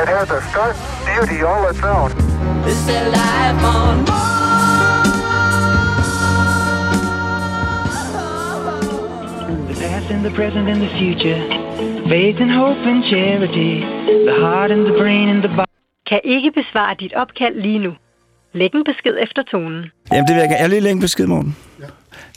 It 0.00 0.08
has 0.08 0.30
a 0.30 0.40
stark 0.48 0.74
beauty 1.04 1.42
all 1.42 1.68
its 1.68 1.82
own. 1.84 2.12
Is 2.64 2.86
life 2.88 3.62
on 3.62 4.04
The 9.68 9.74
past 9.74 10.10
and 10.10 10.24
the 10.24 10.30
present 10.30 10.66
and 10.66 10.80
the 10.80 10.88
future. 10.96 11.40
Faith 12.08 12.36
and 12.40 12.50
hope 12.50 12.78
and 12.78 13.04
charity. 13.04 13.80
The 14.24 14.40
heart 14.40 14.70
and 14.70 14.86
the 14.86 14.92
brain 14.92 15.28
and 15.28 15.44
the 15.44 15.48
body. 15.48 15.70
Kan 16.06 16.20
ikke 16.24 16.52
besvare 16.52 16.94
dit 16.94 17.14
opkald 17.14 17.54
lige 17.60 17.78
nu. 17.78 17.96
Læg 18.52 18.70
en 18.74 18.84
besked 18.84 19.16
efter 19.22 19.42
tonen. 19.50 19.84
Jamen, 20.12 20.26
det 20.26 20.34
vil 20.34 20.40
jeg 20.40 20.48
gerne. 20.48 20.60
Jeg 20.60 20.68
lige 20.68 20.80
længe 20.80 21.00
besked, 21.00 21.26
Morten. 21.26 21.56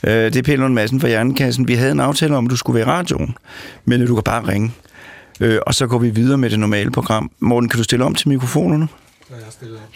Ja. 0.04 0.26
Øh, 0.26 0.32
det 0.32 0.36
er 0.36 0.42
Pelle 0.42 0.62
Lund 0.62 0.74
Madsen 0.74 1.00
fra 1.00 1.08
Hjernekassen. 1.08 1.68
Vi 1.68 1.74
havde 1.74 1.92
en 1.92 2.00
aftale 2.00 2.36
om, 2.36 2.46
at 2.46 2.50
du 2.50 2.56
skulle 2.56 2.74
være 2.74 2.86
i 2.86 2.90
radioen, 2.90 3.36
men 3.84 4.06
du 4.06 4.14
kan 4.14 4.24
bare 4.24 4.48
ringe. 4.48 4.72
Øh, 5.40 5.58
og 5.66 5.74
så 5.74 5.86
går 5.86 5.98
vi 5.98 6.10
videre 6.10 6.38
med 6.38 6.50
det 6.50 6.58
normale 6.58 6.90
program. 6.90 7.30
Morten, 7.38 7.68
kan 7.68 7.78
du 7.78 7.84
stille 7.84 8.04
om 8.04 8.14
til 8.14 8.28
mikrofonerne? 8.28 8.88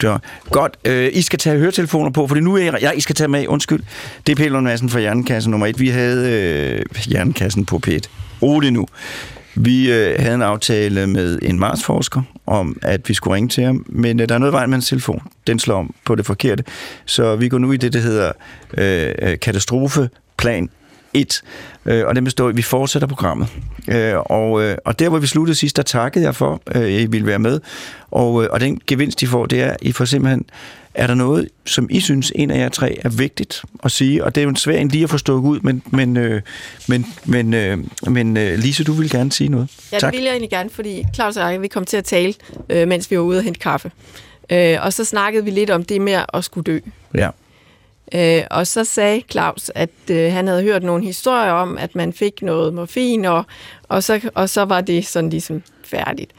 Ja, 0.03 0.17
godt. 0.51 0.77
Øh, 0.85 1.09
I 1.13 1.21
skal 1.21 1.39
tage 1.39 1.57
høretelefoner 1.59 2.11
på, 2.11 2.27
for 2.27 2.35
nu 2.35 2.55
er 2.55 2.63
jeg, 2.63 2.77
ja, 2.81 2.91
I 2.91 2.99
skal 2.99 3.15
tage 3.15 3.27
med. 3.27 3.47
Undskyld. 3.47 3.83
Det 4.27 4.31
er 4.31 4.35
Pelle 4.35 4.51
Lund 4.53 4.63
Madsen 4.63 4.89
fra 4.89 4.99
Hjernekassen 4.99 5.51
nummer 5.51 5.67
et. 5.67 5.79
Vi 5.79 5.87
havde 5.87 6.31
øh, 6.31 7.01
Hjernekassen 7.05 7.65
på 7.65 7.81
P1. 7.87 7.99
Rolig 8.41 8.71
nu. 8.71 8.87
Vi 9.55 9.91
øh, 9.91 10.19
havde 10.19 10.35
en 10.35 10.41
aftale 10.41 11.07
med 11.07 11.39
en 11.41 11.59
Mars-forsker 11.59 12.21
om, 12.45 12.77
at 12.81 13.09
vi 13.09 13.13
skulle 13.13 13.35
ringe 13.35 13.49
til 13.49 13.63
ham, 13.63 13.85
men 13.89 14.19
øh, 14.19 14.29
der 14.29 14.35
er 14.35 14.39
noget 14.39 14.53
vej 14.53 14.65
med 14.65 14.73
hans 14.73 14.89
telefon. 14.89 15.21
Den 15.47 15.59
slår 15.59 15.79
om 15.79 15.93
på 16.05 16.15
det 16.15 16.25
forkerte. 16.25 16.63
Så 17.05 17.35
vi 17.35 17.49
går 17.49 17.57
nu 17.57 17.71
i 17.71 17.77
det, 17.77 17.93
der 17.93 17.99
hedder 17.99 18.31
øh, 18.77 19.15
øh 19.21 19.39
katastrofeplan 19.39 20.69
1, 21.13 21.41
øh, 21.85 22.07
og 22.07 22.15
det 22.15 22.23
består 22.23 22.49
at 22.49 22.57
vi 22.57 22.61
fortsætter 22.61 23.07
programmet. 23.07 23.47
Øh, 23.87 24.15
og, 24.17 24.63
øh, 24.63 24.77
og 24.85 24.99
der, 24.99 25.09
hvor 25.09 25.19
vi 25.19 25.27
sluttede 25.27 25.55
sidst, 25.55 25.77
der 25.77 25.83
takkede 25.83 26.25
jeg 26.25 26.35
for, 26.35 26.61
øh, 26.75 26.81
at 26.81 26.89
I 26.89 27.05
ville 27.05 27.27
være 27.27 27.39
med. 27.39 27.59
Og, 28.11 28.43
øh, 28.43 28.49
og 28.51 28.59
den 28.59 28.81
gevinst, 28.87 29.21
I 29.21 29.25
får, 29.25 29.45
det 29.45 29.61
er, 29.61 29.71
at 29.71 29.77
I 29.81 29.91
får 29.91 30.05
simpelthen 30.05 30.45
er 30.95 31.07
der 31.07 31.15
noget, 31.15 31.49
som 31.65 31.87
I 31.89 31.99
synes, 31.99 32.31
en 32.35 32.51
af 32.51 32.59
jer 32.59 32.69
tre 32.69 32.97
er 33.03 33.09
vigtigt 33.09 33.63
at 33.83 33.91
sige? 33.91 34.23
Og 34.23 34.35
det 34.35 34.41
er 34.41 34.43
jo 34.43 34.49
en 34.49 34.55
svær 34.55 34.77
en 34.77 34.87
lige 34.87 35.03
at 35.03 35.09
få 35.09 35.17
stukket 35.17 35.49
ud, 35.49 35.59
men, 35.59 35.83
men, 35.91 36.17
øh, 36.17 36.41
men, 36.87 37.05
men, 37.25 37.53
øh, 37.53 37.77
men 38.07 38.37
øh, 38.37 38.59
Lise, 38.59 38.83
du 38.83 38.93
vil 38.93 39.09
gerne 39.09 39.31
sige 39.31 39.49
noget. 39.49 39.69
Ja, 39.91 39.97
det 39.97 40.11
vil 40.11 40.23
jeg 40.23 40.31
egentlig 40.31 40.49
gerne, 40.49 40.69
fordi 40.69 41.03
Claus 41.15 41.37
og 41.37 41.51
jeg, 41.51 41.61
vi 41.61 41.67
kom 41.67 41.85
til 41.85 41.97
at 41.97 42.03
tale, 42.03 42.33
øh, 42.69 42.87
mens 42.87 43.11
vi 43.11 43.17
var 43.17 43.23
ude 43.23 43.37
og 43.37 43.43
hente 43.43 43.59
kaffe. 43.59 43.91
Øh, 44.49 44.77
og 44.81 44.93
så 44.93 45.05
snakkede 45.05 45.43
vi 45.45 45.51
lidt 45.51 45.69
om 45.69 45.83
det 45.83 46.01
med 46.01 46.23
at 46.33 46.43
skulle 46.43 46.63
dø. 46.63 46.79
Ja. 47.15 47.29
Øh, 48.13 48.43
og 48.51 48.67
så 48.67 48.83
sagde 48.83 49.21
Claus, 49.31 49.71
at 49.75 49.89
øh, 50.11 50.31
han 50.31 50.47
havde 50.47 50.63
hørt 50.63 50.83
nogle 50.83 51.03
historier 51.03 51.51
om, 51.51 51.77
at 51.77 51.95
man 51.95 52.13
fik 52.13 52.41
noget 52.41 52.73
morfin, 52.73 53.25
og, 53.25 53.45
og, 53.83 54.03
så, 54.03 54.29
og 54.35 54.49
så 54.49 54.65
var 54.65 54.81
det 54.81 55.05
sådan 55.05 55.29
ligesom 55.29 55.63
færdigt. 55.83 56.31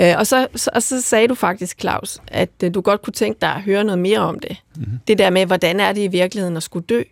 Øh, 0.00 0.14
og, 0.18 0.26
så, 0.26 0.46
så, 0.56 0.70
og 0.74 0.82
så 0.82 1.00
sagde 1.00 1.28
du 1.28 1.34
faktisk, 1.34 1.80
Claus, 1.80 2.18
at 2.28 2.50
øh, 2.64 2.74
du 2.74 2.80
godt 2.80 3.02
kunne 3.02 3.12
tænke 3.12 3.40
dig 3.40 3.48
at 3.48 3.62
høre 3.62 3.84
noget 3.84 3.98
mere 3.98 4.18
om 4.18 4.38
det. 4.38 4.56
Mm-hmm. 4.76 4.98
Det 5.08 5.18
der 5.18 5.30
med, 5.30 5.46
hvordan 5.46 5.80
er 5.80 5.92
det 5.92 6.00
i 6.00 6.06
virkeligheden 6.06 6.56
at 6.56 6.62
skulle 6.62 6.86
dø, 6.86 7.02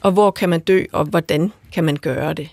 og 0.00 0.12
hvor 0.12 0.30
kan 0.30 0.48
man 0.48 0.60
dø, 0.60 0.84
og 0.92 1.04
hvordan 1.04 1.52
kan 1.72 1.84
man 1.84 1.96
gøre 1.96 2.32
det. 2.32 2.48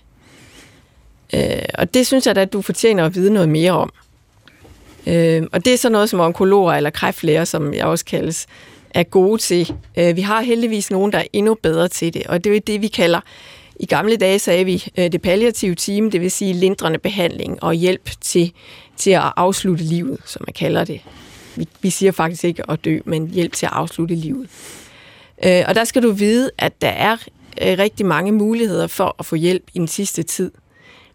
Øh, 1.33 1.65
og 1.73 1.93
det 1.93 2.07
synes 2.07 2.27
jeg 2.27 2.35
da, 2.35 2.41
at 2.41 2.53
du 2.53 2.61
fortjener 2.61 3.05
at 3.05 3.15
vide 3.15 3.33
noget 3.33 3.49
mere 3.49 3.71
om. 3.71 3.93
Øh, 5.07 5.43
og 5.51 5.65
det 5.65 5.73
er 5.73 5.77
så 5.77 5.89
noget, 5.89 6.09
som 6.09 6.19
onkologer 6.19 6.73
eller 6.73 6.89
kræftlæger, 6.89 7.45
som 7.45 7.73
jeg 7.73 7.85
også 7.85 8.05
kaldes, 8.05 8.47
er 8.89 9.03
gode 9.03 9.41
til. 9.41 9.73
Øh, 9.97 10.15
vi 10.15 10.21
har 10.21 10.41
heldigvis 10.41 10.91
nogen, 10.91 11.11
der 11.11 11.17
er 11.17 11.25
endnu 11.33 11.53
bedre 11.53 11.87
til 11.87 12.13
det, 12.13 12.27
og 12.27 12.43
det 12.43 12.49
er 12.49 12.53
jo 12.53 12.61
det, 12.67 12.81
vi 12.81 12.87
kalder, 12.87 13.19
i 13.81 13.85
gamle 13.85 14.15
dage 14.15 14.39
sagde 14.39 14.65
vi 14.65 14.83
øh, 14.97 15.11
det 15.11 15.21
palliative 15.21 15.75
team, 15.75 16.11
det 16.11 16.21
vil 16.21 16.31
sige 16.31 16.53
lindrende 16.53 16.99
behandling 16.99 17.63
og 17.63 17.73
hjælp 17.73 18.09
til, 18.21 18.51
til 19.01 19.11
at 19.11 19.33
afslutte 19.35 19.83
livet, 19.83 20.19
som 20.25 20.41
man 20.47 20.53
kalder 20.53 20.83
det. 20.83 21.01
Vi, 21.55 21.67
vi 21.81 21.89
siger 21.89 22.11
faktisk 22.11 22.43
ikke 22.43 22.71
at 22.71 22.85
dø, 22.85 22.99
men 23.05 23.29
hjælp 23.29 23.53
til 23.53 23.65
at 23.65 23.71
afslutte 23.71 24.15
livet. 24.15 24.49
Øh, 25.45 25.63
og 25.67 25.75
der 25.75 25.83
skal 25.83 26.03
du 26.03 26.11
vide, 26.11 26.51
at 26.57 26.81
der 26.81 26.87
er 26.89 27.17
øh, 27.61 27.77
rigtig 27.77 28.05
mange 28.05 28.31
muligheder 28.31 28.87
for 28.87 29.15
at 29.19 29.25
få 29.25 29.35
hjælp 29.35 29.63
i 29.73 29.79
den 29.79 29.87
sidste 29.87 30.23
tid. 30.23 30.51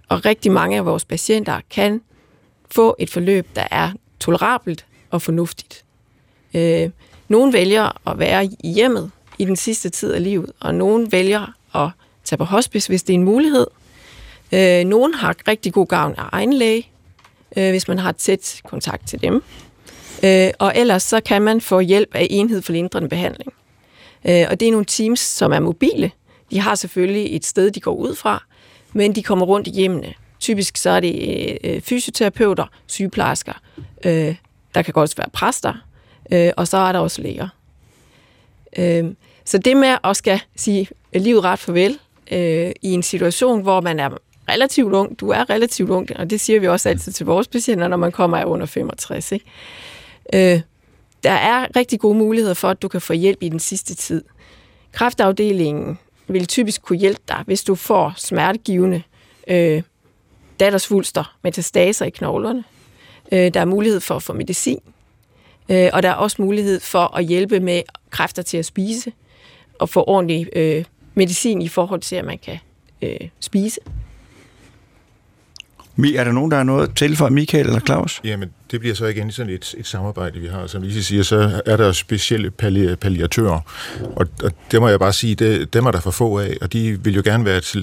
Og 0.08 0.24
rigtig 0.24 0.52
mange 0.52 0.76
af 0.76 0.84
vores 0.84 1.04
patienter 1.04 1.60
kan 1.70 2.00
få 2.70 2.96
et 2.98 3.10
forløb, 3.10 3.46
der 3.56 3.66
er 3.70 3.90
tolerabelt 4.20 4.86
og 5.10 5.22
fornuftigt. 5.22 5.84
Øh, 6.54 6.90
nogle 7.28 7.52
vælger 7.52 8.08
at 8.10 8.18
være 8.18 8.44
i 8.44 8.72
hjemmet 8.72 9.10
i 9.38 9.44
den 9.44 9.56
sidste 9.56 9.88
tid 9.88 10.12
af 10.12 10.22
livet, 10.22 10.52
og 10.60 10.74
nogle 10.74 11.12
vælger 11.12 11.52
at 11.74 11.90
tage 12.24 12.38
på 12.38 12.44
hospice, 12.44 12.88
hvis 12.88 13.02
det 13.02 13.12
er 13.12 13.18
en 13.18 13.24
mulighed. 13.24 13.66
Øh, 14.52 14.84
nogle 14.84 15.16
har 15.16 15.36
rigtig 15.48 15.72
god 15.72 15.86
gavn 15.86 16.14
af 16.18 16.24
egen 16.32 16.52
læge, 16.52 16.90
øh, 17.56 17.70
hvis 17.70 17.88
man 17.88 17.98
har 17.98 18.12
tæt 18.12 18.60
kontakt 18.64 19.08
til 19.08 19.22
dem. 19.22 19.42
Øh, 20.24 20.50
og 20.58 20.72
ellers 20.76 21.02
så 21.02 21.20
kan 21.20 21.42
man 21.42 21.60
få 21.60 21.80
hjælp 21.80 22.14
af 22.14 22.26
enhed 22.30 22.62
for 22.62 22.72
lindrende 22.72 23.08
behandling. 23.08 23.52
Øh, 24.24 24.46
og 24.50 24.60
det 24.60 24.68
er 24.68 24.72
nogle 24.72 24.86
teams, 24.86 25.20
som 25.20 25.52
er 25.52 25.60
mobile. 25.60 26.10
De 26.50 26.60
har 26.60 26.74
selvfølgelig 26.74 27.36
et 27.36 27.44
sted, 27.44 27.70
de 27.70 27.80
går 27.80 27.94
ud 27.94 28.14
fra, 28.14 28.44
men 28.92 29.14
de 29.14 29.22
kommer 29.22 29.46
rundt 29.46 29.68
i 29.68 29.70
hjemmene. 29.70 30.14
Typisk 30.40 30.76
så 30.76 30.90
er 30.90 31.00
det 31.00 31.58
øh, 31.64 31.80
fysioterapeuter, 31.80 32.66
sygeplejersker, 32.86 33.52
øh, 34.04 34.34
der 34.74 34.82
kan 34.82 34.92
godt 34.92 35.18
være 35.18 35.28
præster, 35.32 35.74
øh, 36.32 36.50
og 36.56 36.68
så 36.68 36.76
er 36.76 36.92
der 36.92 36.98
også 36.98 37.22
læger. 37.22 37.48
Øh, 38.78 39.04
så 39.44 39.58
det 39.58 39.76
med 39.76 39.96
at 40.04 40.16
skal 40.16 40.40
sige 40.56 40.88
livet 41.14 41.44
ret 41.44 41.58
farvel 41.58 41.98
øh, 42.30 42.72
i 42.82 42.92
en 42.92 43.02
situation, 43.02 43.62
hvor 43.62 43.80
man 43.80 44.00
er 44.00 44.10
relativt 44.48 44.92
ung, 44.92 45.20
du 45.20 45.28
er 45.28 45.50
relativt 45.50 45.90
ung, 45.90 46.08
og 46.16 46.30
det 46.30 46.40
siger 46.40 46.60
vi 46.60 46.68
også 46.68 46.88
altid 46.88 47.12
til 47.12 47.26
vores 47.26 47.48
patienter, 47.48 47.88
når 47.88 47.96
man 47.96 48.12
kommer 48.12 48.36
af 48.36 48.44
under 48.44 48.66
65. 48.66 49.32
Ikke? 49.32 49.44
Øh, 50.34 50.60
der 51.22 51.32
er 51.32 51.66
rigtig 51.76 52.00
gode 52.00 52.18
muligheder 52.18 52.54
for, 52.54 52.68
at 52.68 52.82
du 52.82 52.88
kan 52.88 53.00
få 53.00 53.12
hjælp 53.12 53.38
i 53.40 53.48
den 53.48 53.60
sidste 53.60 53.94
tid. 53.94 54.24
Kræftafdelingen 54.92 55.98
vil 56.28 56.46
typisk 56.46 56.82
kunne 56.82 56.98
hjælpe 56.98 57.20
dig, 57.28 57.42
hvis 57.46 57.64
du 57.64 57.74
får 57.74 58.14
smertegivende 58.16 59.02
øh, 59.48 59.82
dattersvulster, 60.60 61.36
metastaser 61.42 62.04
i 62.06 62.10
knoglerne. 62.10 62.64
Øh, 63.32 63.54
der 63.54 63.60
er 63.60 63.64
mulighed 63.64 64.00
for 64.00 64.14
at 64.14 64.22
få 64.22 64.32
medicin, 64.32 64.80
øh, 65.68 65.90
og 65.92 66.02
der 66.02 66.08
er 66.08 66.14
også 66.14 66.42
mulighed 66.42 66.80
for 66.80 67.16
at 67.16 67.24
hjælpe 67.24 67.60
med 67.60 67.82
kræfter 68.10 68.42
til 68.42 68.56
at 68.56 68.64
spise, 68.64 69.12
og 69.78 69.88
få 69.88 70.04
ordentlig 70.06 70.48
øh, 70.56 70.84
medicin 71.14 71.62
i 71.62 71.68
forhold 71.68 72.00
til, 72.00 72.16
at 72.16 72.24
man 72.24 72.38
kan 72.38 72.58
øh, 73.02 73.28
spise. 73.40 73.80
Er 75.98 76.24
der 76.24 76.32
nogen, 76.32 76.50
der 76.50 76.56
er 76.56 76.62
noget 76.62 76.90
til 76.96 77.16
for 77.16 77.28
Michael 77.28 77.66
eller 77.66 77.80
Claus? 77.80 78.20
Jamen, 78.24 78.48
det 78.70 78.80
bliver 78.80 78.94
så 78.94 79.06
igen 79.06 79.30
sådan 79.30 79.52
et, 79.52 79.74
et 79.78 79.86
samarbejde, 79.86 80.40
vi 80.40 80.46
har. 80.46 80.66
Som 80.66 80.82
Lise 80.82 81.04
siger, 81.04 81.22
så 81.22 81.62
er 81.66 81.76
der 81.76 81.92
specielle 81.92 82.50
palli- 82.62 82.94
palliatører, 82.94 83.60
og, 84.16 84.26
og 84.42 84.52
det 84.70 84.80
må 84.80 84.88
jeg 84.88 84.98
bare 84.98 85.12
sige, 85.12 85.34
det, 85.34 85.74
dem 85.74 85.86
er 85.86 85.90
der 85.90 86.00
for 86.00 86.10
få 86.10 86.38
af, 86.38 86.56
og 86.60 86.72
de 86.72 87.04
vil 87.04 87.14
jo 87.14 87.22
gerne 87.24 87.44
være 87.44 87.60
til 87.60 87.80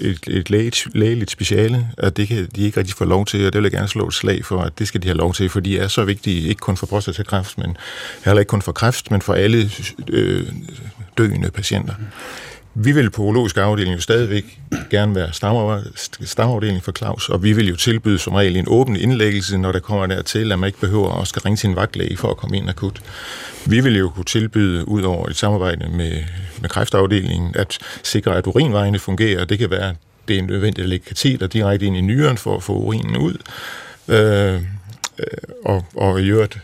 et, 0.00 0.18
et 0.26 0.50
lægeligt, 0.50 0.86
lægeligt 0.94 1.30
speciale, 1.30 1.88
og 1.98 2.16
det 2.16 2.28
kan 2.28 2.48
de 2.56 2.62
ikke 2.62 2.80
rigtig 2.80 2.96
få 2.96 3.04
lov 3.04 3.26
til, 3.26 3.46
og 3.46 3.52
det 3.52 3.58
vil 3.62 3.64
jeg 3.64 3.72
gerne 3.72 3.88
slå 3.88 4.08
et 4.08 4.14
slag 4.14 4.44
for, 4.44 4.60
at 4.60 4.78
det 4.78 4.88
skal 4.88 5.02
de 5.02 5.08
have 5.08 5.16
lov 5.18 5.34
til, 5.34 5.48
for 5.48 5.60
de 5.60 5.78
er 5.78 5.88
så 5.88 6.04
vigtige, 6.04 6.48
ikke 6.48 6.60
kun 6.60 6.76
for 6.76 6.86
prostatakræft, 6.86 7.58
men 7.58 7.76
heller 8.24 8.40
ikke 8.40 8.50
kun 8.50 8.62
for 8.62 8.72
kræft, 8.72 9.10
men 9.10 9.22
for 9.22 9.34
alle 9.34 9.70
øh, 10.08 10.46
døende 11.18 11.50
patienter. 11.50 11.94
Mm. 11.98 12.04
Vi 12.76 12.92
vil 12.92 13.10
på 13.10 13.22
urologisk 13.22 13.56
afdeling 13.56 13.96
jo 13.96 14.00
stadigvæk 14.00 14.58
gerne 14.90 15.14
være 15.14 15.32
stamafdeling 16.24 16.82
for 16.82 16.92
Claus, 16.92 17.28
og 17.28 17.42
vi 17.42 17.52
vil 17.52 17.68
jo 17.68 17.76
tilbyde 17.76 18.18
som 18.18 18.34
regel 18.34 18.56
en 18.56 18.64
åben 18.68 18.96
indlæggelse, 18.96 19.58
når 19.58 19.72
der 19.72 19.78
kommer 19.78 20.06
der 20.06 20.22
til, 20.22 20.52
at 20.52 20.58
man 20.58 20.66
ikke 20.66 20.80
behøver 20.80 21.20
at 21.20 21.28
skal 21.28 21.42
ringe 21.42 21.56
til 21.56 21.70
en 21.70 21.76
vagtlæge 21.76 22.16
for 22.16 22.30
at 22.30 22.36
komme 22.36 22.56
ind 22.56 22.68
akut. 22.68 23.02
Vi 23.66 23.80
vil 23.80 23.98
jo 23.98 24.08
kunne 24.08 24.24
tilbyde, 24.24 24.88
ud 24.88 25.02
over 25.02 25.28
et 25.28 25.36
samarbejde 25.36 25.88
med, 25.88 26.22
med 26.60 26.68
kræftafdelingen, 26.68 27.54
at 27.56 27.78
sikre, 28.02 28.36
at 28.36 28.46
urinvejene 28.46 28.98
fungerer. 28.98 29.44
Det 29.44 29.58
kan 29.58 29.70
være, 29.70 29.90
at 29.90 29.96
det 30.28 30.38
er 30.38 30.42
nødvendigt 30.42 30.82
at 30.82 30.88
lægge 30.88 31.06
kateter 31.06 31.46
direkte 31.46 31.86
ind 31.86 31.96
i 31.96 32.00
nyren 32.00 32.36
for 32.36 32.56
at 32.56 32.62
få 32.62 32.72
urinen 32.72 33.16
ud. 33.16 33.34
Øh, 34.08 34.54
øh 34.54 34.60
og, 35.64 35.84
og 35.94 36.22
i 36.22 36.28
øvrigt 36.28 36.58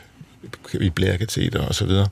i 0.74 0.90
blærekateter 0.90 1.66
og 1.66 1.74
så 1.74 1.84
videre. 1.86 2.08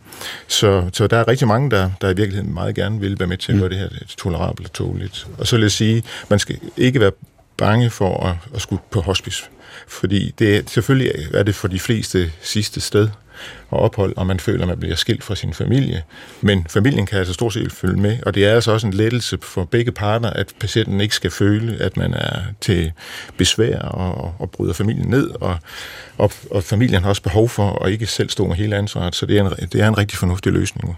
Så, 0.48 0.90
så 0.92 1.06
der 1.06 1.16
er 1.16 1.28
rigtig 1.28 1.48
mange, 1.48 1.70
der, 1.70 1.90
der 2.00 2.10
i 2.10 2.16
virkeligheden 2.16 2.54
meget 2.54 2.74
gerne 2.74 3.00
vil 3.00 3.18
være 3.18 3.28
med 3.28 3.36
til 3.36 3.52
at 3.52 3.58
gøre 3.58 3.68
det 3.68 3.78
her 3.78 3.88
tolerabelt 4.16 4.68
og 4.68 4.72
tåligt. 4.72 5.26
Og 5.38 5.46
så 5.46 5.56
vil 5.56 5.62
jeg 5.62 5.70
sige, 5.70 6.02
man 6.30 6.38
skal 6.38 6.58
ikke 6.76 7.00
være 7.00 7.12
bange 7.56 7.90
for 7.90 8.26
at, 8.26 8.36
at 8.54 8.60
skulle 8.60 8.82
på 8.90 9.00
hospice. 9.00 9.44
Fordi 9.88 10.34
det, 10.38 10.70
selvfølgelig 10.70 11.28
er 11.34 11.42
det 11.42 11.54
for 11.54 11.68
de 11.68 11.78
fleste 11.78 12.32
sidste 12.42 12.80
sted, 12.80 13.08
og 13.70 13.80
ophold, 13.80 14.16
og 14.16 14.26
man 14.26 14.40
føler, 14.40 14.62
at 14.62 14.68
man 14.68 14.80
bliver 14.80 14.96
skilt 14.96 15.24
fra 15.24 15.34
sin 15.34 15.54
familie. 15.54 16.02
Men 16.40 16.66
familien 16.70 17.06
kan 17.06 17.18
altså 17.18 17.34
stort 17.34 17.52
set 17.52 17.72
følge 17.72 18.00
med, 18.00 18.18
og 18.26 18.34
det 18.34 18.46
er 18.46 18.54
altså 18.54 18.72
også 18.72 18.86
en 18.86 18.92
lettelse 18.92 19.38
for 19.42 19.64
begge 19.64 19.92
parter, 19.92 20.30
at 20.30 20.52
patienten 20.60 21.00
ikke 21.00 21.14
skal 21.14 21.30
føle, 21.30 21.76
at 21.80 21.96
man 21.96 22.14
er 22.14 22.40
til 22.60 22.92
besvær 23.36 23.78
og, 23.78 24.34
og 24.38 24.50
bryder 24.50 24.72
familien 24.72 25.08
ned, 25.08 25.30
og, 25.40 25.58
og, 26.18 26.32
og 26.50 26.64
familien 26.64 27.02
har 27.02 27.08
også 27.08 27.22
behov 27.22 27.48
for 27.48 27.84
at 27.84 27.92
ikke 27.92 28.06
selv 28.06 28.30
stå 28.30 28.46
med 28.46 28.56
hele 28.56 28.76
ansvaret, 28.76 29.14
så 29.14 29.26
det 29.26 29.38
er 29.38 29.44
en, 29.44 29.68
det 29.72 29.80
er 29.80 29.88
en 29.88 29.98
rigtig 29.98 30.18
fornuftig 30.18 30.52
løsning. 30.52 30.96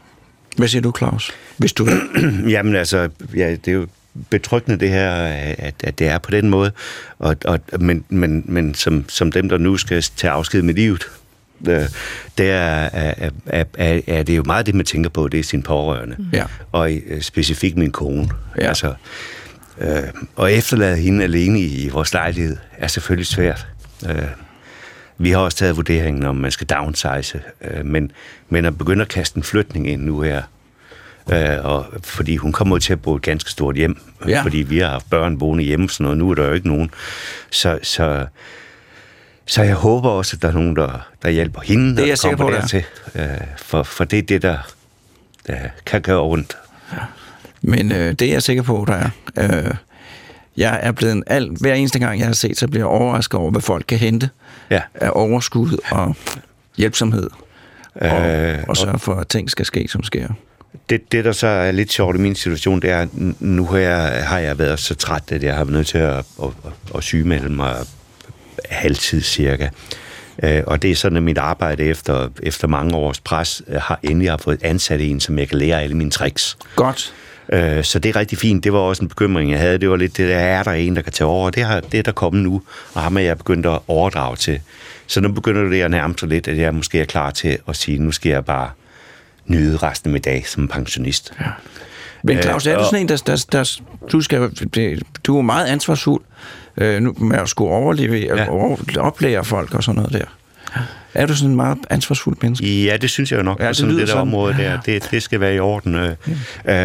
Hvad 0.56 0.68
siger 0.68 0.82
du, 0.82 0.92
Claus? 0.98 1.30
Hvis 1.56 1.72
du... 1.72 1.88
Jamen 2.54 2.76
altså, 2.76 3.08
ja, 3.36 3.50
det 3.50 3.68
er 3.68 3.72
jo 3.72 3.86
betryggende 4.30 4.80
det 4.80 4.88
her, 4.88 5.12
at, 5.58 5.74
at 5.84 5.98
det 5.98 6.08
er 6.08 6.18
på 6.18 6.30
den 6.30 6.50
måde, 6.50 6.72
og, 7.18 7.36
og, 7.44 7.60
men, 7.80 8.04
men, 8.08 8.44
men 8.46 8.74
som, 8.74 9.04
som 9.08 9.32
dem, 9.32 9.48
der 9.48 9.58
nu 9.58 9.76
skal 9.76 10.02
tage 10.02 10.30
afsked 10.30 10.62
med 10.62 10.74
livet, 10.74 11.06
øh, 11.68 11.82
der 12.38 12.54
er, 12.54 12.90
er, 13.46 13.64
er, 13.76 14.00
er 14.06 14.22
det 14.22 14.36
jo 14.36 14.42
meget 14.46 14.66
det, 14.66 14.74
man 14.74 14.86
tænker 14.86 15.10
på, 15.10 15.28
det 15.28 15.40
er 15.40 15.44
sin 15.44 15.62
pårørende. 15.62 16.16
Mm. 16.18 16.24
Ja. 16.32 16.44
Og 16.72 16.92
øh, 17.06 17.22
specifikt 17.22 17.76
min 17.78 17.90
kone. 17.92 18.28
Ja. 18.58 18.68
Altså, 18.68 18.94
øh, 19.80 20.02
og 20.36 20.52
efterlade 20.52 20.96
hende 20.96 21.24
alene 21.24 21.60
i, 21.60 21.84
i 21.84 21.88
vores 21.88 22.12
lejlighed 22.12 22.56
er 22.78 22.86
selvfølgelig 22.86 23.26
svært. 23.26 23.66
Øh, 24.08 24.22
vi 25.18 25.30
har 25.30 25.38
også 25.38 25.56
taget 25.58 25.76
vurderingen, 25.76 26.22
om 26.24 26.36
man 26.36 26.50
skal 26.50 26.66
downsize, 26.66 27.40
øh, 27.64 27.84
men, 27.86 28.10
men 28.48 28.64
at 28.64 28.78
begynde 28.78 29.02
at 29.02 29.08
kaste 29.08 29.36
en 29.36 29.42
flytning 29.42 29.88
ind 29.90 30.02
nu 30.02 30.20
her, 30.20 30.42
øh, 31.32 31.64
og, 31.64 31.86
fordi 32.02 32.36
hun 32.36 32.52
kommer 32.52 32.78
til 32.78 32.92
at 32.92 33.02
bo 33.02 33.14
et 33.16 33.22
ganske 33.22 33.50
stort 33.50 33.76
hjem, 33.76 33.96
Ja. 34.28 34.42
fordi 34.42 34.58
vi 34.58 34.78
har 34.78 34.88
haft 34.88 35.10
børn 35.10 35.38
boende 35.38 35.64
hjemme, 35.64 35.88
sådan 35.90 36.04
noget. 36.04 36.18
nu 36.18 36.30
er 36.30 36.34
der 36.34 36.46
jo 36.46 36.52
ikke 36.52 36.68
nogen. 36.68 36.90
Så, 37.50 37.78
så, 37.82 38.26
så 39.46 39.62
jeg 39.62 39.74
håber 39.74 40.08
også, 40.10 40.36
at 40.36 40.42
der 40.42 40.48
er 40.48 40.52
nogen, 40.52 40.76
der, 40.76 41.08
der 41.22 41.30
hjælper 41.30 41.60
hende, 41.60 41.96
Det 41.96 42.02
er 42.04 42.06
jeg 42.06 42.18
kommer 42.18 42.36
på, 42.36 42.50
der 42.50 42.56
er. 42.56 42.60
dertil. 42.60 42.84
Øh, 43.14 43.26
for, 43.56 43.82
for 43.82 44.04
det 44.04 44.18
er 44.18 44.22
det, 44.22 44.42
der, 44.42 44.58
der 45.46 45.56
kan 45.86 46.02
gøre 46.02 46.20
ondt. 46.22 46.56
Men 47.62 47.92
øh, 47.92 48.12
det 48.12 48.22
er 48.22 48.32
jeg 48.32 48.42
sikker 48.42 48.62
på, 48.62 48.84
der 48.88 48.94
er. 48.94 49.10
Øh, 49.66 49.74
jeg 50.56 50.80
er 50.82 50.92
blevet 50.92 51.12
en 51.12 51.24
alt, 51.26 51.60
hver 51.60 51.74
eneste 51.74 51.98
gang, 51.98 52.18
jeg 52.18 52.26
har 52.26 52.34
set, 52.34 52.58
så 52.58 52.68
bliver 52.68 52.80
jeg 52.80 52.86
overrasket 52.88 53.40
over, 53.40 53.50
hvad 53.50 53.60
folk 53.62 53.84
kan 53.88 53.98
hente 53.98 54.30
Ja. 54.70 54.80
af 54.94 55.10
overskud 55.14 55.78
og 55.90 56.16
hjælpsomhed. 56.76 57.30
Og, 57.94 58.06
Øh, 58.28 58.58
og 58.68 58.76
sørge 58.76 58.98
for, 58.98 59.14
at 59.14 59.28
ting 59.28 59.50
skal 59.50 59.66
ske, 59.66 59.88
som 59.88 60.02
sker. 60.02 60.28
Det, 60.90 61.12
det, 61.12 61.24
der 61.24 61.32
så 61.32 61.46
er 61.46 61.72
lidt 61.72 61.92
sjovt 61.92 62.16
i 62.16 62.18
min 62.18 62.34
situation, 62.34 62.82
det 62.82 62.90
er, 62.90 62.98
at 62.98 63.08
nu 63.40 63.66
har 63.66 63.78
jeg, 63.78 64.28
har 64.28 64.38
jeg 64.38 64.58
været 64.58 64.78
så 64.80 64.94
træt, 64.94 65.32
at 65.32 65.42
jeg 65.42 65.54
har 65.56 65.64
været 65.64 65.72
nødt 65.76 65.86
til 65.86 65.98
at, 65.98 66.16
at, 66.18 66.24
at, 66.42 66.72
at 66.96 67.02
sygemelde 67.02 67.48
mig 67.48 67.76
halvtid 68.68 69.22
cirka. 69.22 69.68
Øh, 70.42 70.62
og 70.66 70.82
det 70.82 70.90
er 70.90 70.94
sådan, 70.94 71.16
at 71.16 71.22
mit 71.22 71.38
arbejde 71.38 71.84
efter, 71.84 72.28
efter 72.42 72.68
mange 72.68 72.96
års 72.96 73.20
pres 73.20 73.62
øh, 73.68 73.80
har 73.80 73.98
endelig 74.02 74.30
har 74.30 74.36
fået 74.36 74.62
ansat 74.62 75.00
en, 75.00 75.20
som 75.20 75.38
jeg 75.38 75.48
kan 75.48 75.58
lære 75.58 75.82
alle 75.82 75.96
mine 75.96 76.10
tricks. 76.10 76.58
Godt. 76.76 77.14
Øh, 77.52 77.84
så 77.84 77.98
det 77.98 78.08
er 78.08 78.16
rigtig 78.16 78.38
fint. 78.38 78.64
Det 78.64 78.72
var 78.72 78.78
også 78.78 79.02
en 79.02 79.08
bekymring, 79.08 79.50
jeg 79.50 79.58
havde. 79.58 79.78
Det 79.78 79.90
var 79.90 79.96
lidt 79.96 80.16
det 80.16 80.28
der, 80.28 80.38
er 80.38 80.62
der 80.62 80.72
en, 80.72 80.96
der 80.96 81.02
kan 81.02 81.12
tage 81.12 81.28
over? 81.28 81.50
Det, 81.50 81.64
har, 81.64 81.80
det 81.80 81.98
er 81.98 82.02
der 82.02 82.12
kommet 82.12 82.42
nu, 82.42 82.62
og 82.94 83.02
ham 83.02 83.16
er 83.16 83.20
jeg 83.20 83.38
begyndt 83.38 83.66
at 83.66 83.78
overdrage 83.88 84.36
til. 84.36 84.60
Så 85.06 85.20
nu 85.20 85.32
begynder 85.32 85.62
det 85.62 85.82
at 85.82 85.90
nærme 85.90 86.14
sig 86.18 86.28
lidt, 86.28 86.48
at 86.48 86.58
jeg 86.58 86.74
måske 86.74 87.00
er 87.00 87.04
klar 87.04 87.30
til 87.30 87.58
at 87.68 87.76
sige, 87.76 87.98
nu 87.98 88.12
skal 88.12 88.30
jeg 88.30 88.44
bare 88.44 88.70
nyde 89.46 89.76
resten 89.76 90.10
af 90.10 90.12
min 90.12 90.22
dag 90.22 90.46
som 90.46 90.68
pensionist. 90.68 91.32
Ja. 91.40 91.46
Men 92.22 92.42
Claus, 92.42 92.66
er 92.66 92.78
du 92.78 92.84
sådan 92.84 93.00
en, 93.00 93.08
der, 93.08 93.16
der, 93.16 93.44
der 93.52 93.80
du, 94.12 94.20
skal, 94.20 94.50
du 95.24 95.38
er 95.38 95.42
meget 95.42 95.66
ansvarsfuld 95.66 96.22
øh, 96.80 97.00
nu 97.02 97.14
med 97.18 97.38
at 97.38 97.48
skulle 97.48 97.70
overleve, 97.70 98.16
ja. 98.18 98.36
Ja. 98.36 98.50
over, 98.50 98.76
oplære 98.98 99.44
folk 99.44 99.74
og 99.74 99.84
sådan 99.84 99.96
noget 100.02 100.12
der. 100.12 100.24
Er 101.14 101.26
du 101.26 101.34
sådan 101.36 101.50
en 101.50 101.56
meget 101.56 101.78
ansvarsfuld 101.90 102.36
menneske? 102.42 102.84
Ja, 102.84 102.96
det 102.96 103.10
synes 103.10 103.32
jeg 103.32 103.38
jo 103.38 103.42
nok, 103.42 103.58
Ja, 103.58 103.64
ja, 103.64 103.68
det 103.68 103.76
sådan 103.76 103.90
det 103.94 104.00
der 104.00 104.06
sådan. 104.06 104.20
område 104.20 104.54
der. 104.58 104.80
Det, 104.80 105.08
det 105.10 105.22
skal 105.22 105.40
være 105.40 105.54
i 105.54 105.58
orden. 105.58 105.94
Øh, 105.94 106.14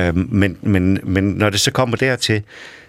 øh, 0.08 0.18
men, 0.18 0.58
men, 0.62 1.00
men 1.04 1.24
når 1.24 1.50
det 1.50 1.60
så 1.60 1.72
kommer 1.72 1.98
dertil, 1.98 2.41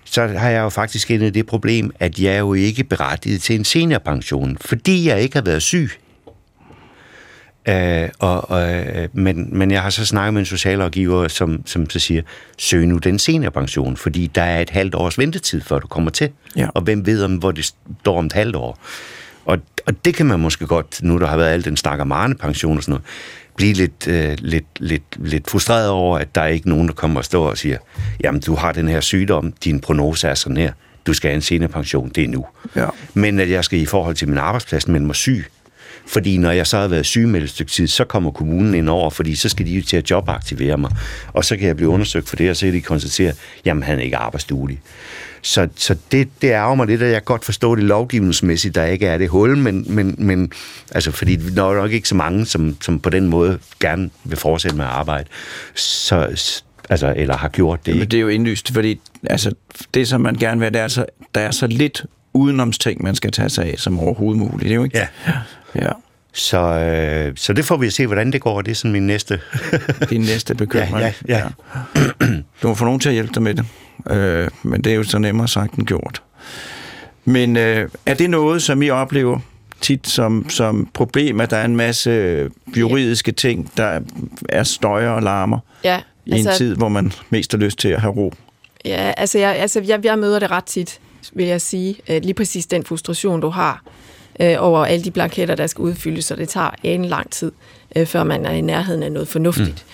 så 0.05 0.27
har 0.27 0.51
jeg 0.51 0.61
jo 0.61 0.69
faktisk 0.69 1.11
endet 1.11 1.35
det 1.35 1.47
problem, 1.47 1.91
at 2.01 2.19
jeg 2.19 2.35
er 2.35 2.39
jo 2.39 2.55
ikke 2.55 2.85
berettiget 2.85 3.43
til 3.43 3.55
en 3.57 3.65
seniorpension, 3.65 4.57
fordi 4.61 5.09
jeg 5.09 5.21
ikke 5.21 5.37
har 5.37 5.43
været 5.43 5.63
syg. 5.63 5.91
Øh, 7.69 8.09
og, 8.19 8.51
og, 8.51 8.75
øh, 8.75 9.09
men, 9.13 9.49
men 9.59 9.71
jeg 9.71 9.83
har 9.83 9.91
så 9.91 10.07
snakket 10.07 10.35
med 10.35 10.41
en 10.41 10.47
socialrådgiver, 10.47 11.29
som, 11.29 11.63
som 11.67 11.91
så 11.91 11.99
siger, 11.99 12.23
søg 12.59 12.87
nu 12.87 12.99
den 12.99 13.19
seniorpension, 13.19 13.97
fordi 13.97 14.27
der 14.35 14.43
er 14.43 14.61
et 14.61 14.71
halvt 14.71 14.95
års 14.95 15.19
ventetid, 15.19 15.61
før 15.61 15.79
du 15.79 15.87
kommer 15.87 16.11
til. 16.11 16.31
Ja. 16.57 16.69
Og 16.75 16.83
hvem 16.83 17.07
ved, 17.07 17.25
om, 17.25 17.35
hvor 17.35 17.53
det 17.53 17.65
står 18.01 18.19
om 18.19 18.27
et 18.27 18.33
halvt 18.33 18.57
år. 18.57 18.79
Og, 19.45 19.59
og 19.87 20.05
det 20.05 20.15
kan 20.15 20.27
man 20.27 20.41
måske 20.41 20.67
godt, 20.67 21.03
nu 21.03 21.19
der 21.19 21.27
har 21.27 21.37
været 21.37 21.53
al 21.53 21.65
den 21.65 21.77
snak 21.77 22.01
om 22.01 22.13
Arne-pension 22.13 22.77
og 22.77 22.83
sådan 22.83 22.93
noget, 22.93 23.05
blive 23.57 23.73
lidt, 23.73 24.09
øh, 24.09 24.37
lidt, 24.39 24.67
lidt, 24.81 25.03
lidt 25.17 25.51
frustreret 25.51 25.89
over, 25.89 26.19
at 26.19 26.35
der 26.35 26.41
er 26.41 26.47
ikke 26.47 26.69
nogen, 26.69 26.89
der 26.89 26.95
kommer 26.95 27.21
og 27.21 27.25
står 27.25 27.51
og 27.51 27.59
siger, 27.59 27.79
jamen 28.25 28.41
du 28.41 28.55
har 28.55 28.73
den 28.73 28.89
her 28.89 29.01
sygdom, 29.01 29.53
din 29.53 29.81
prognose 29.81 30.29
er 30.29 30.35
sådan 30.35 30.57
her, 30.57 30.73
du 31.07 31.13
skal 31.13 31.29
have 31.29 31.35
en 31.35 31.43
seniorpension, 31.43 32.09
det 32.09 32.25
er 32.25 32.29
nu. 32.29 32.47
Ja. 32.77 32.87
Men 33.15 33.41
at 33.41 33.51
jeg 33.51 33.65
skal 33.65 33.79
i 33.79 33.87
forhold 33.87 34.15
til 34.15 34.29
min 34.29 34.39
arbejdsplads 34.39 34.89
melde 34.89 35.07
mig 35.07 35.15
syg, 35.15 35.47
fordi 36.07 36.37
når 36.37 36.51
jeg 36.51 36.67
så 36.67 36.79
har 36.79 36.89
været 36.89 37.07
sygemeldt 37.07 37.45
et 37.45 37.51
stykke 37.51 37.73
tid, 37.73 37.87
så 37.87 38.05
kommer 38.05 38.31
kommunen 38.31 38.75
ind 38.75 38.89
over, 38.89 39.11
fordi 39.11 39.35
så 39.35 39.49
skal 39.49 39.67
de 39.67 39.71
jo 39.71 39.83
til 39.83 39.97
at 39.97 40.11
jobaktivere 40.11 40.77
mig. 40.79 40.91
Og 41.33 41.45
så 41.45 41.57
kan 41.57 41.67
jeg 41.67 41.77
blive 41.77 41.89
undersøgt 41.89 42.29
for 42.29 42.37
det, 42.37 42.51
og 42.51 42.57
så 42.57 42.67
kan 42.67 42.75
de 42.75 42.81
konstatere, 42.81 43.33
jamen 43.65 43.83
han 43.83 43.99
er 43.99 44.03
ikke 44.03 44.17
arbejdsduelig. 44.17 44.81
Så, 45.43 45.69
så 45.77 45.97
det, 46.13 46.29
det 46.43 46.49
ærger 46.49 46.75
mig 46.75 46.87
lidt, 46.87 47.03
at 47.03 47.13
jeg 47.13 47.25
godt 47.25 47.45
forstår 47.45 47.75
det 47.75 47.85
lovgivningsmæssigt, 47.85 48.75
der 48.75 48.85
ikke 48.85 49.07
er 49.07 49.19
det 49.19 49.29
hul, 49.29 49.57
men, 49.57 49.85
men, 49.89 50.15
men 50.19 50.53
altså, 50.91 51.11
fordi 51.11 51.37
der 51.37 51.71
er 51.71 51.75
nok 51.75 51.93
ikke 51.93 52.09
så 52.09 52.15
mange, 52.15 52.47
som, 52.47 52.77
som 52.81 53.01
på 53.01 53.11
den 53.11 53.29
måde 53.29 53.59
gerne 53.81 54.11
vil 54.25 54.39
fortsætte 54.39 54.77
med 54.77 54.85
at 54.85 54.91
arbejde, 54.91 55.29
så, 55.75 56.17
altså, 56.91 57.15
eller 57.17 57.37
har 57.37 57.49
gjort 57.49 57.87
det. 57.87 57.95
Men 57.95 58.03
ikke? 58.03 58.11
det 58.11 58.17
er 58.17 58.21
jo 58.21 58.29
indlyst, 58.29 58.73
fordi 58.73 59.01
altså, 59.31 59.55
det, 59.95 60.09
som 60.09 60.21
man 60.21 60.35
gerne 60.35 60.61
vil, 60.61 60.73
det 60.73 60.81
er 60.81 60.89
så, 60.89 61.07
der 61.35 61.41
er 61.41 61.51
så 61.51 61.67
lidt 61.67 62.05
udenomsting, 62.37 63.03
man 63.03 63.15
skal 63.15 63.31
tage 63.31 63.49
sig 63.49 63.65
af, 63.65 63.75
som 63.79 64.01
overhovedet 64.01 64.39
muligt. 64.39 64.61
Det 64.61 64.71
er 64.71 64.75
jo 64.75 64.85
ikke? 64.85 64.99
Ja. 64.99 65.07
ja. 65.75 65.91
Så, 66.33 66.59
øh, 66.59 67.33
så 67.37 67.53
det 67.53 67.65
får 67.65 67.77
vi 67.77 67.87
at 67.87 67.93
se, 67.93 68.07
hvordan 68.07 68.33
det 68.33 68.41
går. 68.41 68.63
Det 68.63 68.71
er 68.71 68.75
sådan 68.75 68.93
min 68.93 69.07
næste... 69.07 69.41
Din 70.11 70.21
næste 70.21 70.55
bekymring. 70.55 70.99
Ja, 70.99 71.13
ja, 71.29 71.39
ja. 71.39 72.27
Du 72.63 72.69
må 72.69 72.75
få 72.75 72.85
nogen 72.85 73.01
til 73.01 73.09
at 73.09 73.15
hjælpe 73.15 73.33
dig 73.35 73.43
med 73.43 73.55
det. 73.55 73.65
Øh, 74.11 74.49
men 74.63 74.85
det 74.85 74.93
er 74.93 74.97
jo 74.97 75.05
så 75.05 75.19
nemmere 75.19 75.49
sagt 75.49 75.75
end 75.75 75.87
gjort. 75.87 76.23
Men 77.25 77.57
øh, 77.57 77.89
er 78.07 78.15
det 78.15 78.31
noget, 78.31 78.63
som 78.63 78.83
I 78.83 78.91
oplever 78.91 79.39
tit 79.81 80.09
som, 80.09 80.51
som 80.51 80.89
problem, 80.95 81.41
at 81.41 81.51
der 81.51 81.57
er 81.57 81.65
en 81.65 81.77
masse 81.77 82.51
juridiske 82.77 83.33
ting, 83.33 83.71
der 83.77 84.01
er 84.49 84.63
støjer 84.63 85.11
og 85.11 85.23
larmer 85.23 85.59
Ja, 85.85 86.01
i 86.27 86.31
en 86.31 86.47
tid, 86.57 86.77
hvor 86.77 86.89
man 86.89 87.13
mest 87.31 87.53
har 87.53 87.59
lyst 87.59 87.79
til 87.79 87.89
at 87.89 88.01
have 88.01 88.15
ro? 88.15 88.33
Ja, 88.85 89.13
altså 89.17 89.39
jeg, 89.39 89.57
altså 89.57 89.81
jeg, 89.81 90.05
jeg 90.05 90.19
møder 90.19 90.39
det 90.39 90.51
ret 90.51 90.65
tit, 90.65 91.01
vil 91.35 91.47
jeg 91.47 91.61
sige. 91.61 91.97
Øh, 92.09 92.23
Lige 92.23 92.35
præcis 92.35 92.67
den 92.67 92.85
frustration, 92.85 93.41
du 93.41 93.49
har 93.49 93.83
øh, 94.41 94.57
over 94.59 94.85
alle 94.85 95.05
de 95.05 95.11
blanketter, 95.11 95.55
der 95.55 95.67
skal 95.67 95.83
udfyldes, 95.83 96.31
og 96.31 96.37
det 96.37 96.49
tager 96.49 96.71
en 96.83 97.05
lang 97.05 97.31
tid, 97.31 97.53
øh, 97.97 98.07
før 98.07 98.25
man 98.25 98.47
er 98.47 98.53
i 98.53 98.61
nærheden 98.61 99.03
af 99.03 99.13
noget 99.13 99.29
fornuftigt. 99.29 99.85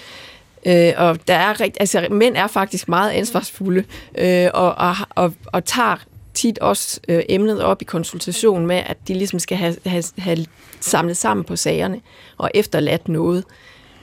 Mm. 0.65 0.71
Øh, 0.73 0.93
og 0.97 1.19
der 1.29 1.35
er 1.35 1.61
rigt, 1.61 1.77
altså, 1.81 2.07
mænd 2.11 2.37
er 2.37 2.47
faktisk 2.47 2.89
meget 2.89 3.11
ansvarsfulde, 3.11 3.85
øh, 4.19 4.49
og, 4.55 4.75
og, 4.75 4.97
og, 5.11 5.33
og 5.47 5.65
tager 5.65 5.97
tit 6.35 6.59
også 6.59 7.01
øh, 7.09 7.23
emnet 7.29 7.63
op 7.63 7.83
i 7.83 7.85
konsultation 7.85 8.67
med, 8.67 8.83
at 8.87 8.97
de 9.09 9.15
ligesom 9.15 9.39
skal 9.39 9.57
have, 9.57 9.77
have, 9.87 10.05
have 10.19 10.47
samlet 10.81 11.17
sammen 11.17 11.45
på 11.45 11.57
sagerne 11.57 12.01
og 12.39 12.51
efterladt 12.55 13.09
noget. 13.09 13.45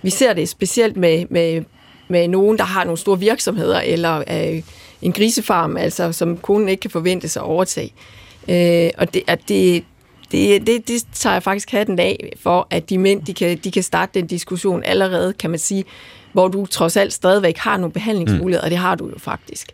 Vi 0.02 0.10
ser 0.10 0.34
det 0.34 0.50
specielt 0.50 0.98
med, 0.98 1.26
med, 1.30 1.64
med 2.08 2.28
nogen, 2.28 2.58
der 2.58 2.64
har 2.64 2.84
nogle 2.84 2.98
store 2.98 3.20
virksomheder, 3.20 3.82
eller 3.82 4.18
øh, 4.18 4.62
en 5.02 5.12
grisefarm, 5.12 5.78
altså, 5.78 6.12
som 6.12 6.38
konen 6.38 6.70
ikke 6.70 6.82
kan 6.82 6.92
forvente 6.92 7.28
sig 7.28 7.42
at 7.42 7.46
overtage. 7.46 7.94
Øh, 8.48 8.90
og 8.98 9.14
det, 9.14 9.22
at 9.28 9.40
det, 9.48 9.84
det, 10.32 10.68
det, 10.68 10.88
det 10.88 11.04
tager 11.14 11.34
jeg 11.34 11.44
faktisk 11.44 11.72
hatten 11.72 12.00
af 12.00 12.34
for, 12.42 12.68
at 12.70 12.90
de 12.90 12.98
mænd, 12.98 13.24
de 13.24 13.34
kan, 13.34 13.58
de 13.64 13.72
kan 13.72 13.84
starte 13.84 14.20
den 14.20 14.28
diskussion 14.28 14.84
allerede, 14.84 15.34
kan 15.34 15.50
man 15.50 15.60
sige, 15.60 15.84
hvor 16.34 16.48
du 16.48 16.66
trods 16.66 16.98
alt 16.98 17.14
stadigvæk 17.14 17.58
har 17.58 17.78
nogle 17.78 17.94
behandlingsmuligheder, 17.94 18.62
mm. 18.62 18.66
og 18.66 18.70
det 18.70 18.78
har 18.78 18.96
du 18.96 19.10
jo 19.10 19.20
faktisk. 19.20 19.68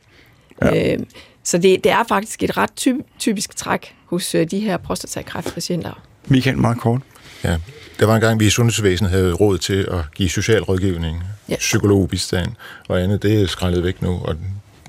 Ja. 0.61 0.93
Øh, 0.93 0.99
så 1.43 1.57
det, 1.57 1.83
det 1.83 1.91
er 1.91 2.03
faktisk 2.07 2.43
et 2.43 2.57
ret 2.57 2.75
typ, 2.75 2.95
typisk 3.19 3.55
træk 3.55 3.95
hos 4.05 4.35
øh, 4.35 4.51
de 4.51 4.59
her 4.59 4.77
prostatakræftpatienter. 4.77 6.01
Michael, 6.27 6.57
meget 6.57 6.77
kort. 6.79 7.01
Ja, 7.43 7.57
der 7.99 8.05
var 8.05 8.15
en 8.15 8.21
gang, 8.21 8.39
vi 8.39 8.45
i 8.45 8.49
sundhedsvæsenet 8.49 9.11
havde 9.11 9.33
råd 9.33 9.57
til 9.57 9.87
at 9.91 9.99
give 10.15 10.29
socialrådgivning, 10.29 11.17
Ja. 11.17 11.53
ja. 11.53 11.57
psykologbistand 11.57 12.51
og 12.87 13.01
andet. 13.01 13.23
Det 13.23 13.41
er 13.41 13.47
skrællet 13.47 13.83
væk 13.83 14.01
nu, 14.01 14.21
og 14.25 14.35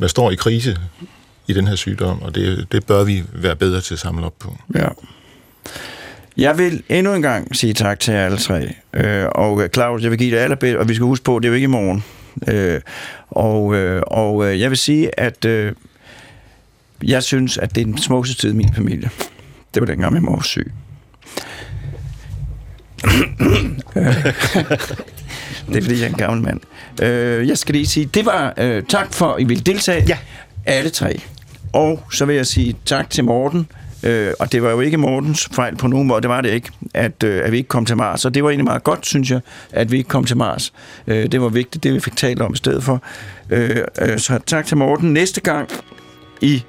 man 0.00 0.08
står 0.08 0.30
i 0.30 0.34
krise 0.34 0.76
i 1.46 1.52
den 1.52 1.66
her 1.66 1.74
sygdom, 1.74 2.22
og 2.22 2.34
det, 2.34 2.66
det 2.72 2.86
bør 2.86 3.04
vi 3.04 3.24
være 3.32 3.56
bedre 3.56 3.80
til 3.80 3.94
at 3.94 4.00
samle 4.00 4.26
op 4.26 4.38
på. 4.38 4.56
Ja. 4.74 4.88
Jeg 6.36 6.58
vil 6.58 6.82
endnu 6.88 7.14
en 7.14 7.22
gang 7.22 7.56
sige 7.56 7.72
tak 7.72 8.00
til 8.00 8.14
jer 8.14 8.24
alle 8.24 8.38
tre. 8.38 8.74
Øh, 8.94 9.26
og 9.34 9.62
øh, 9.62 9.68
Claus, 9.68 10.02
jeg 10.02 10.10
vil 10.10 10.18
give 10.18 10.36
det 10.36 10.42
allerbedste, 10.42 10.78
og 10.78 10.88
vi 10.88 10.94
skal 10.94 11.04
huske 11.04 11.24
på, 11.24 11.38
det 11.38 11.44
er 11.44 11.48
jo 11.48 11.54
ikke 11.54 11.64
i 11.64 11.66
morgen. 11.66 12.04
Øh, 12.48 12.80
og 13.30 13.74
øh, 13.74 14.02
og 14.06 14.46
øh, 14.46 14.60
jeg 14.60 14.70
vil 14.70 14.78
sige, 14.78 15.20
at 15.20 15.44
øh, 15.44 15.72
jeg 17.02 17.22
synes, 17.22 17.58
at 17.58 17.74
det 17.74 17.80
er 17.80 17.84
den 17.84 17.98
smukkeste 17.98 18.40
tid 18.40 18.52
i 18.52 18.56
min 18.56 18.74
familie. 18.74 19.10
Det 19.74 19.80
var 19.80 19.86
dengang, 19.86 20.12
min 20.12 20.24
mor 20.24 20.34
var 20.34 20.42
syg. 20.42 20.72
det 25.68 25.76
er 25.76 25.82
fordi, 25.82 25.98
jeg 25.98 26.04
er 26.04 26.08
en 26.08 26.14
gammel 26.14 26.42
mand. 26.42 26.60
Øh, 27.02 27.48
jeg 27.48 27.58
skal 27.58 27.74
lige 27.74 27.86
sige, 27.86 28.06
det 28.06 28.26
var 28.26 28.54
øh, 28.58 28.82
tak 28.82 29.14
for, 29.14 29.26
at 29.26 29.40
I 29.40 29.44
ville 29.44 29.62
deltage. 29.62 30.04
Ja. 30.08 30.18
Alle 30.66 30.90
tre. 30.90 31.20
Og 31.72 32.02
så 32.12 32.24
vil 32.24 32.36
jeg 32.36 32.46
sige 32.46 32.76
tak 32.84 33.10
til 33.10 33.24
Morten. 33.24 33.68
Øh, 34.02 34.32
og 34.38 34.52
det 34.52 34.62
var 34.62 34.70
jo 34.70 34.80
ikke 34.80 34.96
Mortens 34.96 35.48
fejl 35.52 35.76
på 35.76 35.86
nogen 35.86 36.06
måde, 36.06 36.20
det 36.20 36.28
var 36.28 36.40
det 36.40 36.50
ikke, 36.50 36.70
at, 36.94 37.22
øh, 37.22 37.44
at 37.44 37.52
vi 37.52 37.56
ikke 37.56 37.68
kom 37.68 37.86
til 37.86 37.96
Mars. 37.96 38.24
Og 38.24 38.34
det 38.34 38.44
var 38.44 38.50
egentlig 38.50 38.64
meget 38.64 38.84
godt, 38.84 39.06
synes 39.06 39.30
jeg, 39.30 39.40
at 39.72 39.92
vi 39.92 39.96
ikke 39.96 40.08
kom 40.08 40.24
til 40.24 40.36
Mars. 40.36 40.72
Øh, 41.06 41.32
det 41.32 41.40
var 41.40 41.48
vigtigt, 41.48 41.84
det 41.84 41.94
vi 41.94 42.00
fik 42.00 42.16
talt 42.16 42.42
om 42.42 42.52
i 42.52 42.56
stedet 42.56 42.84
for. 42.84 43.02
Øh, 43.50 43.76
øh, 44.02 44.18
så 44.18 44.38
tak 44.46 44.66
til 44.66 44.76
Morten. 44.76 45.12
Næste 45.12 45.40
gang 45.40 45.68
i 46.40 46.64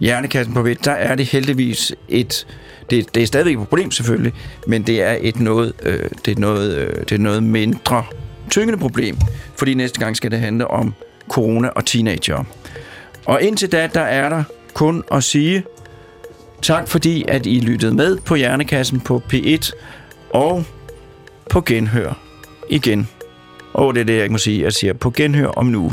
Hjernekassen 0.00 0.54
på 0.54 0.62
Vidt, 0.62 0.84
der 0.84 0.92
er 0.92 1.14
det 1.14 1.26
heldigvis 1.26 1.92
et... 2.08 2.46
Det, 2.90 3.14
det 3.14 3.22
er 3.22 3.26
stadigvæk 3.26 3.54
et 3.54 3.58
problem 3.58 3.90
selvfølgelig, 3.90 4.32
men 4.66 4.82
det 4.82 5.02
er 5.02 5.16
et 5.20 5.40
noget, 5.40 5.72
øh, 5.82 6.10
det 6.24 6.36
er 6.36 6.40
noget, 6.40 6.78
øh, 6.78 6.96
det 7.00 7.12
er 7.12 7.18
noget 7.18 7.42
mindre 7.42 8.04
tyngende 8.50 8.78
problem, 8.78 9.16
fordi 9.56 9.74
næste 9.74 10.00
gang 10.00 10.16
skal 10.16 10.30
det 10.30 10.40
handle 10.40 10.68
om 10.68 10.94
corona 11.28 11.68
og 11.68 11.86
teenager. 11.86 12.44
Og 13.26 13.42
indtil 13.42 13.72
da, 13.72 13.88
der 13.94 14.00
er 14.00 14.28
der 14.28 14.42
kun 14.74 15.02
at 15.12 15.24
sige 15.24 15.64
tak, 16.62 16.88
fordi 16.88 17.24
at 17.28 17.46
I 17.46 17.60
lyttede 17.60 17.94
med 17.94 18.16
på 18.16 18.34
Hjernekassen 18.34 19.00
på 19.00 19.22
P1 19.32 19.72
og 20.30 20.64
på 21.50 21.60
genhør 21.60 22.18
igen. 22.70 23.08
Og 23.72 23.94
det 23.94 24.00
er 24.00 24.04
det, 24.04 24.14
jeg 24.14 24.22
ikke 24.22 24.32
må 24.32 24.38
sige. 24.38 24.62
Jeg 24.62 24.72
siger 24.72 24.92
på 24.92 25.10
genhør 25.10 25.46
om 25.46 25.66
nu. 25.66 25.92